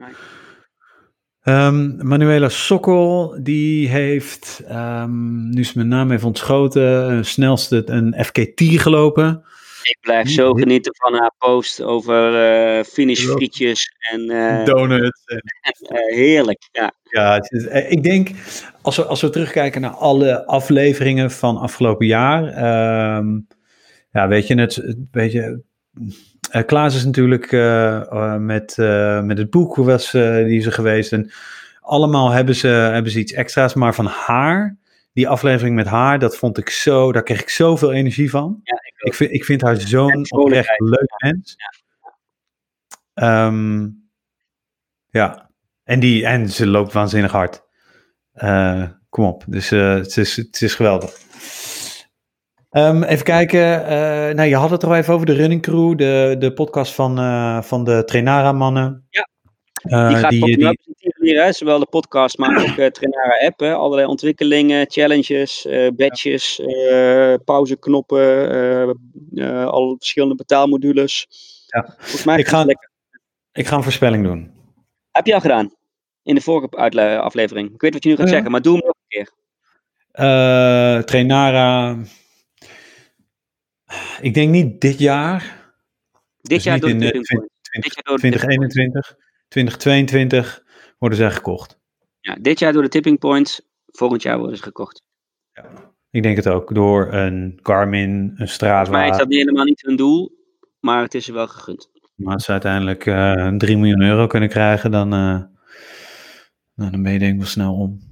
[1.43, 8.61] Um, Manuela Sokol, die heeft, um, nu is mijn naam even ontschoten, snelste een FKT
[8.61, 9.43] gelopen.
[9.83, 12.33] Ik blijf zo genieten van haar post over
[12.77, 14.31] uh, finish frietjes en...
[14.31, 15.23] Uh, Donuts.
[15.25, 15.43] En,
[15.91, 16.91] uh, heerlijk, ja.
[17.03, 18.29] Ja, is, ik denk,
[18.81, 22.43] als we, als we terugkijken naar alle afleveringen van afgelopen jaar,
[23.17, 23.47] um,
[24.11, 25.63] ja, weet je, het, weet je,
[26.51, 28.77] uh, Klaas is natuurlijk uh, met,
[29.23, 31.13] met het boek was die ze geweest.
[31.13, 31.31] En
[31.81, 33.73] allemaal hebben ze, hebben ze iets extra's.
[33.73, 34.77] Maar van haar,
[35.13, 38.59] die aflevering met haar, dat vond ik zo, daar kreeg ik zoveel energie van.
[38.63, 41.55] Ja, ik, ik, vind, ik vind haar zo'n oprecht leuk mens.
[43.13, 43.45] Ja.
[43.47, 44.09] Um,
[45.09, 45.49] ja.
[45.83, 47.63] En, die, en ze loopt waanzinnig hard.
[49.09, 51.11] kom op, dus het, is, het is geweldig.
[52.71, 53.81] Um, even kijken.
[53.81, 53.89] Uh,
[54.35, 57.19] nou, je had het er al even over de Running Crew, de, de podcast van,
[57.19, 59.07] uh, van de Trainara-mannen.
[59.09, 59.27] Ja.
[59.83, 60.79] Uh, die gaat die, die,
[61.19, 63.61] hier, zowel de podcast, maar ook Trainara-app.
[63.61, 66.61] Allerlei ontwikkelingen, challenges, badges,
[67.45, 68.97] pauzeknoppen,
[69.65, 71.27] al verschillende betaalmodules.
[71.65, 71.93] Ja.
[71.97, 72.89] Volgens mij ik ga, lekker.
[73.51, 74.51] ik ga een voorspelling doen.
[75.11, 75.75] Heb je al gedaan?
[76.23, 77.73] In de vorige aflevering.
[77.73, 79.31] Ik weet wat je nu gaat zeggen, maar doe hem nog een keer.
[81.05, 81.97] Trainara
[84.21, 85.39] ik denk niet dit jaar.
[86.41, 89.15] Dit dus jaar door in, 2021,
[89.47, 90.63] 2022
[90.97, 91.77] worden zij gekocht.
[92.19, 95.03] Ja, dit jaar door de tipping points, volgend jaar worden ze gekocht.
[95.53, 96.75] Ja, ik denk het ook.
[96.75, 98.91] Door een Garmin, een Strava.
[98.91, 100.31] Mij is dat niet helemaal niet hun doel,
[100.79, 101.89] maar het is er wel gegund.
[102.15, 105.41] Maar als ze uiteindelijk uh, eh, 3 miljoen euro kunnen krijgen, dan, uh,
[106.75, 108.07] nou, dan ben je denk ik wel snel om.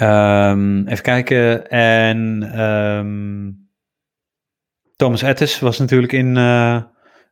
[0.00, 1.68] Um, even kijken.
[1.68, 3.63] En um,
[5.04, 6.82] Thomas Ettes was natuurlijk in, uh,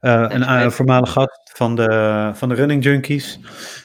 [0.00, 3.38] uh, een uh, voormalig gast van de, van de Running Junkies.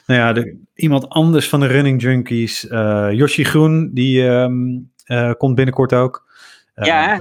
[0.06, 2.66] Nou ja, de, iemand anders van de Running Junkies,
[3.10, 4.92] Yoshi Groen, die um,
[5.36, 6.26] komt binnenkort ook.
[6.74, 7.20] ja,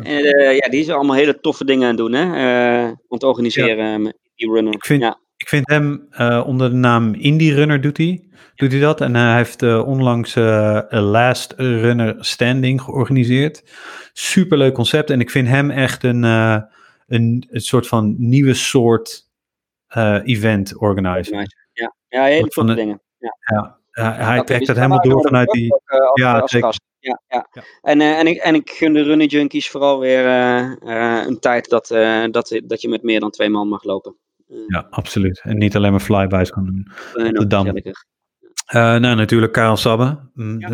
[0.52, 2.88] ja, die is allemaal hele toffe dingen aan het doen, hè?
[3.08, 3.98] om te organiseren ja.
[3.98, 4.74] met die runner.
[4.74, 5.18] Ik vind, ja.
[5.48, 6.08] Ik vind hem
[6.46, 8.28] onder de naam Indie Runner doet hij
[8.58, 9.02] doet hij dat.
[9.02, 13.64] En hij heeft uh, onlangs uh, Last Runner Standing georganiseerd.
[14.14, 15.10] Superleuk concept.
[15.10, 16.64] En ik vind hem echt een, een,
[17.08, 19.30] een soort van nieuwe soort
[20.24, 21.56] event organizer.
[21.74, 23.02] Ja, ja hele toffe dingen.
[23.18, 23.78] Ja.
[23.92, 25.74] ja hij trekt het helemaal door vanuit die...
[25.74, 27.20] Ook, ja, als ja, ja.
[27.28, 27.64] ja.
[27.82, 30.26] En, en, ik, en ik gun de Running Junkies vooral weer
[31.28, 31.88] een tijd dat,
[32.32, 34.16] dat, dat je met meer dan twee man mag lopen.
[34.68, 35.42] Ja, absoluut.
[35.44, 36.88] En niet alleen maar flybys kan doen.
[37.34, 37.68] de Dam.
[37.68, 40.18] Uh, nou, natuurlijk Karel Sabbe.
[40.34, 40.68] Mm, ja.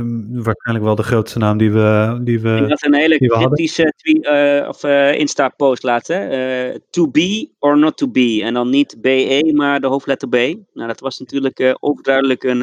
[0.43, 4.67] Waarschijnlijk wel de grootste naam die we, die we Ik dat een hele kritische uh,
[4.69, 6.81] of uh, Insta-post laten.
[6.89, 8.41] to be or not to be.
[8.43, 10.35] En dan niet BE, maar de hoofdletter B.
[10.73, 12.61] Nou, dat was natuurlijk overduidelijk een,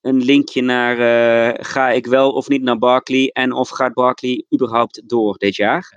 [0.00, 0.96] een linkje naar
[1.64, 5.92] ga ik wel of niet naar Barkley en of gaat Barkley überhaupt door dit jaar.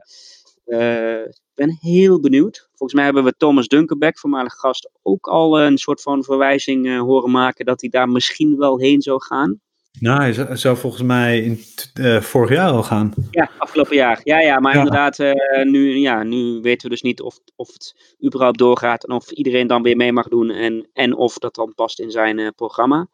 [0.65, 2.69] Ik ben heel benieuwd.
[2.81, 6.99] Volgens mij hebben we Thomas Dunkerbeck, voormalig gast, ook al een soort van verwijzing uh,
[6.99, 9.59] horen maken dat hij daar misschien wel heen zou gaan.
[9.99, 11.59] Nou, hij zou, volgens mij in,
[11.99, 13.13] uh, vorig jaar al gaan.
[13.31, 14.19] Ja, afgelopen jaar.
[14.23, 14.77] Ja, ja maar ja.
[14.77, 15.31] inderdaad, uh,
[15.63, 19.67] nu, ja, nu weten we dus niet of, of het überhaupt doorgaat en of iedereen
[19.67, 23.07] dan weer mee mag doen en, en of dat dan past in zijn programma.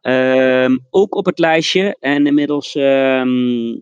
[0.00, 3.78] Ehm, ook op het lijstje en inmiddels ehm,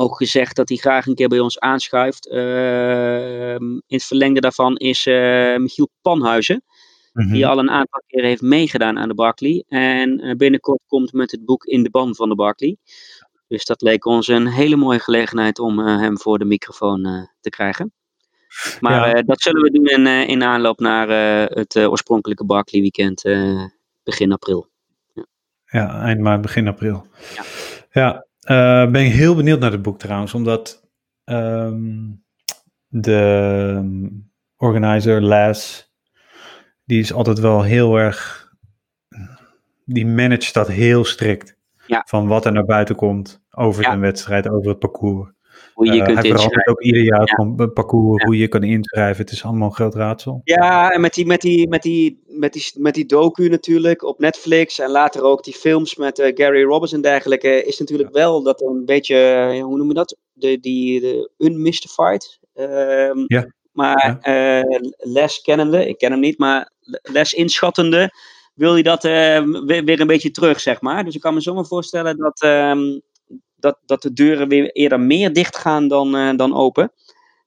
[0.00, 2.28] ook gezegd dat hij graag een keer bij ons aanschuift.
[2.28, 6.62] Ehm, in het verlengde daarvan is uh, Michiel Panhuizen.
[7.12, 7.32] Mhm.
[7.32, 9.64] Die al een aantal keer heeft meegedaan aan de Barclay.
[9.68, 12.76] En eh, binnenkort komt met het boek In de Ban van de Barclay.
[13.48, 17.50] Dus dat leek ons een hele mooie gelegenheid om eh, hem voor de microfoon te
[17.50, 17.92] krijgen.
[18.80, 19.22] Maar Ja.
[19.22, 21.08] dat zullen we doen in, in aanloop naar
[21.48, 23.22] het oorspronkelijke Barclay weekend
[24.02, 24.68] begin april.
[25.64, 27.06] Ja, eind maart, begin april.
[27.34, 27.42] Ja.
[27.90, 30.88] Ja, eh, ben ik heel benieuwd naar het boek trouwens, omdat
[31.24, 32.08] ehm,
[32.88, 34.12] de
[34.56, 35.90] organizer Les,
[36.84, 38.48] die is altijd wel heel erg,
[39.84, 41.58] die managt dat heel strikt.
[41.86, 42.04] Ja.
[42.06, 43.92] Van wat er naar buiten komt over Ja.
[43.92, 45.30] een wedstrijd, over het parcours.
[45.80, 46.66] Hoe je je kunt inschrijven.
[46.66, 47.54] ook ieder jaar Ja.
[47.56, 48.26] pa- parcours, Ja.
[48.28, 49.24] hoe je kan inschrijven.
[49.24, 50.40] Het is allemaal een groot raadsel.
[50.44, 54.18] Ja, en met die, met, die, met, die, met, die, met die docu natuurlijk op
[54.18, 58.42] Netflix en later ook die films met eh, Gary Robbins en dergelijke, is natuurlijk wel
[58.42, 60.16] dat een beetje, eh, hoe noem je dat?
[60.32, 62.38] De, die, de unmystified.
[62.54, 66.70] Ehm, Ja, Maar eh, les kennende, ik ken hem niet, maar
[67.02, 68.10] les inschattende,
[68.54, 71.04] wil hij dat eh, weer, weer een beetje terug, zeg maar.
[71.04, 72.98] Dus ik kan me zomaar voorstellen dat, ehm,
[73.60, 76.92] dat, dat de deuren weer eerder meer dicht gaan dan, eh, dan open.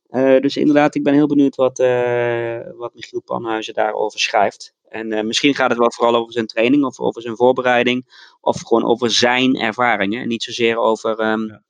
[0.10, 4.74] Eh, dus inderdaad, ik ben heel benieuwd wat, eh, wat Michiel Panhuizen daarover schrijft.
[4.90, 8.06] En misschien gaat het wel vooral over zijn training of over zijn voorbereiding.
[8.42, 10.22] Of gewoon over zijn ervaringen.
[10.22, 11.62] En niet zozeer over ehm, Ja.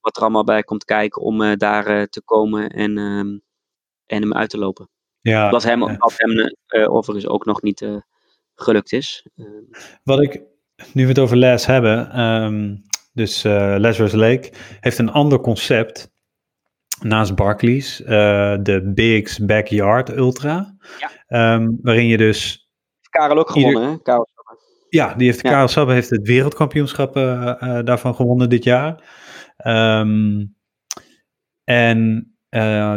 [0.00, 3.38] wat er allemaal bij komt kijken om daar te komen en, ehm,
[4.06, 4.88] en hem uit te lopen.
[5.20, 5.50] ja.
[5.50, 6.54] Wat hem, eh, wat hem
[6.88, 7.86] overigens ook nog niet
[8.54, 9.26] gelukt is.
[9.36, 9.48] Ehm,
[10.02, 10.40] Wat ik,
[10.92, 12.10] nu we het over Les hebben,
[13.14, 13.42] dus
[13.98, 16.12] Rose Lake heeft een ander concept
[17.00, 21.10] naast Barclays, eh, de Bigs Backyard Ultra, Ja.
[21.26, 22.68] Ehm, waarin je dus,
[23.10, 24.02] Karel ook Ieder- gewonnen, hè?
[24.02, 24.28] Karel.
[24.88, 25.50] ja, die heeft, Ja.
[25.50, 29.02] Karel Sabbe heeft het wereldkampioenschap eh, daarvan gewonnen dit jaar.
[29.56, 30.44] Ehm,
[31.64, 32.28] en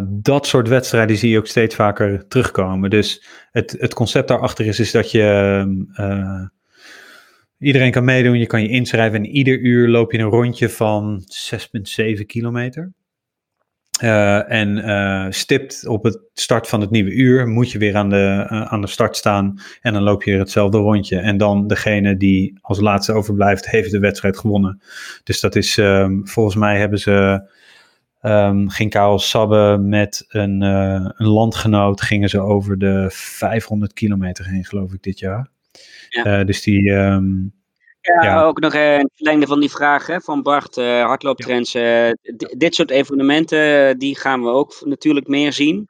[0.07, 2.89] dat soort wedstrijden zie je ook steeds vaker terugkomen.
[2.89, 5.24] Dus het, het concept daarachter is, is dat je
[5.93, 6.45] eh,
[7.59, 8.39] iedereen kan meedoen.
[8.39, 12.91] Je kan je inschrijven en ieder uur loop je een rondje van 6,7 kilometer.
[13.97, 18.09] Eh, en eh, stipt op het start van het nieuwe uur moet je weer aan
[18.09, 21.19] de, eh, aan de start staan en dan loop je weer hetzelfde rondje.
[21.19, 24.81] En dan degene die als laatste overblijft, heeft de wedstrijd gewonnen.
[25.23, 27.49] Dus dat is, ehm, volgens mij hebben ze,
[28.21, 34.65] ehm, ging Karel Sabbe met een, een landgenoot, gingen ze over de 500 kilometer heen,
[34.65, 35.49] geloof ik, dit jaar.
[36.24, 36.39] Ja.
[36.39, 37.26] Eh, dus die, ehm,
[38.01, 38.43] Ja, Ja.
[38.43, 41.74] ook nog eh, in het verlengde van die vraag hè, van Bart, eh hardlooptrends.
[41.74, 45.88] eh, di- dit soort evenementen, eh, die gaan we ook natuurlijk meer zien.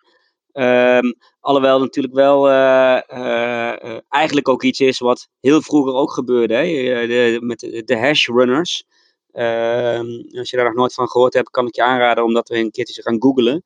[0.51, 6.11] Ehm, alhoewel natuurlijk wel eh, eh, eh, eigenlijk ook iets is wat heel vroeger ook
[6.11, 6.53] gebeurde.
[6.53, 8.83] Hè, eh, de, met de, de hash runners.
[9.31, 10.05] Ehm,
[10.37, 12.59] als je daar nog nooit van gehoord hebt, kan ik je aanraden om dat weer
[12.59, 13.63] een keertje te gaan googlen.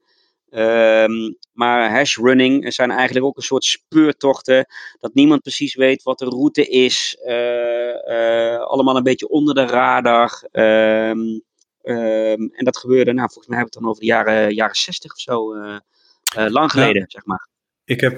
[0.51, 4.65] Ehm, maar hashrunning zijn eigenlijk ook een soort speurtochten.
[4.99, 7.17] Dat niemand precies weet wat de route is.
[7.25, 10.47] eh, eh, allemaal een beetje onder de radar.
[10.51, 11.39] Ehm,
[11.81, 14.75] ehm, en dat gebeurde, nou, volgens mij hebben we het dan over de jaren, jaren
[14.75, 15.53] 60 of zo.
[15.53, 17.47] eh, lang geleden, zeg maar.
[17.85, 18.15] Ik heb,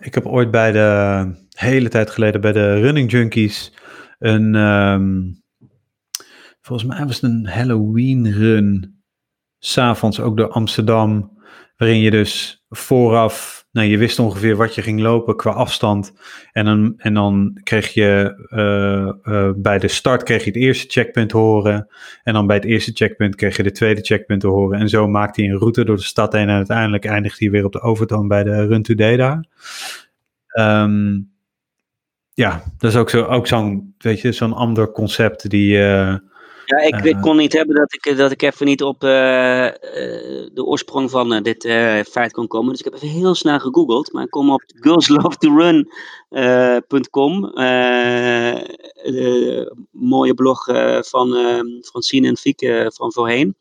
[0.00, 3.72] ik heb ooit bij de, hele tijd geleden bij de Running Junkies
[4.18, 4.54] een,
[6.60, 9.02] volgens mij was het een Halloween run,
[9.58, 11.35] s'avonds ook door Amsterdam,
[11.76, 16.12] waarin je dus vooraf, nou je wist ongeveer wat je ging lopen qua afstand.
[16.52, 20.86] En dan, en dan kreeg je eh, eh, bij de start kreeg je het eerste
[20.88, 21.88] checkpunt te horen.
[22.22, 24.78] En dan bij het eerste checkpunt kreeg je de tweede checkpunt te horen.
[24.78, 26.48] En zo maakte hij een route door de stad heen.
[26.48, 29.44] En uiteindelijk eindigde hij weer op de overtoon bij de Run Today daar.
[30.46, 31.18] Ehm,
[32.32, 36.14] ja, dat is ook zo, ook zo'n, weet je, zo'n ander concept die, eh,
[36.66, 37.20] Ja, ik, ik Eh.
[37.22, 39.72] kon niet hebben dat ik, dat ik even niet op eh, eh,
[40.54, 41.62] de oorsprong van dit
[42.10, 42.70] feit kon komen.
[42.70, 44.12] Dus ik heb even heel snel gegoogeld.
[44.12, 47.52] Maar ik kom op girlslovetorun.com.
[49.90, 50.64] mooie blog
[51.06, 53.56] van eh, Francine en Fieke van voorheen.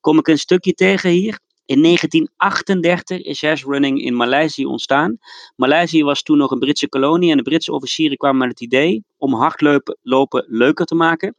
[0.00, 1.38] Kom ik een stukje tegen hier.
[1.64, 5.18] In 1938 is hashrunning in Maleisië ontstaan.
[5.56, 9.04] Maleisië was toen nog een Britse kolonie en de Britse officieren kwamen met het idee
[9.16, 11.36] om hardlopen lopen leuker te maken.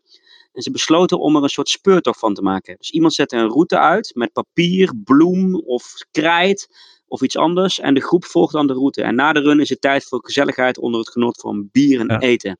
[0.57, 2.75] En ze besloten om er een soort speurtocht van te maken.
[2.77, 6.67] Dus iemand zette een route uit met papier, bloem of krijt
[7.07, 7.79] of iets anders.
[7.79, 9.01] En de groep volgt dan de route.
[9.01, 12.07] En na de run is het tijd voor gezelligheid onder het genot van bier en
[12.07, 12.19] Ja.
[12.19, 12.57] eten.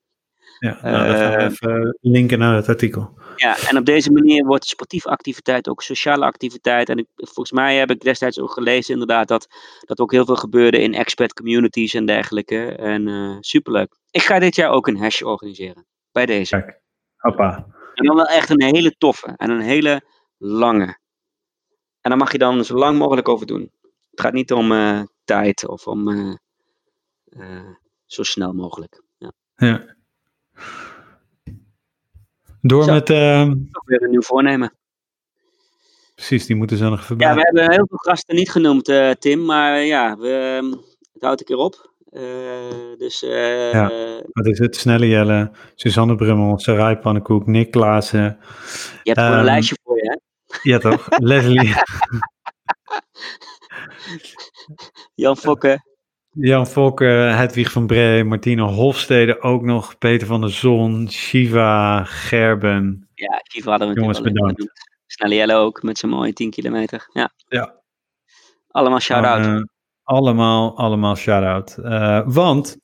[0.60, 3.14] ja, nou, dan gaan we Eh, even linken naar het artikel.
[3.36, 6.90] Ja, en op deze manier wordt sportieve activiteit ook sociale activiteit.
[6.90, 9.48] En ik, volgens mij heb ik destijds ook gelezen inderdaad dat
[9.86, 12.66] dat ook heel veel gebeurde in expat communities en dergelijke.
[12.66, 13.96] En eh, superleuk.
[14.12, 15.86] Ik ga dit jaar ook een hash organiseren.
[16.12, 16.56] bij deze.
[16.60, 16.82] Kijk,
[17.18, 17.66] hoppa.
[17.98, 20.02] En dan wel echt een hele toffe en een hele
[20.38, 20.98] lange.
[22.02, 23.72] En daar mag je dan zo lang mogelijk over doen.
[24.12, 26.36] Het gaat niet om eh, tijd of om eh,
[27.26, 27.70] eh,
[28.06, 29.04] zo snel mogelijk.
[29.18, 29.32] Ja.
[29.56, 29.96] Ja.
[32.62, 32.94] Door Zo.
[32.94, 34.74] met, weer een nieuw voornemen.
[36.16, 38.86] precies, die moeten zo nog even Ja, we hebben heel veel gasten niet genoemd,
[39.20, 39.46] Tim.
[39.46, 40.30] Maar ja, we,
[41.14, 41.96] het houdt een keer op.
[42.10, 43.92] Eh, dus eh, Ja.
[44.32, 44.76] Wat is het?
[44.76, 48.38] Snelle Jelle, Suzanne Brummel, Sarai Pannenkoek, Nick Klaassen.
[49.04, 50.18] je hebt gewoon een ehm, lijstje voor je, hè?
[50.72, 51.08] Ja toch?
[51.32, 51.74] Leslie,
[55.16, 55.86] Jan Fokke.
[56.32, 63.10] Jan Fokker, Hedwig van Bree, Martine Hofstede ook nog, Peter van der Zon, Shiva, Gerben.
[63.14, 64.66] Ja, Kiva hadden we Jongens, bedankt.
[65.08, 67.10] Snelle Jelle ook, met zijn mooie 10 kilometer.
[67.14, 67.82] Ja, Ja.
[68.68, 69.46] allemaal shout-out.
[69.46, 69.62] Eh,
[70.08, 71.78] allemaal, allemaal shout-out.
[71.78, 72.78] Eh, want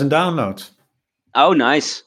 [0.00, 0.76] 100.000 downloads
[1.32, 2.02] oh, nice.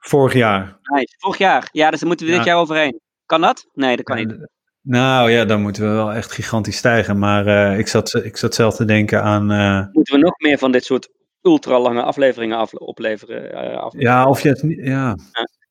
[0.00, 0.78] vorig jaar.
[0.82, 1.14] nice.
[1.18, 1.68] Vorig jaar.
[1.72, 2.46] Ja, dus daar moeten we dit Ja.
[2.50, 3.00] jaar overheen.
[3.26, 3.66] Kan dat?
[3.74, 4.32] Nee, dat kan niet.
[4.32, 4.38] Eh,
[4.82, 7.18] Nou ja, dan moeten we wel echt gigantisch stijgen.
[7.18, 9.50] Maar eh, ik, zat, ik zat zelf te denken aan.
[9.50, 11.08] eh, Moeten we nog meer van dit soort
[11.42, 13.52] ultra lange afleveringen af, opleveren?
[13.52, 14.78] eh, ja, of je het niet.
[14.86, 15.16] Ja.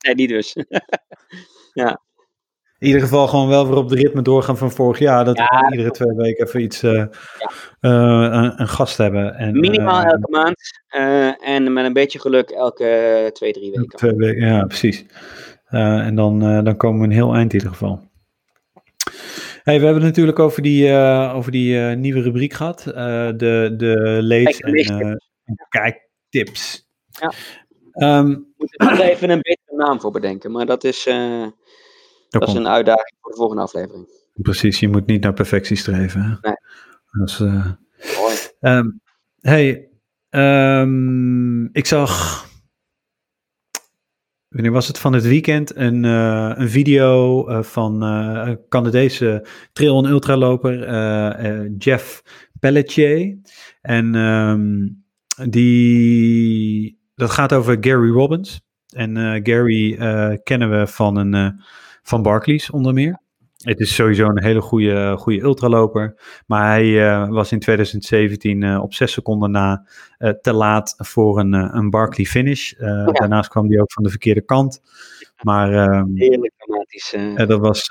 [0.05, 0.55] Nee, die dus.
[2.79, 5.25] In ieder geval gewoon wel weer op de ritme doorgaan van vorig jaar.
[5.25, 6.83] Dat we Ja, iedere twee weken even iets.
[6.83, 7.09] eh, eh,
[7.79, 9.35] een, een gast hebben.
[9.35, 10.55] En, Minimaal eh, elke maand.
[11.43, 13.97] en met een beetje geluk elke twee, drie weken.
[13.97, 15.05] Twee weken, ja, precies.
[15.69, 18.05] En dan, dan komen we een heel eind in ieder geval.
[19.63, 20.93] Hey, we hebben het natuurlijk over die,
[21.33, 22.85] over die nieuwe rubriek gehad.
[22.87, 22.93] eh,
[23.35, 25.21] de de lees en
[25.69, 26.87] Kijktips.
[27.07, 27.31] Ja.
[27.91, 30.51] Ehm, We moeten er even een betere naam voor bedenken.
[30.51, 31.09] Maar dat is,
[32.39, 34.07] dat dat is een uitdaging voor de volgende aflevering.
[34.33, 36.21] Precies, je moet niet naar perfectie streven.
[36.21, 36.27] hè?
[36.41, 36.55] Nee.
[37.49, 37.71] Eh,
[38.19, 38.35] Mooi.
[38.59, 38.89] Ehm,
[39.39, 39.89] hey,
[40.29, 42.45] ehm, ik zag.
[44.47, 45.75] Wanneer was het van het weekend?
[45.75, 50.79] Een, eh, een video eh, van een Canadese trail- en ultraloper,
[51.77, 52.23] Jeff
[52.59, 53.37] Pelletier.
[53.81, 54.87] En ehm,
[55.49, 58.61] die, dat gaat over Gary Robbins.
[58.87, 59.15] En
[59.45, 59.95] Gary
[60.43, 61.61] kennen we van, een,
[62.07, 63.19] van Barclays onder meer.
[63.63, 66.15] Het is sowieso een hele goede, goede ultraloper.
[66.45, 71.39] Maar hij eh, was in 2017 eh, op zes seconden na eh, te laat voor
[71.39, 72.73] een, een Barkley finish.
[73.11, 74.81] Daarnaast kwam hij ook van de verkeerde kant.
[75.41, 77.15] Maar ehm, Heerlijk dramatisch.
[77.47, 77.87] dat was,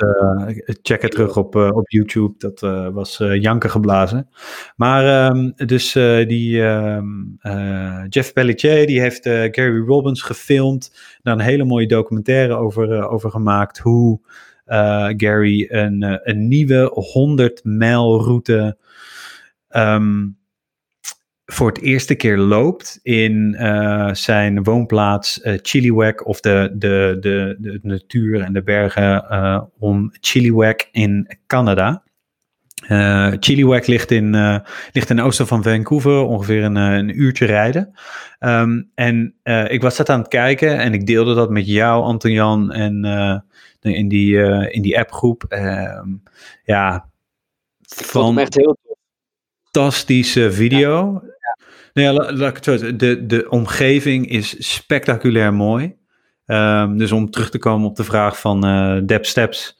[0.82, 2.60] check het terug op, op YouTube, dat
[2.92, 4.28] was janken geblazen.
[4.76, 5.92] Maar ehm, dus
[6.26, 7.06] die ehm,
[7.38, 13.30] eh, Jeff Pelletier, die heeft Gary Robbins gefilmd, daar een hele mooie documentaire over, over
[13.30, 14.20] gemaakt, hoe
[15.16, 18.78] Gary een, eh, een nieuwe 100 mijl route
[19.68, 20.26] ehm,
[21.44, 27.56] voor het eerste keer loopt in eh, zijn woonplaats eh Chilliwack of de, de, de,
[27.58, 32.04] de natuur en de bergen eh, om Chilliwack in Canada.
[32.86, 34.58] Eh Chilliwack ligt in, eh
[34.92, 37.92] ligt in oosten van Vancouver, ongeveer een, eh, een uurtje rijden.
[38.38, 42.02] Ehm, en eh, ik was dat aan het kijken en ik deelde dat met jou,
[42.04, 43.38] Anton-Jan, en eh,
[43.94, 45.44] in die, eh, in die appgroep.
[45.48, 46.08] Ehm,
[46.64, 47.10] ja,
[47.80, 48.76] van echt heel
[49.64, 51.22] fantastische video.
[51.92, 52.98] Nou ja, la- laat ik het zo zeggen.
[52.98, 55.96] De, de omgeving is spectaculair mooi.
[56.46, 59.78] Ehm, dus om terug te komen op de vraag van eh Deb Steps.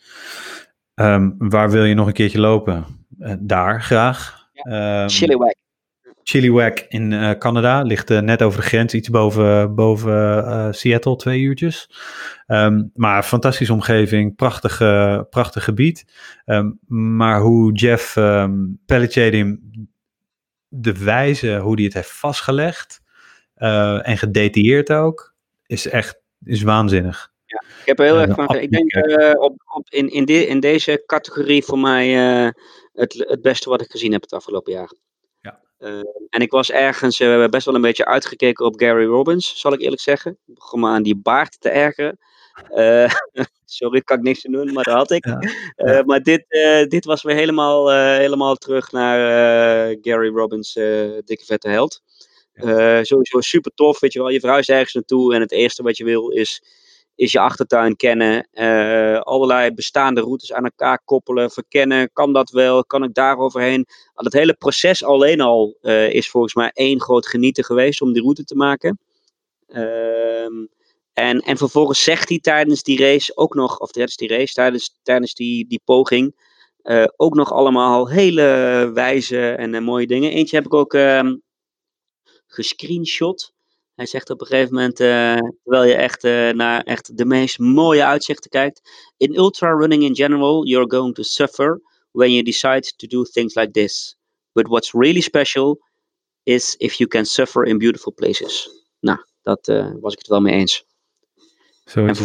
[0.94, 2.84] ehm, waar wil je nog een keertje lopen?
[3.18, 4.48] Eh, daar graag.
[4.52, 5.54] Ehm, Chilliwack.
[6.28, 11.16] Chilliwack in eh, Canada ligt eh, net over de grens, iets boven, boven eh, Seattle,
[11.16, 11.90] twee uurtjes.
[12.47, 14.78] Ehm, maar fantastische omgeving, prachtig,
[15.31, 16.05] prachtig gebied.
[16.44, 16.70] Ehm,
[17.16, 18.55] maar hoe Jeff ehm
[18.86, 19.59] Pelletier
[20.69, 23.01] de wijze hoe hij het heeft vastgelegd
[23.55, 25.35] en gedetailleerd ook,
[25.66, 27.32] is echt is waanzinnig.
[27.47, 28.57] Ik heb er heel Ja, erg van.
[28.57, 28.94] Ik denk
[29.39, 32.09] op, op, in, in, de, in deze categorie voor mij
[32.93, 34.90] het, het beste wat ik gezien heb het afgelopen jaar.
[35.78, 35.86] Ja.
[35.86, 39.73] Eh, en ik was ergens eh, best wel een beetje uitgekeken op Gary Robbins, zal
[39.73, 40.39] ik eerlijk zeggen.
[40.47, 42.19] Ik begon me aan die baard te ergeren.
[42.70, 43.11] Eh,
[43.65, 45.24] sorry, kan ik niks aan doen, maar dat had ik.
[45.24, 45.39] Ja.
[45.39, 46.03] Eh, Ja.
[46.03, 46.44] maar dit,
[46.89, 49.19] dit was weer helemaal, helemaal terug naar
[50.01, 50.73] Gary Robbins,
[51.24, 52.03] dikke vette held.
[53.03, 54.28] Sowieso super tof, weet je wel.
[54.28, 56.62] Je verhuist ergens naartoe en het eerste wat je wil is,
[57.16, 58.48] is je achtertuin kennen.
[58.52, 62.10] eh, allerlei bestaande routes aan elkaar koppelen, verkennen.
[62.12, 62.84] Kan dat wel?
[62.84, 63.86] Kan ik daar overheen?
[64.14, 68.22] Het hele proces alleen al eh, is volgens mij één groot genieten geweest om die
[68.22, 68.98] route te maken.
[69.66, 70.66] Ehm,
[71.12, 74.98] en, en vervolgens zegt hij tijdens die race ook nog, of tijdens die race, tijdens,
[75.02, 76.34] tijdens die, die poging,
[76.82, 80.30] eh, ook nog allemaal hele wijze en mooie dingen.
[80.30, 81.34] Eentje heb ik ook ehm
[82.47, 83.55] gescreenshot.
[83.97, 87.59] Hij zegt op een gegeven moment, eh, terwijl je echt eh, naar echt de meest
[87.59, 88.90] mooie uitzichten kijkt.
[89.16, 93.55] In ultra running in general, you're going to suffer when you decide to do things
[93.55, 94.16] like this.
[94.52, 95.81] But what's really special
[96.43, 98.70] is if you can suffer in beautiful places.
[99.01, 100.85] Nou, dat eh, was ik het wel mee eens.
[101.85, 102.16] Zo En,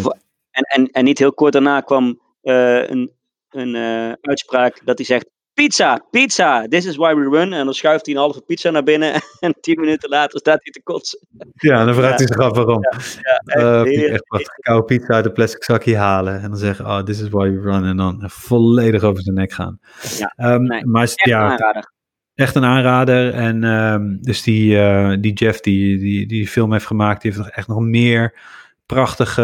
[0.52, 3.12] en, en, en niet heel kort daarna kwam een,
[3.50, 3.76] een
[4.22, 7.54] uitspraak dat hij zegt: Pizza, pizza, this is why we run.
[7.54, 9.14] En dan schuift hij een halve pizza naar binnen.
[9.40, 11.20] En tien minuten later staat hij te kotsen.
[11.56, 12.80] Ja, dan vraagt hij zich af waarom.
[12.82, 16.42] Ja, echt echt wat koude pizza uit een plastic zakje halen.
[16.42, 17.86] En dan zeggen, oh, this is why we run.
[17.86, 19.80] En dan volledig over zijn nek gaan.
[20.18, 21.92] Ja, Ehm, nee, maar echt ja, een aanrader.
[22.36, 23.34] echt een aanrader.
[23.34, 27.44] En ehm, dus die, eh, die Jeff die, die die film heeft gemaakt, die heeft
[27.44, 28.40] nog echt nog meer
[28.86, 29.42] prachtige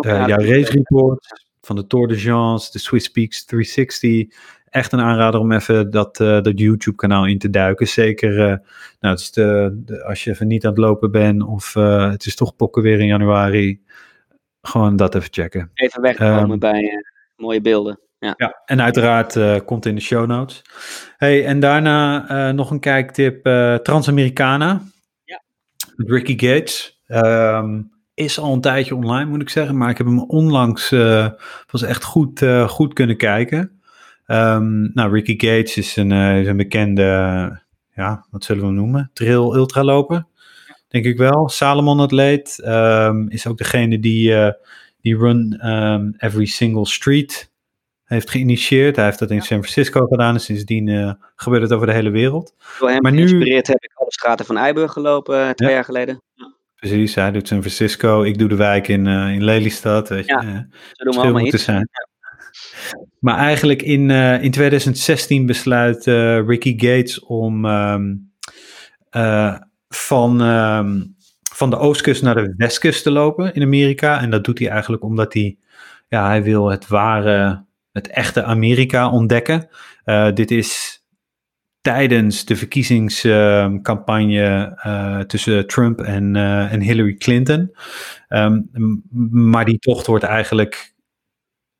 [0.00, 4.36] eh, ja, race reports van de Tour de France, de Swiss Peaks 360.
[4.70, 7.88] Echt een aanrader om even dat, eh, dat YouTube kanaal in te duiken.
[7.88, 8.46] Zeker eh,
[9.00, 12.10] nou, het is de, de- als je even niet aan het lopen bent of eh,
[12.10, 13.80] het is toch pokken weer in januari.
[14.62, 15.70] Gewoon dat even checken.
[15.74, 17.04] Even wegkomen Ehm, bij
[17.36, 18.00] mooie beelden.
[18.18, 18.34] Ja.
[18.36, 20.62] Ja, en uiteraard komt in de show notes.
[21.16, 23.44] Hey, en daarna nog een kijktip:
[23.82, 24.82] Transamericana.
[25.24, 25.42] Ja.
[25.96, 27.00] Met Ricky Gates.
[27.06, 27.80] Ehm,
[28.14, 29.76] is al een tijdje online, moet ik zeggen.
[29.76, 30.90] Maar ik heb hem onlangs
[31.70, 33.79] was echt goed, goed kunnen kijken.
[34.30, 37.02] Ehm, nou, Ricky Gates is een, eh, is een bekende,
[37.94, 39.10] ja, wat zullen we hem noemen?
[39.12, 40.24] Trail ultraloper,
[40.88, 41.48] denk ik wel.
[41.48, 42.60] Salomon atleet.
[42.64, 44.52] ehm, is ook degene die, eh,
[45.00, 47.50] die Run ehm, Every Single Street
[48.04, 48.96] heeft geïnitieerd.
[48.96, 52.10] Hij heeft dat in San Francisco gedaan en sindsdien eh, gebeurt het over de hele
[52.10, 52.54] wereld.
[52.78, 55.74] Door hem Maar nu- geïnspireerd heb ik alle straten van Eiburg gelopen twee Ja.
[55.74, 56.22] jaar geleden.
[56.34, 56.52] Ja.
[56.76, 60.08] Precies, hij doet San Francisco, ik doe de wijk in, in Lelystad.
[60.08, 60.66] Weet je, Ja.
[60.92, 61.64] Zo doen we allemaal iets.
[61.64, 61.88] zijn.
[63.20, 68.14] Maar eigenlijk in, eh, in 2016 besluit eh, Ricky Gates om ehm,
[69.10, 69.56] eh,
[69.88, 71.02] van, ehm,
[71.52, 74.20] van de oostkust naar de westkust te lopen in Amerika.
[74.20, 75.58] En dat doet hij eigenlijk omdat hij,
[76.08, 79.68] ja, hij wil het ware, het echte Amerika ontdekken.
[80.34, 81.02] Dit is
[81.80, 86.36] tijdens de verkiezingscampagne tussen Trump en,
[86.70, 87.76] en Hillary Clinton.
[88.28, 88.60] Ehm,
[89.30, 90.94] maar die tocht wordt eigenlijk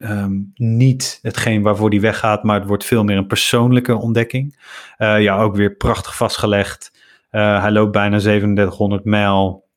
[0.01, 4.59] ehm, niet hetgeen waarvoor die weggaat, maar het wordt veel meer een persoonlijke ontdekking.
[4.97, 6.93] Eh, ja, ook weer prachtig vastgelegd.
[7.31, 9.69] Eh, hij loopt bijna 3700 mijl,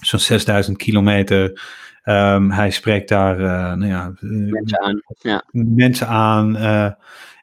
[0.00, 1.62] zo'n 6000 kilometer.
[2.02, 5.02] Ehm, hij spreekt daar eh, nou ja, Mensen aan.
[5.18, 5.44] Ja.
[5.52, 6.56] mensen aan.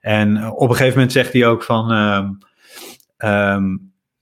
[0.02, 1.92] en op een gegeven moment zegt hij ook van,
[3.18, 3.78] ehm,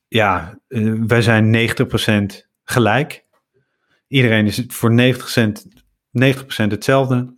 [0.08, 0.60] ja,
[1.08, 3.26] wij zijn 90% gelijk.
[4.08, 5.68] Iedereen is voor 90%,
[6.12, 7.38] 90% hetzelfde.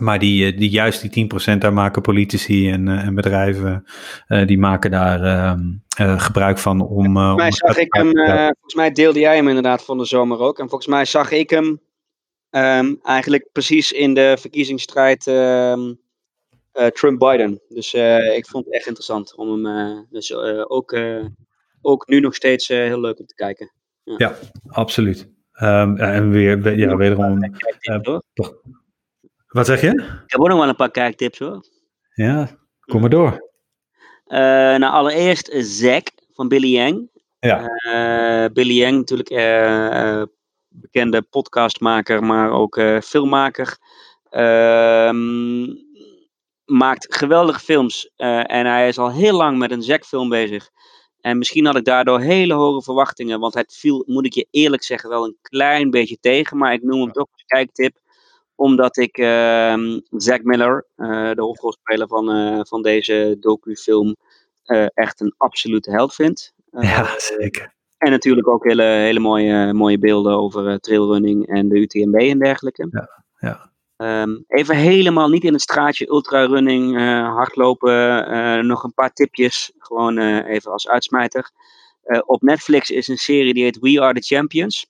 [0.00, 3.84] Maar die, eh, die, juist die 10% daar maken politici en, eh, en bedrijven,
[4.26, 5.60] eh, die maken daar ehm,
[5.96, 7.16] eh, gebruik van om...
[7.16, 8.12] eh, Volgens mij om zag ik hem,
[8.52, 10.58] volgens mij deelde jij hem inderdaad van de zomer ook.
[10.58, 11.80] En volgens mij zag ik hem
[12.50, 15.94] ehm, eigenlijk precies in de verkiezingsstrijd ehm,
[16.72, 17.60] eh, Trump-Biden.
[17.68, 17.94] Dus
[18.36, 20.34] ik vond het echt interessant om hem, dus
[20.68, 20.98] ook,
[21.82, 23.72] ook nu nog steeds heel leuk om te kijken.
[24.68, 25.28] Absoluut.
[25.52, 27.38] Ehm, en weer, we- ja, wederom...
[28.34, 28.62] Hoor.
[29.50, 29.90] Wat zeg je?
[30.24, 31.64] Ik heb ook nog wel een paar kijktips hoor.
[32.14, 32.48] Ja,
[32.80, 33.48] kom maar door.
[34.24, 34.38] Eh,
[34.76, 37.08] nou, allereerst Zack van Billy Yang.
[37.40, 37.66] Ja.
[37.66, 40.22] Eh, Billy Yang, natuurlijk eh,
[40.68, 43.78] bekende podcastmaker, maar ook filmmaker.
[44.30, 45.66] Ehm,
[46.64, 50.70] maakt geweldige films en hij is al heel lang met een Zack-film bezig.
[51.20, 54.82] En misschien had ik daardoor hele hoge verwachtingen, want het viel, moet ik je eerlijk
[54.82, 56.56] zeggen, wel een klein beetje tegen.
[56.56, 57.98] Maar ik noem hem toch als kijktip,
[58.60, 64.16] omdat ik ehm Zack Miller, eh, de hoofdrolspeler van, eh, van deze docufilm,
[64.64, 66.52] eh echt een absolute held vind.
[66.70, 67.74] Ja, zeker.
[67.98, 72.88] en natuurlijk ook hele, hele mooie, mooie beelden over trailrunning en de UTMB en dergelijke.
[72.90, 73.70] Ja, ja.
[73.96, 76.96] Ehm, even helemaal niet in het straatje ultrarunning,
[77.26, 81.50] hardlopen, nog een paar tipjes, gewoon even als uitsmijter.
[82.26, 84.86] Op Netflix is een serie die heet We Are The Champions.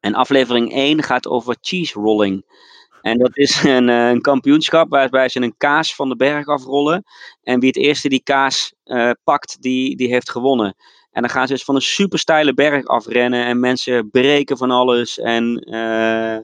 [0.00, 2.44] En aflevering 1 gaat over cheese rolling.
[3.00, 7.04] En dat is een, eh, een kampioenschap waarbij ze een kaas van de berg afrollen.
[7.42, 10.74] En wie het eerste die kaas eh, pakt, die, die heeft gewonnen.
[11.10, 13.44] En dan gaan ze dus van een super steile berg afrennen.
[13.44, 15.18] En mensen breken van alles.
[15.18, 16.38] En eh,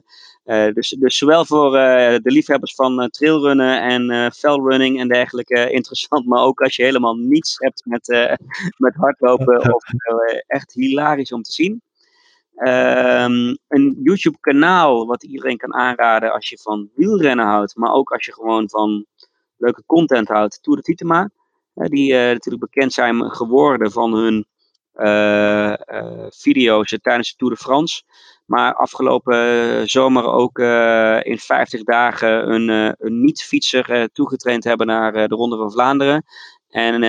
[0.73, 6.25] dus, dus zowel voor de liefhebbers van trailrunnen en fellrunning en dergelijke interessant.
[6.25, 8.07] Maar ook als je helemaal niets hebt met,
[8.77, 9.73] met hardlopen.
[9.73, 9.83] Of,
[10.47, 11.81] echt hilarisch om te zien.
[12.57, 17.75] Ehm, een YouTube kanaal wat iedereen kan aanraden als je van wielrennen houdt.
[17.75, 19.05] Maar ook als je gewoon van
[19.57, 20.63] leuke content houdt.
[20.63, 21.29] Tour de Titema.
[21.73, 24.45] eh, die eh, natuurlijk bekend zijn geworden van hun
[24.93, 25.73] eh,
[26.29, 28.03] video's tijdens de Tour de France.
[28.45, 30.59] Maar afgelopen zomer ook
[31.25, 36.25] in 50 dagen een, een niet-fietser toegetraind hebben naar de Ronde van Vlaanderen.
[36.69, 37.01] En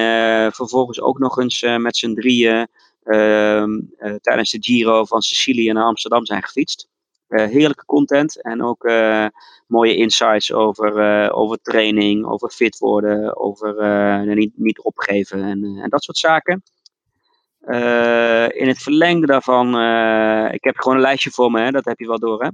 [0.53, 2.69] vervolgens ook nog eens met z'n drieën
[4.21, 6.89] tijdens de Giro van Sicilië naar Amsterdam zijn gefietst.
[7.29, 8.91] heerlijke content en ook
[9.67, 13.75] mooie insights over, over training, over fit worden, over
[14.27, 16.63] niet, niet opgeven en, en dat soort zaken.
[18.55, 19.69] In het verlengde daarvan,
[20.53, 22.43] ik heb gewoon een lijstje voor me, hè, dat heb je wel door.
[22.43, 22.49] Hè?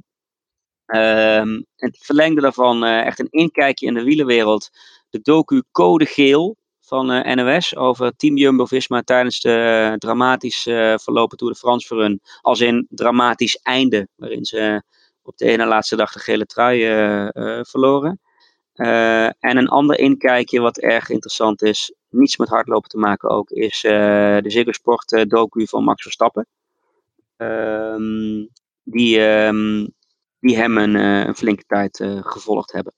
[0.86, 4.70] Uh, in het verlengde daarvan echt een inkijkje in de wielenwereld.
[5.10, 6.56] De docu Code Geel
[6.94, 10.62] van NOS over Team Jumbo-Visma tijdens de dramatisch
[11.02, 12.20] verlopen Tour de France voor hun.
[12.40, 14.82] Als in dramatisch einde, waarin ze
[15.22, 16.80] op de ene laatste dag de gele trui
[17.64, 18.20] verloren.
[19.38, 23.80] En een ander inkijkje wat erg interessant is, niets met hardlopen te maken ook, is
[23.80, 26.46] de Ziggo Sport uh, docu van Max Verstappen.
[27.36, 28.48] Um,
[28.82, 29.92] die, um,
[30.40, 32.92] die hem een, een flinke tijd gevolgd hebben.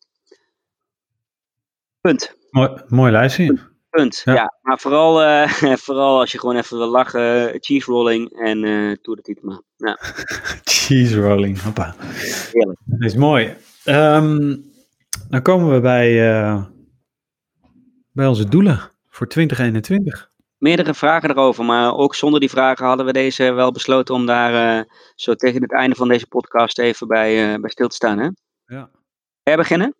[2.00, 2.36] Punt.
[2.50, 3.74] Mooi, mooi lijstje.
[3.96, 4.34] Punt, ja.
[4.34, 4.54] ja.
[4.62, 5.46] maar vooral,
[5.86, 8.60] vooral als je gewoon even wil lachen, cheese rolling en
[9.02, 9.62] Tour de Tietema.
[9.76, 9.98] Ja.
[10.64, 11.94] cheese rolling, hoppa.
[12.52, 12.78] Heerlijk.
[12.84, 13.56] Dat is mooi.
[13.84, 14.64] Um,
[15.28, 16.64] dan komen we bij, uh,
[18.12, 20.30] bij onze doelen voor 2021.
[20.58, 24.84] Meerdere vragen erover, maar ook zonder die vragen hadden we deze wel besloten om daar
[25.14, 28.18] zo tegen het einde van deze podcast even bij, bij stil te staan.
[28.18, 28.28] Hè?
[28.66, 28.90] Ja.
[29.42, 29.94] Jij beginnen?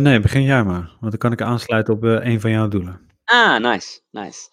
[0.00, 3.00] Nee, begin jij maar, want dan kan ik aansluiten op een van jouw doelen.
[3.24, 4.48] Ah, nice, nice.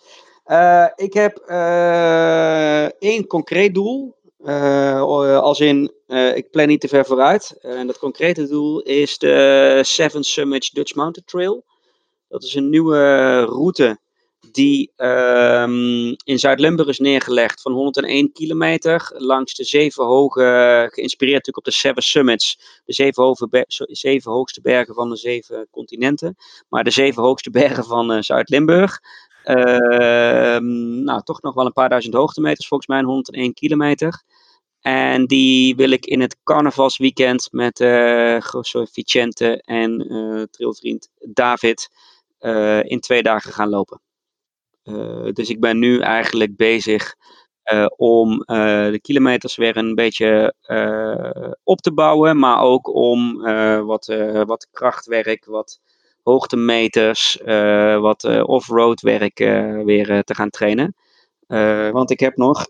[0.95, 1.38] ik heb
[2.99, 4.15] één concreet doel
[5.41, 5.93] als in,
[6.35, 7.57] ik plan niet te ver vooruit.
[7.61, 11.63] En dat concrete doel is de Seven Summits Dutch Mountain Trail.
[12.27, 13.99] Dat is een nieuwe route
[14.51, 21.67] die um, in Zuid-Limburg is neergelegd van 101 kilometer langs de zeven hoge, geïnspireerd natuurlijk
[21.67, 22.93] op de Seven Summits, de
[23.88, 26.35] zeven, hoogste bergen van de zeven continenten,
[26.69, 28.99] maar de zeven hoogste bergen van Zuid-Limburg.
[29.45, 30.57] Uh,
[31.03, 34.23] nou, toch nog wel een paar duizend hoogtemeters, volgens mij 101 kilometer.
[34.81, 41.89] En die wil ik in het carnavalsweekend met uh, Grosso Vicente en uh, trilvriend David
[42.81, 44.01] in twee dagen gaan lopen.
[45.34, 47.16] Dus ik ben nu eigenlijk bezig
[47.95, 50.53] om de kilometers weer een beetje
[51.64, 53.41] op te bouwen, maar ook om
[53.86, 54.06] wat,
[54.45, 55.80] wat krachtwerk, wat
[56.24, 57.40] hoogtemeters,
[57.99, 59.38] wat off-road werk
[59.86, 60.95] weer te gaan trainen.
[61.91, 62.66] want ik heb nog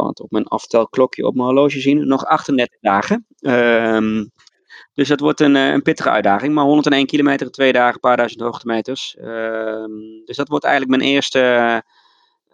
[0.00, 3.26] kan het op mijn aftelklokje op mijn horloge zien, nog 38 dagen.
[3.40, 4.30] Um,
[5.00, 6.54] dus dat wordt een, eh, een pittige uitdaging.
[6.54, 9.16] Maar 101 kilometer, twee dagen, een paar duizend hoogtemeters.
[9.20, 11.82] Um, dus dat wordt eigenlijk mijn eerste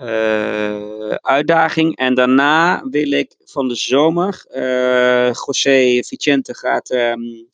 [0.02, 1.96] uh, uitdaging.
[1.96, 7.48] En daarna wil ik van de zomer, uh, José Vicente gaat um,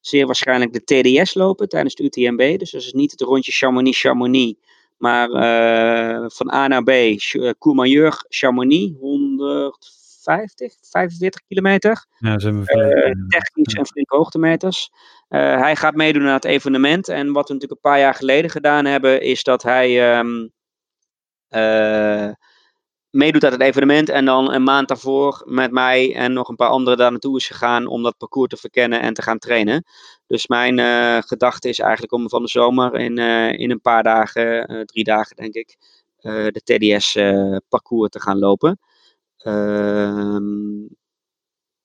[0.00, 2.58] zeer waarschijnlijk de TDS lopen tijdens de UTMB.
[2.58, 4.58] Dus dat is niet het rondje Chamonix-Chamonix.
[4.96, 5.28] Maar
[6.30, 6.90] van A naar B,
[7.58, 8.92] Courmayeur, Chamonix,
[10.24, 12.06] 150, 45 kilometer.
[12.18, 14.90] Ja, zijn we uh, technisch en flinke hoogtemeters.
[15.28, 17.08] Uh, hij gaat meedoen aan het evenement.
[17.08, 20.52] En wat we natuurlijk een paar jaar geleden gedaan hebben, is dat hij um,
[23.12, 26.68] meedoet aan het evenement en dan een maand daarvoor met mij en nog een paar
[26.68, 29.84] anderen daar naartoe is gegaan om dat parcours te verkennen en te gaan trainen.
[30.26, 34.02] Dus mijn uh, gedachte is eigenlijk om van de zomer in, uh, in een paar
[34.02, 35.76] dagen, uh, drie dagen denk ik,
[36.22, 37.12] de TDS
[37.68, 38.78] parcours te gaan lopen.
[39.42, 40.86] Ehm,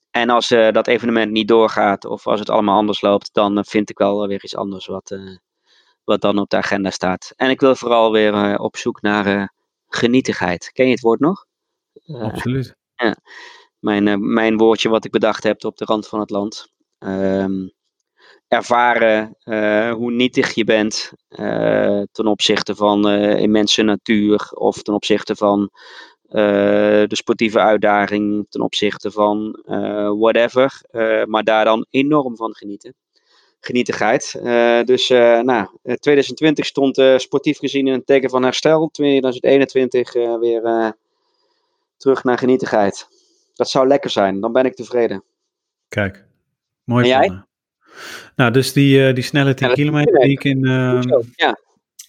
[0.10, 3.98] en als dat evenement niet doorgaat of als het allemaal anders loopt, dan vind ik
[3.98, 5.18] wel weer iets anders wat,
[6.04, 7.34] wat dan op de agenda staat.
[7.36, 9.54] En ik wil vooral weer op zoek naar
[9.88, 10.72] genietigheid.
[10.74, 11.46] Ken je het woord nog?
[12.08, 12.76] Absoluut.
[12.96, 13.16] Ja,
[13.80, 16.72] mijn, mijn woordje wat ik bedacht heb op de rand van het land.
[17.00, 17.76] Um,
[18.48, 24.94] ervaren uh, hoe nietig je bent uh, ten opzichte van uh, immense natuur of ten
[24.94, 25.70] opzichte van
[26.30, 29.64] de sportieve uitdaging, ten opzichte van
[30.20, 30.82] whatever,
[31.26, 32.96] maar daar dan enorm van genieten.
[33.60, 34.40] Genietigheid.
[34.86, 35.68] dus nou,
[36.00, 40.94] 2020 stond sportief gezien in een teken van herstel, 2021 weer
[41.98, 43.08] terug naar genietigheid.
[43.54, 45.24] Dat zou lekker zijn, dan ben ik tevreden.
[45.88, 46.26] Kijk,
[46.84, 47.04] mooi.
[47.04, 47.46] En jij?
[48.36, 51.02] Nou, dus die, uh, die snelle 10 kilometer die ik in, uh,
[51.36, 51.60] ja.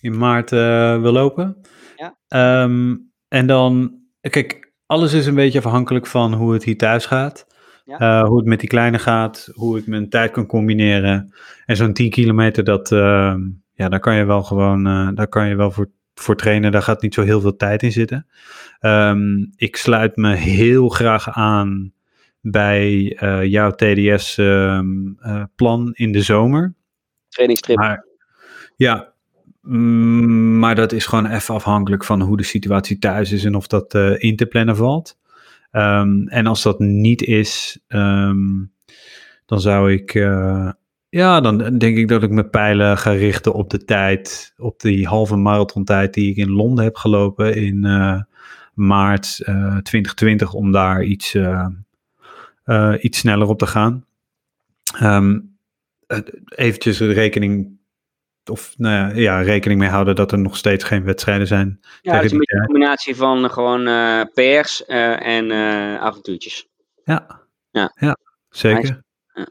[0.01, 1.61] in maart uh, wil lopen.
[1.97, 2.63] Ja.
[2.63, 7.47] Um, en dan, kijk, alles is een beetje afhankelijk van hoe het hier thuis gaat.
[7.85, 8.27] Ja.
[8.27, 11.35] hoe het met die kleine gaat, hoe ik mijn tijd kan combineren.
[11.67, 12.89] En zo'n 10 kilometer, dat,
[13.73, 14.85] ja, daar kan je wel gewoon,
[15.15, 15.91] daar kan je wel voor
[16.21, 18.27] voor trainen, daar gaat niet zo heel veel tijd in zitten.
[18.81, 21.93] Ehm, ik sluit me heel graag aan
[22.41, 24.83] bij eh, jouw TDS-plan
[25.93, 26.75] in de zomer.
[27.29, 27.77] Trainingstrip.
[27.77, 28.07] Maar,
[28.77, 29.13] ja,
[29.69, 33.67] mm, maar dat is gewoon even afhankelijk van hoe de situatie thuis is en of
[33.67, 35.19] dat eh, in te plannen valt.
[35.71, 38.65] Ehm, en als dat niet is, ehm,
[39.47, 40.71] dan zou ik, eh,
[41.09, 45.07] ja, dan denk ik dat ik mijn pijlen ga richten op de tijd, op die
[45.07, 48.21] halve marathontijd die ik in Londen heb gelopen in uh,
[48.75, 49.35] maart
[49.83, 51.37] 2020, om daar iets,
[53.01, 54.05] iets sneller op te gaan.
[55.03, 55.57] Um,
[56.55, 57.78] eventjes rekening
[58.51, 61.81] of nou ja, ja, rekening mee houden dat er nog steeds geen wedstrijden zijn.
[62.03, 66.69] Ja, het is een beetje een combinatie van gewoon uh, PR's uh, en uh, avontuurtjes.
[67.05, 67.93] Ja, ja.
[67.95, 68.17] ja
[68.51, 69.03] zeker.
[69.35, 69.47] Ja.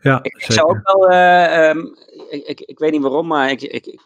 [0.00, 0.54] ja ik, zeker.
[0.54, 1.12] zou ook wel,
[1.70, 1.96] um,
[2.30, 4.00] ik, ik, ik, weet niet waarom, maar ik, ik, ik,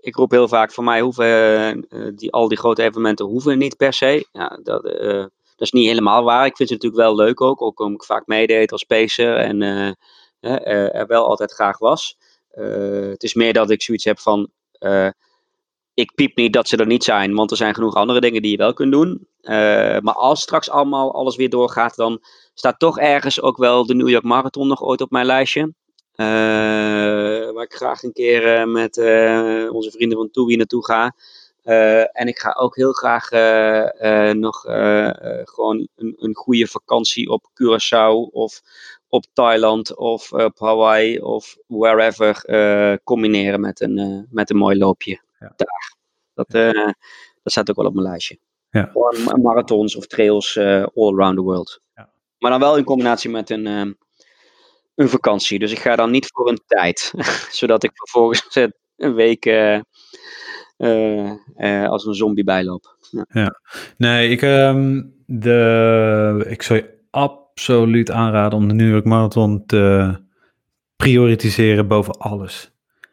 [0.00, 3.92] ik, roep heel vaak, voor mij hoeven die, al die grote evenementen hoeven niet per
[3.92, 4.28] se.
[4.32, 6.46] Ja, dat, dat is niet helemaal waar.
[6.46, 9.62] Ik vind ze natuurlijk wel leuk ook, ook omdat ik vaak meedeed als pacer en
[10.40, 12.16] er wel altijd graag was.
[12.50, 15.08] Eh, het is meer dat ik zoiets heb van eh,
[15.94, 18.50] ik piep niet dat ze er niet zijn, want er zijn genoeg andere dingen die
[18.50, 19.28] je wel kunt doen.
[19.42, 19.52] Uh,
[19.98, 22.22] maar als straks allemaal alles weer doorgaat, dan
[22.54, 25.74] staat toch ergens ook wel de New York Marathon nog ooit op mijn lijstje.
[27.54, 28.96] Waar ik graag een keer met
[29.72, 31.14] onze vrienden van Toei naartoe ga.
[32.12, 33.30] en ik ga ook heel graag
[34.34, 34.60] nog
[35.44, 38.60] gewoon een, een goede vakantie op Curaçao of
[39.10, 44.78] op Thailand of op Hawaii of wherever uh, combineren met een, uh, met een mooi
[44.78, 45.52] loopje ja.
[45.56, 45.94] daar.
[46.34, 46.84] Dat, uh,
[47.42, 48.38] dat staat ook wel op mijn lijstje.
[48.70, 48.90] Ja.
[49.42, 51.80] Marathons of trails all around the world.
[51.94, 52.10] Ja.
[52.38, 53.66] Maar dan wel in combinatie met een,
[54.94, 55.58] een vakantie.
[55.58, 57.12] Dus ik ga dan niet voor een tijd.
[57.60, 58.48] zodat ik vervolgens
[58.96, 59.46] een week
[61.88, 62.96] als een zombie bijloop.
[63.10, 63.26] Ja.
[63.28, 63.60] ja.
[63.96, 66.98] Nee, ik, um, de, ik zou je
[67.60, 70.14] absoluut aanraden om de New York Marathon te
[70.96, 72.72] prioritiseren boven alles.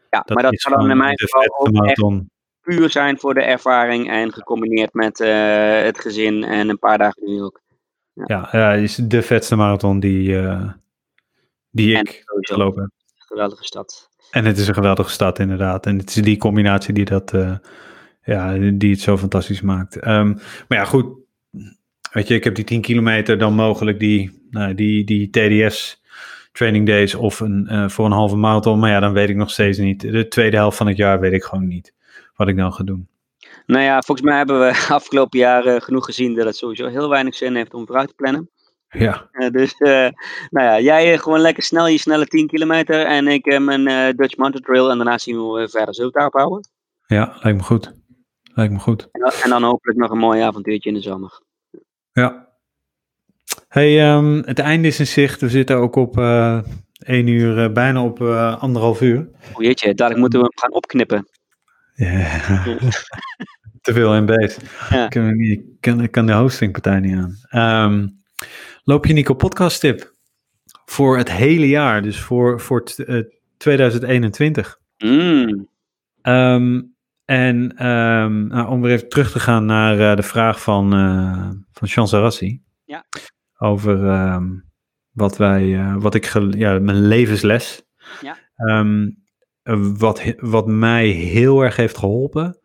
[0.10, 2.30] Ja, dat maar dat zou dan in mijn geval ook marathon.
[2.62, 5.28] puur zijn voor de ervaring en gecombineerd met uh,
[5.82, 7.62] het gezin en een paar dagen New York.
[8.14, 10.72] Ja, ja, ja is de vetste marathon die, uh,
[11.72, 12.92] die ik gelopen heb.
[13.16, 14.10] Geweldige stad.
[14.32, 15.86] En het is een geweldige stad inderdaad.
[15.86, 17.56] En het is die combinatie die dat, uh,
[18.24, 20.08] ja, die het zo fantastisch maakt.
[20.08, 20.34] Um,
[20.68, 21.26] maar ja, goed,
[22.12, 26.02] Weet je, ik heb die 10 kilometer dan mogelijk die, nou, die, die TDS
[26.58, 28.80] training days of een, uh, voor een halve marathon.
[28.80, 30.02] Maar ja, dan weet ik nog steeds niet.
[30.02, 31.94] De tweede helft van het jaar weet ik gewoon niet
[32.36, 33.08] wat ik dan ga doen.
[33.66, 37.36] Nou ja, volgens mij hebben we afgelopen jaren genoeg gezien dat het sowieso heel weinig
[37.36, 38.50] zin heeft om vooruit te plannen.
[38.90, 39.30] Ja.
[39.32, 39.90] Uh, dus, uh,
[40.50, 44.66] nou ja, jij gewoon lekker snel je snelle 10 kilometer en ik mijn Dutch Mountain
[44.66, 45.96] Trail en daarna zien we verder.
[45.96, 46.70] Zullen we het daarop houden?
[47.06, 47.94] Ja, lijkt me goed.
[48.54, 49.08] Lijkt me goed.
[49.12, 51.42] En dan, en dan hopelijk nog een mooi avontuurtje in de zomer.
[52.18, 52.48] Ja.
[53.68, 55.42] Hey, um, het einde is in zicht.
[55.42, 56.60] We zitten ook op uh,
[56.98, 59.30] één uur, uh, bijna op uh, anderhalf uur.
[59.54, 61.28] O jeetje, dadelijk moeten we hem gaan opknippen.
[61.94, 62.64] Ja.
[63.82, 64.58] Te veel MB's.
[64.90, 65.04] Ja.
[65.04, 67.18] Ik, kan, kan, ik kan de hostingpartij niet
[67.50, 67.92] aan.
[67.92, 68.24] Um,
[68.84, 70.14] loop je Nico podcast tip?
[70.86, 72.84] Voor het hele jaar, dus voor, voor
[73.58, 74.80] 2021.
[74.98, 75.68] Mm.
[76.22, 76.96] Um,
[77.28, 81.50] en um, nou, om weer even terug te gaan naar uh, de vraag van, uh,
[81.72, 82.62] van Jean Sarassi.
[82.86, 83.06] Ja.
[83.58, 84.72] Over um,
[85.12, 86.26] wat wij, uh, wat ik,
[86.58, 87.84] ja, mijn levensles.
[88.22, 88.38] Ja.
[88.80, 89.26] Um,
[89.98, 92.60] wat, wat mij heel erg heeft geholpen,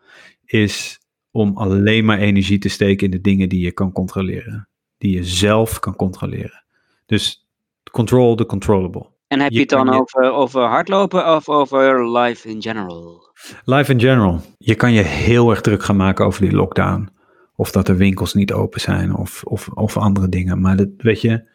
[0.44, 4.68] is om alleen maar energie te steken in de dingen die je kan controleren.
[4.98, 6.64] Die je zelf kan controleren.
[7.06, 7.48] Dus
[7.90, 9.10] control the controllable.
[9.26, 13.30] En heb je, je het dan over, over hardlopen of over life in general?
[13.64, 14.40] Life in general.
[14.58, 17.08] Je kan je heel erg druk gaan maken over die lockdown.
[17.56, 20.60] Of dat de winkels niet open zijn of, of, of andere dingen.
[20.60, 21.48] Maar dat, weet je,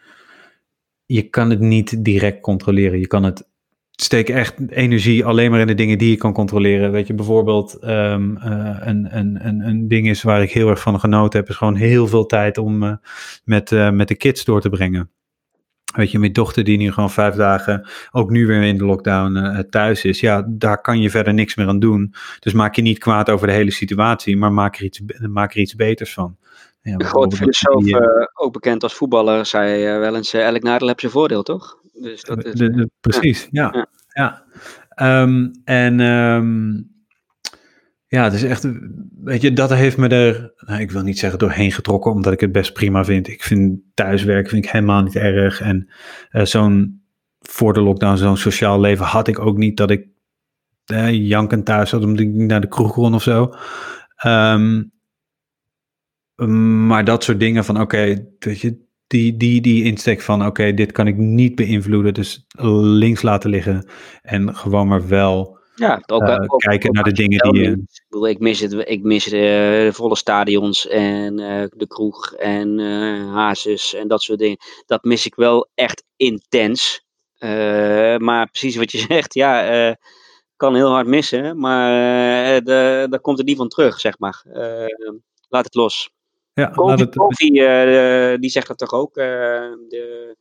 [1.06, 3.00] je kan het niet direct controleren.
[3.00, 3.50] Je kan het
[3.92, 6.92] steek echt energie alleen maar in de dingen die je kan controleren.
[6.92, 10.82] Weet je, bijvoorbeeld um, uh, een, een, een, een ding is waar ik heel erg
[10.82, 12.94] van genoten heb, is gewoon heel veel tijd om uh,
[13.44, 15.12] met, uh, met de kids door te brengen.
[15.98, 19.36] Weet je, mijn dochter die nu gewoon vijf dagen, ook nu weer in de lockdown
[19.36, 20.20] uh, thuis is.
[20.20, 22.14] Ja, daar kan je verder niks meer aan doen.
[22.40, 25.60] Dus maak je niet kwaad over de hele situatie, maar maak er iets, maak er
[25.60, 26.38] iets beters van.
[26.82, 28.02] Ja, de grote filosoof, die, uh,
[28.34, 31.78] ook bekend als voetballer, zei uh, wel eens, elk nadeel heb zijn voordeel, toch?
[31.94, 33.70] Dus dat is, de, de, precies, ja.
[33.74, 33.88] ja.
[34.96, 35.22] ja.
[35.22, 36.96] Um, en um,
[38.08, 38.68] ja, het is echt,
[39.24, 42.40] weet je, dat heeft me er, nou, ik wil niet zeggen doorheen getrokken, omdat ik
[42.40, 43.28] het best prima vind.
[43.28, 45.62] Ik vind thuiswerken vind ik helemaal niet erg.
[45.62, 45.90] En
[46.32, 47.02] uh, zo'n,
[47.40, 50.08] voor de lockdown, zo'n sociaal leven had ik ook niet dat ik
[50.86, 53.54] eh, jankend thuis zat omdat ik naar de kroeg kon of zo.
[54.16, 54.84] Ehm,
[56.88, 60.92] maar dat soort dingen van oké, weet je, die, die, die insteek van oké, dit
[60.92, 62.48] kan ik niet beïnvloeden, dus
[62.82, 63.90] links laten liggen
[64.22, 67.70] en gewoon maar wel ja, ook, eh, ook- kijken ook naar de dingen die je...
[67.72, 72.80] Ik, bedoel, ik mis, het, ik mis de volle stadions en eh, de kroeg en
[72.80, 74.58] eh hazes en dat soort dingen.
[74.86, 77.06] Dat mis ik wel echt intens.
[77.38, 79.96] Eh, maar precies wat je zegt, ja, eh,
[80.56, 81.92] kan heel hard missen, maar
[82.56, 84.44] eh, de, daar komt het niet van terug, zeg maar.
[84.54, 84.86] Eh,
[85.50, 86.10] laat het los.
[86.54, 89.26] Ja, laat Kofi, het, Kofi eh, die zegt dat toch ook, eh,
[89.88, 90.36] de, eh,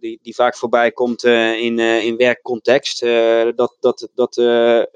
[0.00, 3.02] die, die vaak voorbij komt eh, in, eh, in werkcontext.
[3.02, 4.86] eh, dat dat, dat eh, eh,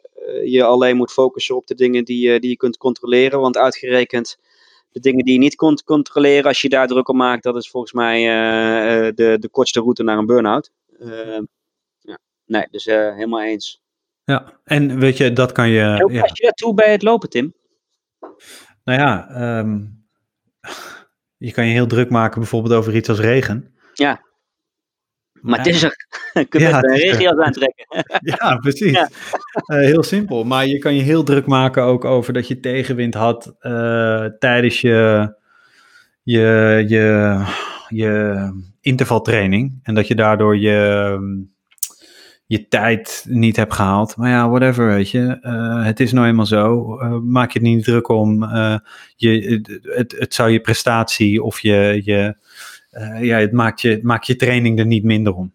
[0.45, 3.41] je alleen moet focussen op de dingen die, eh, die je kunt controleren.
[3.41, 4.39] Want uitgerekend
[4.93, 7.71] de dingen die je niet kunt controleren, als je daar druk op maakt, dat is
[7.71, 10.71] volgens mij eh, eh, de, de kortste route naar een burn-out.
[11.01, 11.39] Eh,
[11.99, 12.19] ja.
[12.47, 13.83] Nee, dus eh, helemaal eens.
[14.25, 15.81] ja, en weet je, dat kan je...
[15.81, 16.29] En hoe ja.
[16.33, 17.55] je dat toe bij het lopen, Tim?
[18.85, 19.81] Nou ja, ehm,
[21.47, 23.75] je kan je heel druk maken bijvoorbeeld over iets als regen.
[23.95, 24.29] Ja.
[25.43, 25.97] Maar het is er.
[26.33, 27.07] Je kunt Ja, het is er.
[27.07, 27.87] regenjas aantrekken.
[28.21, 28.91] Ja, precies.
[28.91, 29.09] Ja.
[29.67, 30.45] Eh, heel simpel.
[30.45, 34.81] Maar je kan je heel druk maken ook over dat je tegenwind had eh, tijdens
[34.81, 35.33] je,
[36.23, 37.39] je, je,
[37.89, 38.49] je
[38.81, 39.81] intervaltraining.
[39.83, 41.19] En dat je daardoor je,
[42.47, 44.17] je tijd niet hebt gehaald.
[44.17, 45.39] Maar ja, whatever, weet je.
[45.41, 46.97] Eh, het is nou eenmaal zo.
[46.99, 48.43] Eh, maak je het niet druk om.
[48.43, 48.77] Eh,
[49.17, 49.61] je,
[49.95, 52.01] het, het zou je prestatie of je...
[52.05, 52.35] je
[52.91, 55.53] eh, ja, het maakt je, het maakt je training er niet minder om.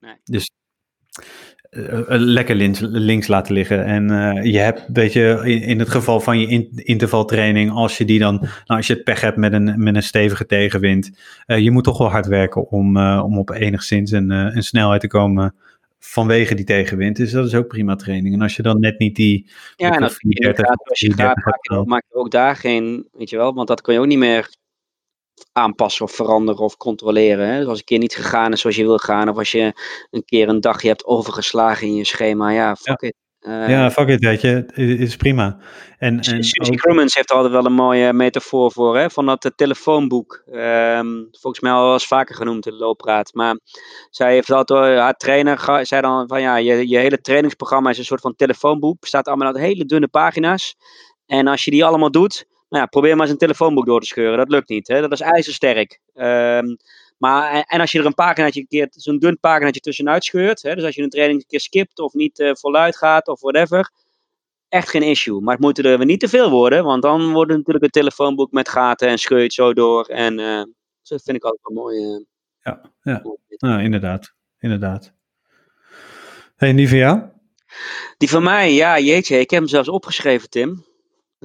[0.00, 0.14] Nee.
[0.24, 0.50] Dus
[1.70, 3.84] eh, eh, lekker links, links laten liggen.
[3.84, 4.04] En
[4.50, 8.18] je hebt, weet je, in, in het geval van je in- intervaltraining, als je die
[8.18, 11.10] dan, nou, als je het pech hebt met een, met een stevige tegenwind,
[11.46, 15.54] je moet toch wel hard werken om, om op enigszins een, een snelheid te komen
[15.98, 17.16] vanwege die tegenwind.
[17.16, 18.34] Dus dat is ook prima training.
[18.34, 21.06] En als je dan net niet die, Ja, en als je 34 gaat, als je
[21.06, 21.86] gaat 34 maak, hebt je, gehad.
[21.86, 24.50] maak je ook daar geen, weet je wel, want dat kun je ook niet meer
[25.52, 27.48] aanpassen of veranderen of controleren.
[27.48, 27.58] Hè?
[27.58, 29.72] Dus als een keer niet gegaan is zoals je wil gaan, of als je
[30.10, 33.14] een keer een dagje hebt overgeslagen in je schema, ja, fuck it.
[33.44, 35.58] Eh, ja, fuck it, weet je, het is prima.
[35.98, 39.10] En, en Susie Crummins heeft er altijd wel een mooie metafoor voor, hè?
[39.10, 40.42] van dat eh, telefoonboek.
[40.46, 43.34] Ehm, volgens mij al wel eens vaker genoemd in de loopraad.
[43.34, 43.58] Maar
[44.10, 48.04] zij heeft altijd, haar trainer zei dan van ja, je, je hele trainingsprogramma is een
[48.04, 49.00] soort van telefoonboek.
[49.00, 50.76] Bestaat allemaal uit hele dunne pagina's.
[51.26, 54.06] En als je die allemaal doet, nou ja, probeer maar eens een telefoonboek door te
[54.06, 54.38] scheuren.
[54.38, 55.00] Dat lukt niet, hè?
[55.00, 56.00] dat is ijzersterk.
[56.14, 56.76] Ehm,
[57.18, 60.74] maar, en- als je er een paginaatje, keer, zo'n dun paginaatje tussenuit scheurt, hè?
[60.74, 63.90] dus als je een training een keer skipt of niet eh, voluit gaat of whatever,
[64.68, 65.40] echt geen issue.
[65.40, 67.90] Maar het moeten er weer niet te veel worden, want dan wordt het natuurlijk een
[67.90, 70.06] telefoonboek met gaten en scheur je het zo door.
[70.06, 70.62] En eh,
[71.00, 72.04] dus dat vind ik altijd wel mooi.
[72.14, 72.20] eh,
[72.62, 73.22] Ja, ja.
[73.58, 75.12] Nou, inderdaad, inderdaad.
[76.56, 77.22] Hey, en die van jou?
[78.18, 80.84] Die van mij, ja, jeetje, ik heb hem zelfs opgeschreven, Tim.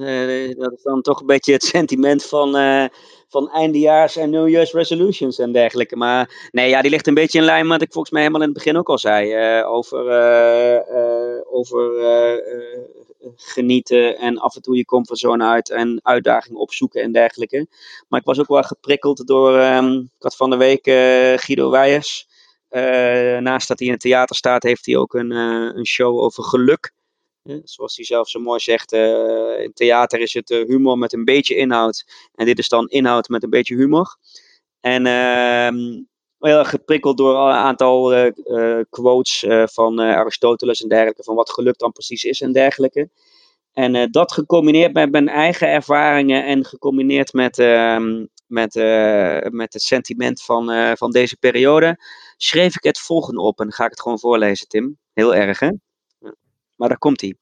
[0.00, 2.84] Eh, dat is dan toch een beetje het sentiment van, eh,
[3.28, 5.96] van eindejaars en New Year's resolutions en dergelijke.
[5.96, 8.42] Maar nee, ja, die ligt een beetje in lijn met wat ik volgens mij helemaal
[8.42, 9.32] in het begin ook al zei.
[9.32, 9.98] eh, over
[11.50, 12.02] over
[13.36, 17.66] genieten en af en toe je comfortzone uit en uitdagingen opzoeken en dergelijke.
[18.08, 20.84] Maar ik was ook wel geprikkeld door, ehm, ik had van de week
[21.40, 22.28] Guido Weijers.
[23.40, 26.92] Naast dat hij in het theater staat, heeft hij ook een, een show over geluk.
[27.42, 31.24] Zoals hij zelf zo mooi zegt, eh, in theater is het eh, humor met een
[31.24, 32.04] beetje inhoud.
[32.34, 34.16] En dit is dan inhoud met een beetje humor.
[34.80, 35.76] En ehm,
[36.38, 41.22] heel erg geprikkeld door een aantal eh, quotes van Aristoteles en dergelijke.
[41.22, 43.10] Van wat geluk dan precies is en dergelijke.
[43.72, 48.74] En dat gecombineerd met mijn eigen ervaringen en gecombineerd met, ehm, met,
[49.52, 51.96] met het sentiment van, van deze periode,
[52.36, 53.60] schreef ik het volgende op.
[53.60, 54.98] En ga ik het gewoon voorlezen, Tim.
[55.12, 55.70] Heel erg, hè?
[56.80, 57.36] Maar daar komt hij.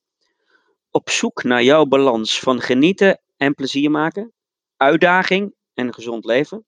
[0.91, 4.33] Op zoek naar jouw balans van genieten en plezier maken,
[4.77, 6.67] uitdaging en gezond leven.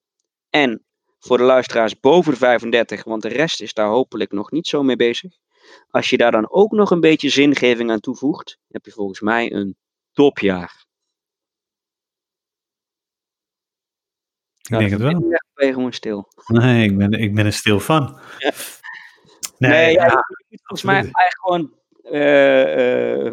[0.51, 0.85] En
[1.19, 4.83] voor de luisteraars boven de 35, want de rest is daar hopelijk nog niet zo
[4.83, 5.33] mee bezig.
[5.89, 9.53] Als je daar dan ook nog een beetje zingeving aan toevoegt, heb je volgens mij
[9.53, 9.77] een
[10.13, 10.87] topjaar.
[14.57, 15.29] Ik denk het wel.
[15.29, 16.29] Ja, ben gewoon stil.
[16.47, 18.21] Nee, ik ben, ik ben er stil van.
[18.39, 18.53] Ja.
[19.59, 21.80] Nee, Nee, ja, ja, je moet volgens mij eigenlijk gewoon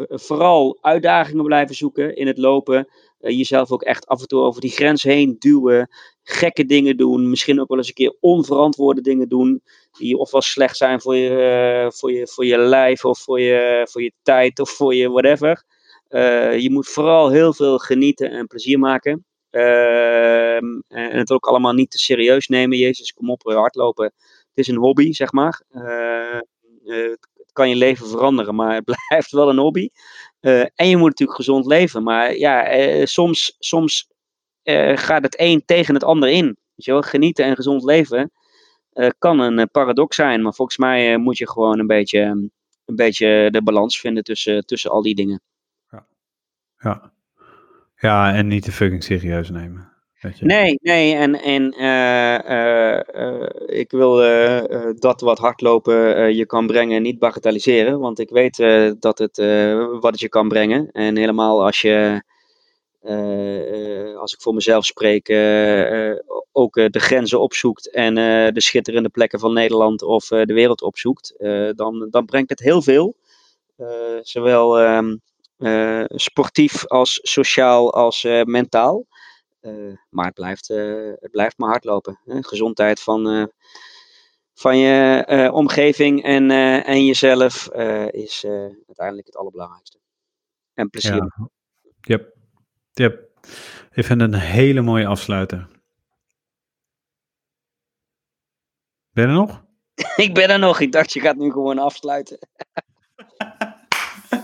[0.08, 2.88] vooral uitdagingen blijven zoeken in het lopen.
[3.20, 5.88] Eh, jezelf ook echt af en toe over die grens heen duwen.
[6.22, 7.30] Gekke dingen doen.
[7.30, 9.62] Misschien ook wel eens een keer onverantwoorde dingen doen.
[9.98, 13.86] Die ofwel slecht zijn voor je, eh, voor je, voor je lijf of voor je,
[13.90, 15.64] voor je tijd of voor je whatever.
[16.08, 19.24] Eh, je moet vooral heel veel genieten en plezier maken.
[19.50, 22.78] Ehm, en het ook allemaal niet te serieus nemen.
[22.78, 24.04] Jezus, kom op, hardlopen.
[24.04, 25.62] Het is een hobby, zeg maar.
[25.70, 26.36] Eh,
[26.84, 27.14] eh,
[27.58, 29.88] kan je leven veranderen, maar het blijft wel een hobby.
[30.40, 32.02] Eh, en je moet natuurlijk gezond leven.
[32.02, 34.08] Maar ja, eh, soms, soms
[34.62, 36.44] eh, gaat het een tegen het ander in.
[36.44, 37.02] Weet je wel?
[37.02, 38.30] Genieten en gezond leven
[39.18, 40.42] kan een paradox zijn.
[40.42, 42.20] Maar volgens mij moet je gewoon een beetje,
[42.84, 45.40] een beetje de balans vinden tussen, tussen al die dingen.
[46.80, 47.12] Ja.
[47.96, 49.92] ja, en niet te fucking serieus nemen.
[50.40, 54.16] Nee, nee, en, en eh, eh, eh, ik wil
[54.98, 58.56] dat wat hardlopen je kan brengen niet bagatelliseren, want ik weet
[59.00, 59.36] dat het,
[60.00, 60.90] wat het je kan brengen.
[60.90, 62.22] En helemaal als je,
[64.18, 65.28] als ik voor mezelf spreek,
[66.52, 68.14] ook de grenzen opzoekt en
[68.54, 71.34] de schitterende plekken van Nederland of de wereld opzoekt,
[71.76, 73.16] dan, dan brengt het heel veel.
[74.22, 75.16] Zowel ehm,
[75.58, 79.06] eh, sportief als sociaal als mentaal.
[79.60, 82.20] Eh, maar het blijft, eh, het blijft maar hardlopen.
[82.24, 82.42] Hè?
[82.42, 83.44] Gezondheid van, eh,
[84.54, 86.50] van je omgeving en,
[86.84, 87.68] en jezelf
[88.10, 88.44] is
[88.86, 89.98] uiteindelijk het allerbelangrijkste.
[90.74, 91.14] En plezier.
[91.14, 91.48] Ja.
[92.00, 92.36] Yep.
[92.92, 93.28] Yep.
[93.92, 95.68] Ik vind het een hele mooie afsluiter.
[99.10, 99.64] Ben je er nog?
[100.16, 100.80] Ik ben er nog.
[100.80, 102.38] Ik dacht, je gaat nu gewoon afsluiten.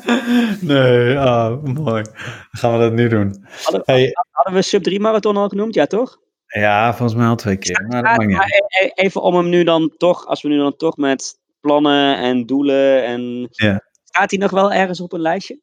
[0.61, 2.03] nee, ah, mooi.
[2.03, 2.15] Dan
[2.51, 3.45] gaan we dat nu doen.
[3.63, 5.75] Hadden, Hey, hadden we Sub 3 Marathon al genoemd?
[5.75, 6.19] Ja, toch?
[6.47, 7.85] ja, volgens mij al twee keer.
[7.89, 10.57] Maar dat Ja, maar e- e- even om hem nu dan toch, als we nu
[10.57, 13.49] dan toch met plannen en doelen en...
[13.51, 13.81] Ja.
[14.05, 15.61] Staat hij nog wel ergens op een lijstje?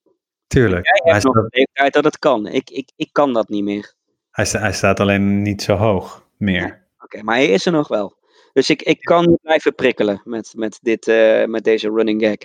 [0.48, 0.86] Tuurlijk.
[0.86, 2.48] Jij Hij hebt nog staat, leeftijd dat het kan.
[2.48, 3.94] Ik, ik, ik kan dat niet meer.
[4.32, 6.88] hij, sta- hij staat alleen niet zo hoog meer.
[7.04, 8.18] Oké, maar hij is er nog wel.
[8.54, 12.36] Dus ik, ik kan blijven prikkelen met, met, dit, eh, met deze running gag.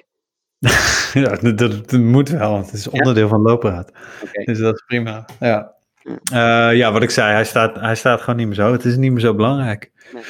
[1.23, 2.57] ja, dat, moet wel.
[2.57, 3.93] Het is onderdeel van looppraat.
[4.23, 4.45] Oké.
[4.45, 5.25] Dus dat is prima.
[5.41, 5.75] Ja.
[6.33, 8.73] Eh, ja, wat ik zei, hij staat, hij staat gewoon niet meer zo.
[8.73, 9.91] Het is niet meer zo belangrijk.
[10.13, 10.23] Nee.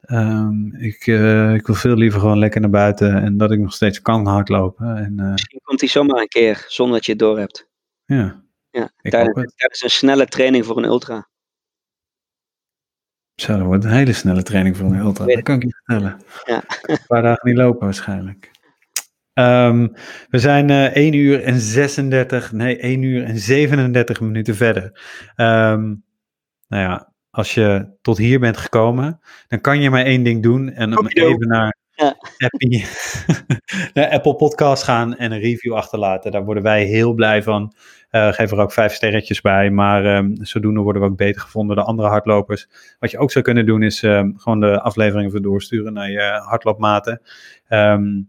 [0.00, 3.72] Ehm, ik, eh, ik wil veel liever gewoon lekker naar buiten en dat ik nog
[3.72, 4.96] steeds kan hardlopen.
[4.96, 7.68] En eh, Misschien komt hij zomaar een keer zonder dat je het door hebt.
[8.04, 9.10] ja, Ja, het.
[9.10, 11.28] tijdens een snelle training voor een ultra.
[13.34, 15.24] Zo, dat wordt een hele snelle training voor een ultra.
[15.24, 16.20] Dat kan ik je vertellen.
[16.44, 16.62] Ja.
[16.82, 18.50] Een paar dagen niet lopen waarschijnlijk.
[19.34, 19.88] Ehm,
[20.28, 25.00] we zijn eh 1 uur en 36, nee 1 uur en 37 minuten verder.
[25.36, 25.82] Ehm,
[26.68, 30.70] nou ja, als je tot hier bent gekomen, dan kan je maar één ding doen.
[30.70, 31.26] En dan Okido.
[31.28, 32.16] even naar, Ja.
[32.38, 32.84] Appie,
[33.94, 36.32] naar Apple Podcast gaan en een review achterlaten.
[36.32, 37.74] Daar worden wij heel blij van.
[38.10, 39.70] Eh, geef er ook vijf sterretjes bij.
[39.70, 42.68] Maar ehm, zodoende worden we ook beter gevonden door andere hardlopers.
[42.98, 43.98] Wat je ook zou kunnen doen is
[44.36, 47.20] gewoon de afleveringen doorsturen naar je hardloopmaten.
[47.68, 48.22] Ehm,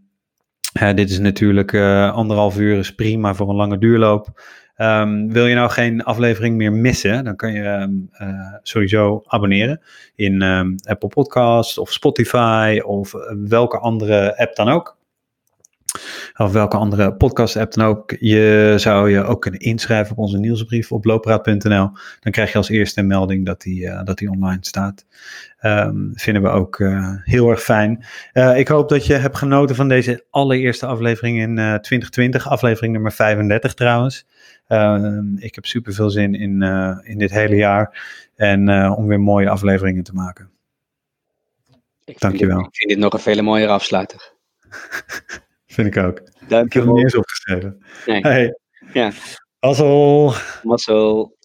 [0.78, 4.40] hè, dit is natuurlijk eh, anderhalf uur is prima voor een lange duurloop.
[4.76, 8.28] Ehm, wil je nou geen aflevering meer missen, dan kan je eh,
[8.62, 9.80] sowieso abonneren
[10.14, 14.95] in ehm, Apple Podcast of Spotify of eh, welke andere app dan ook.
[16.36, 18.16] Of welke andere podcast app dan ook.
[18.18, 21.90] Je zou je ook kunnen inschrijven op onze nieuwsbrief op loopraad.nl.
[22.20, 25.06] Dan krijg je als eerste een melding dat die, eh, dat die online staat.
[25.58, 28.04] Ehm, vinden we ook eh, heel erg fijn.
[28.32, 32.48] Eh, ik hoop dat je hebt genoten van deze allereerste aflevering in eh, 2020.
[32.48, 34.26] Aflevering nummer 35 trouwens.
[34.66, 36.62] Ehm, ik heb super veel zin in,
[37.04, 38.02] in dit hele jaar.
[38.34, 40.50] En om weer mooie afleveringen te maken.
[42.04, 42.56] Ik Dankjewel.
[42.56, 44.32] dit- Ik vind dit nog een vele mooiere afsluiter.
[45.76, 46.18] Vind ik ook.
[46.18, 47.84] Ik heb hem niet eens opgeschreven.
[48.06, 48.20] Nee.
[48.20, 48.58] Hey.
[48.92, 49.10] Ja.
[49.60, 50.32] Mazzel.
[50.62, 51.36] Mazzel.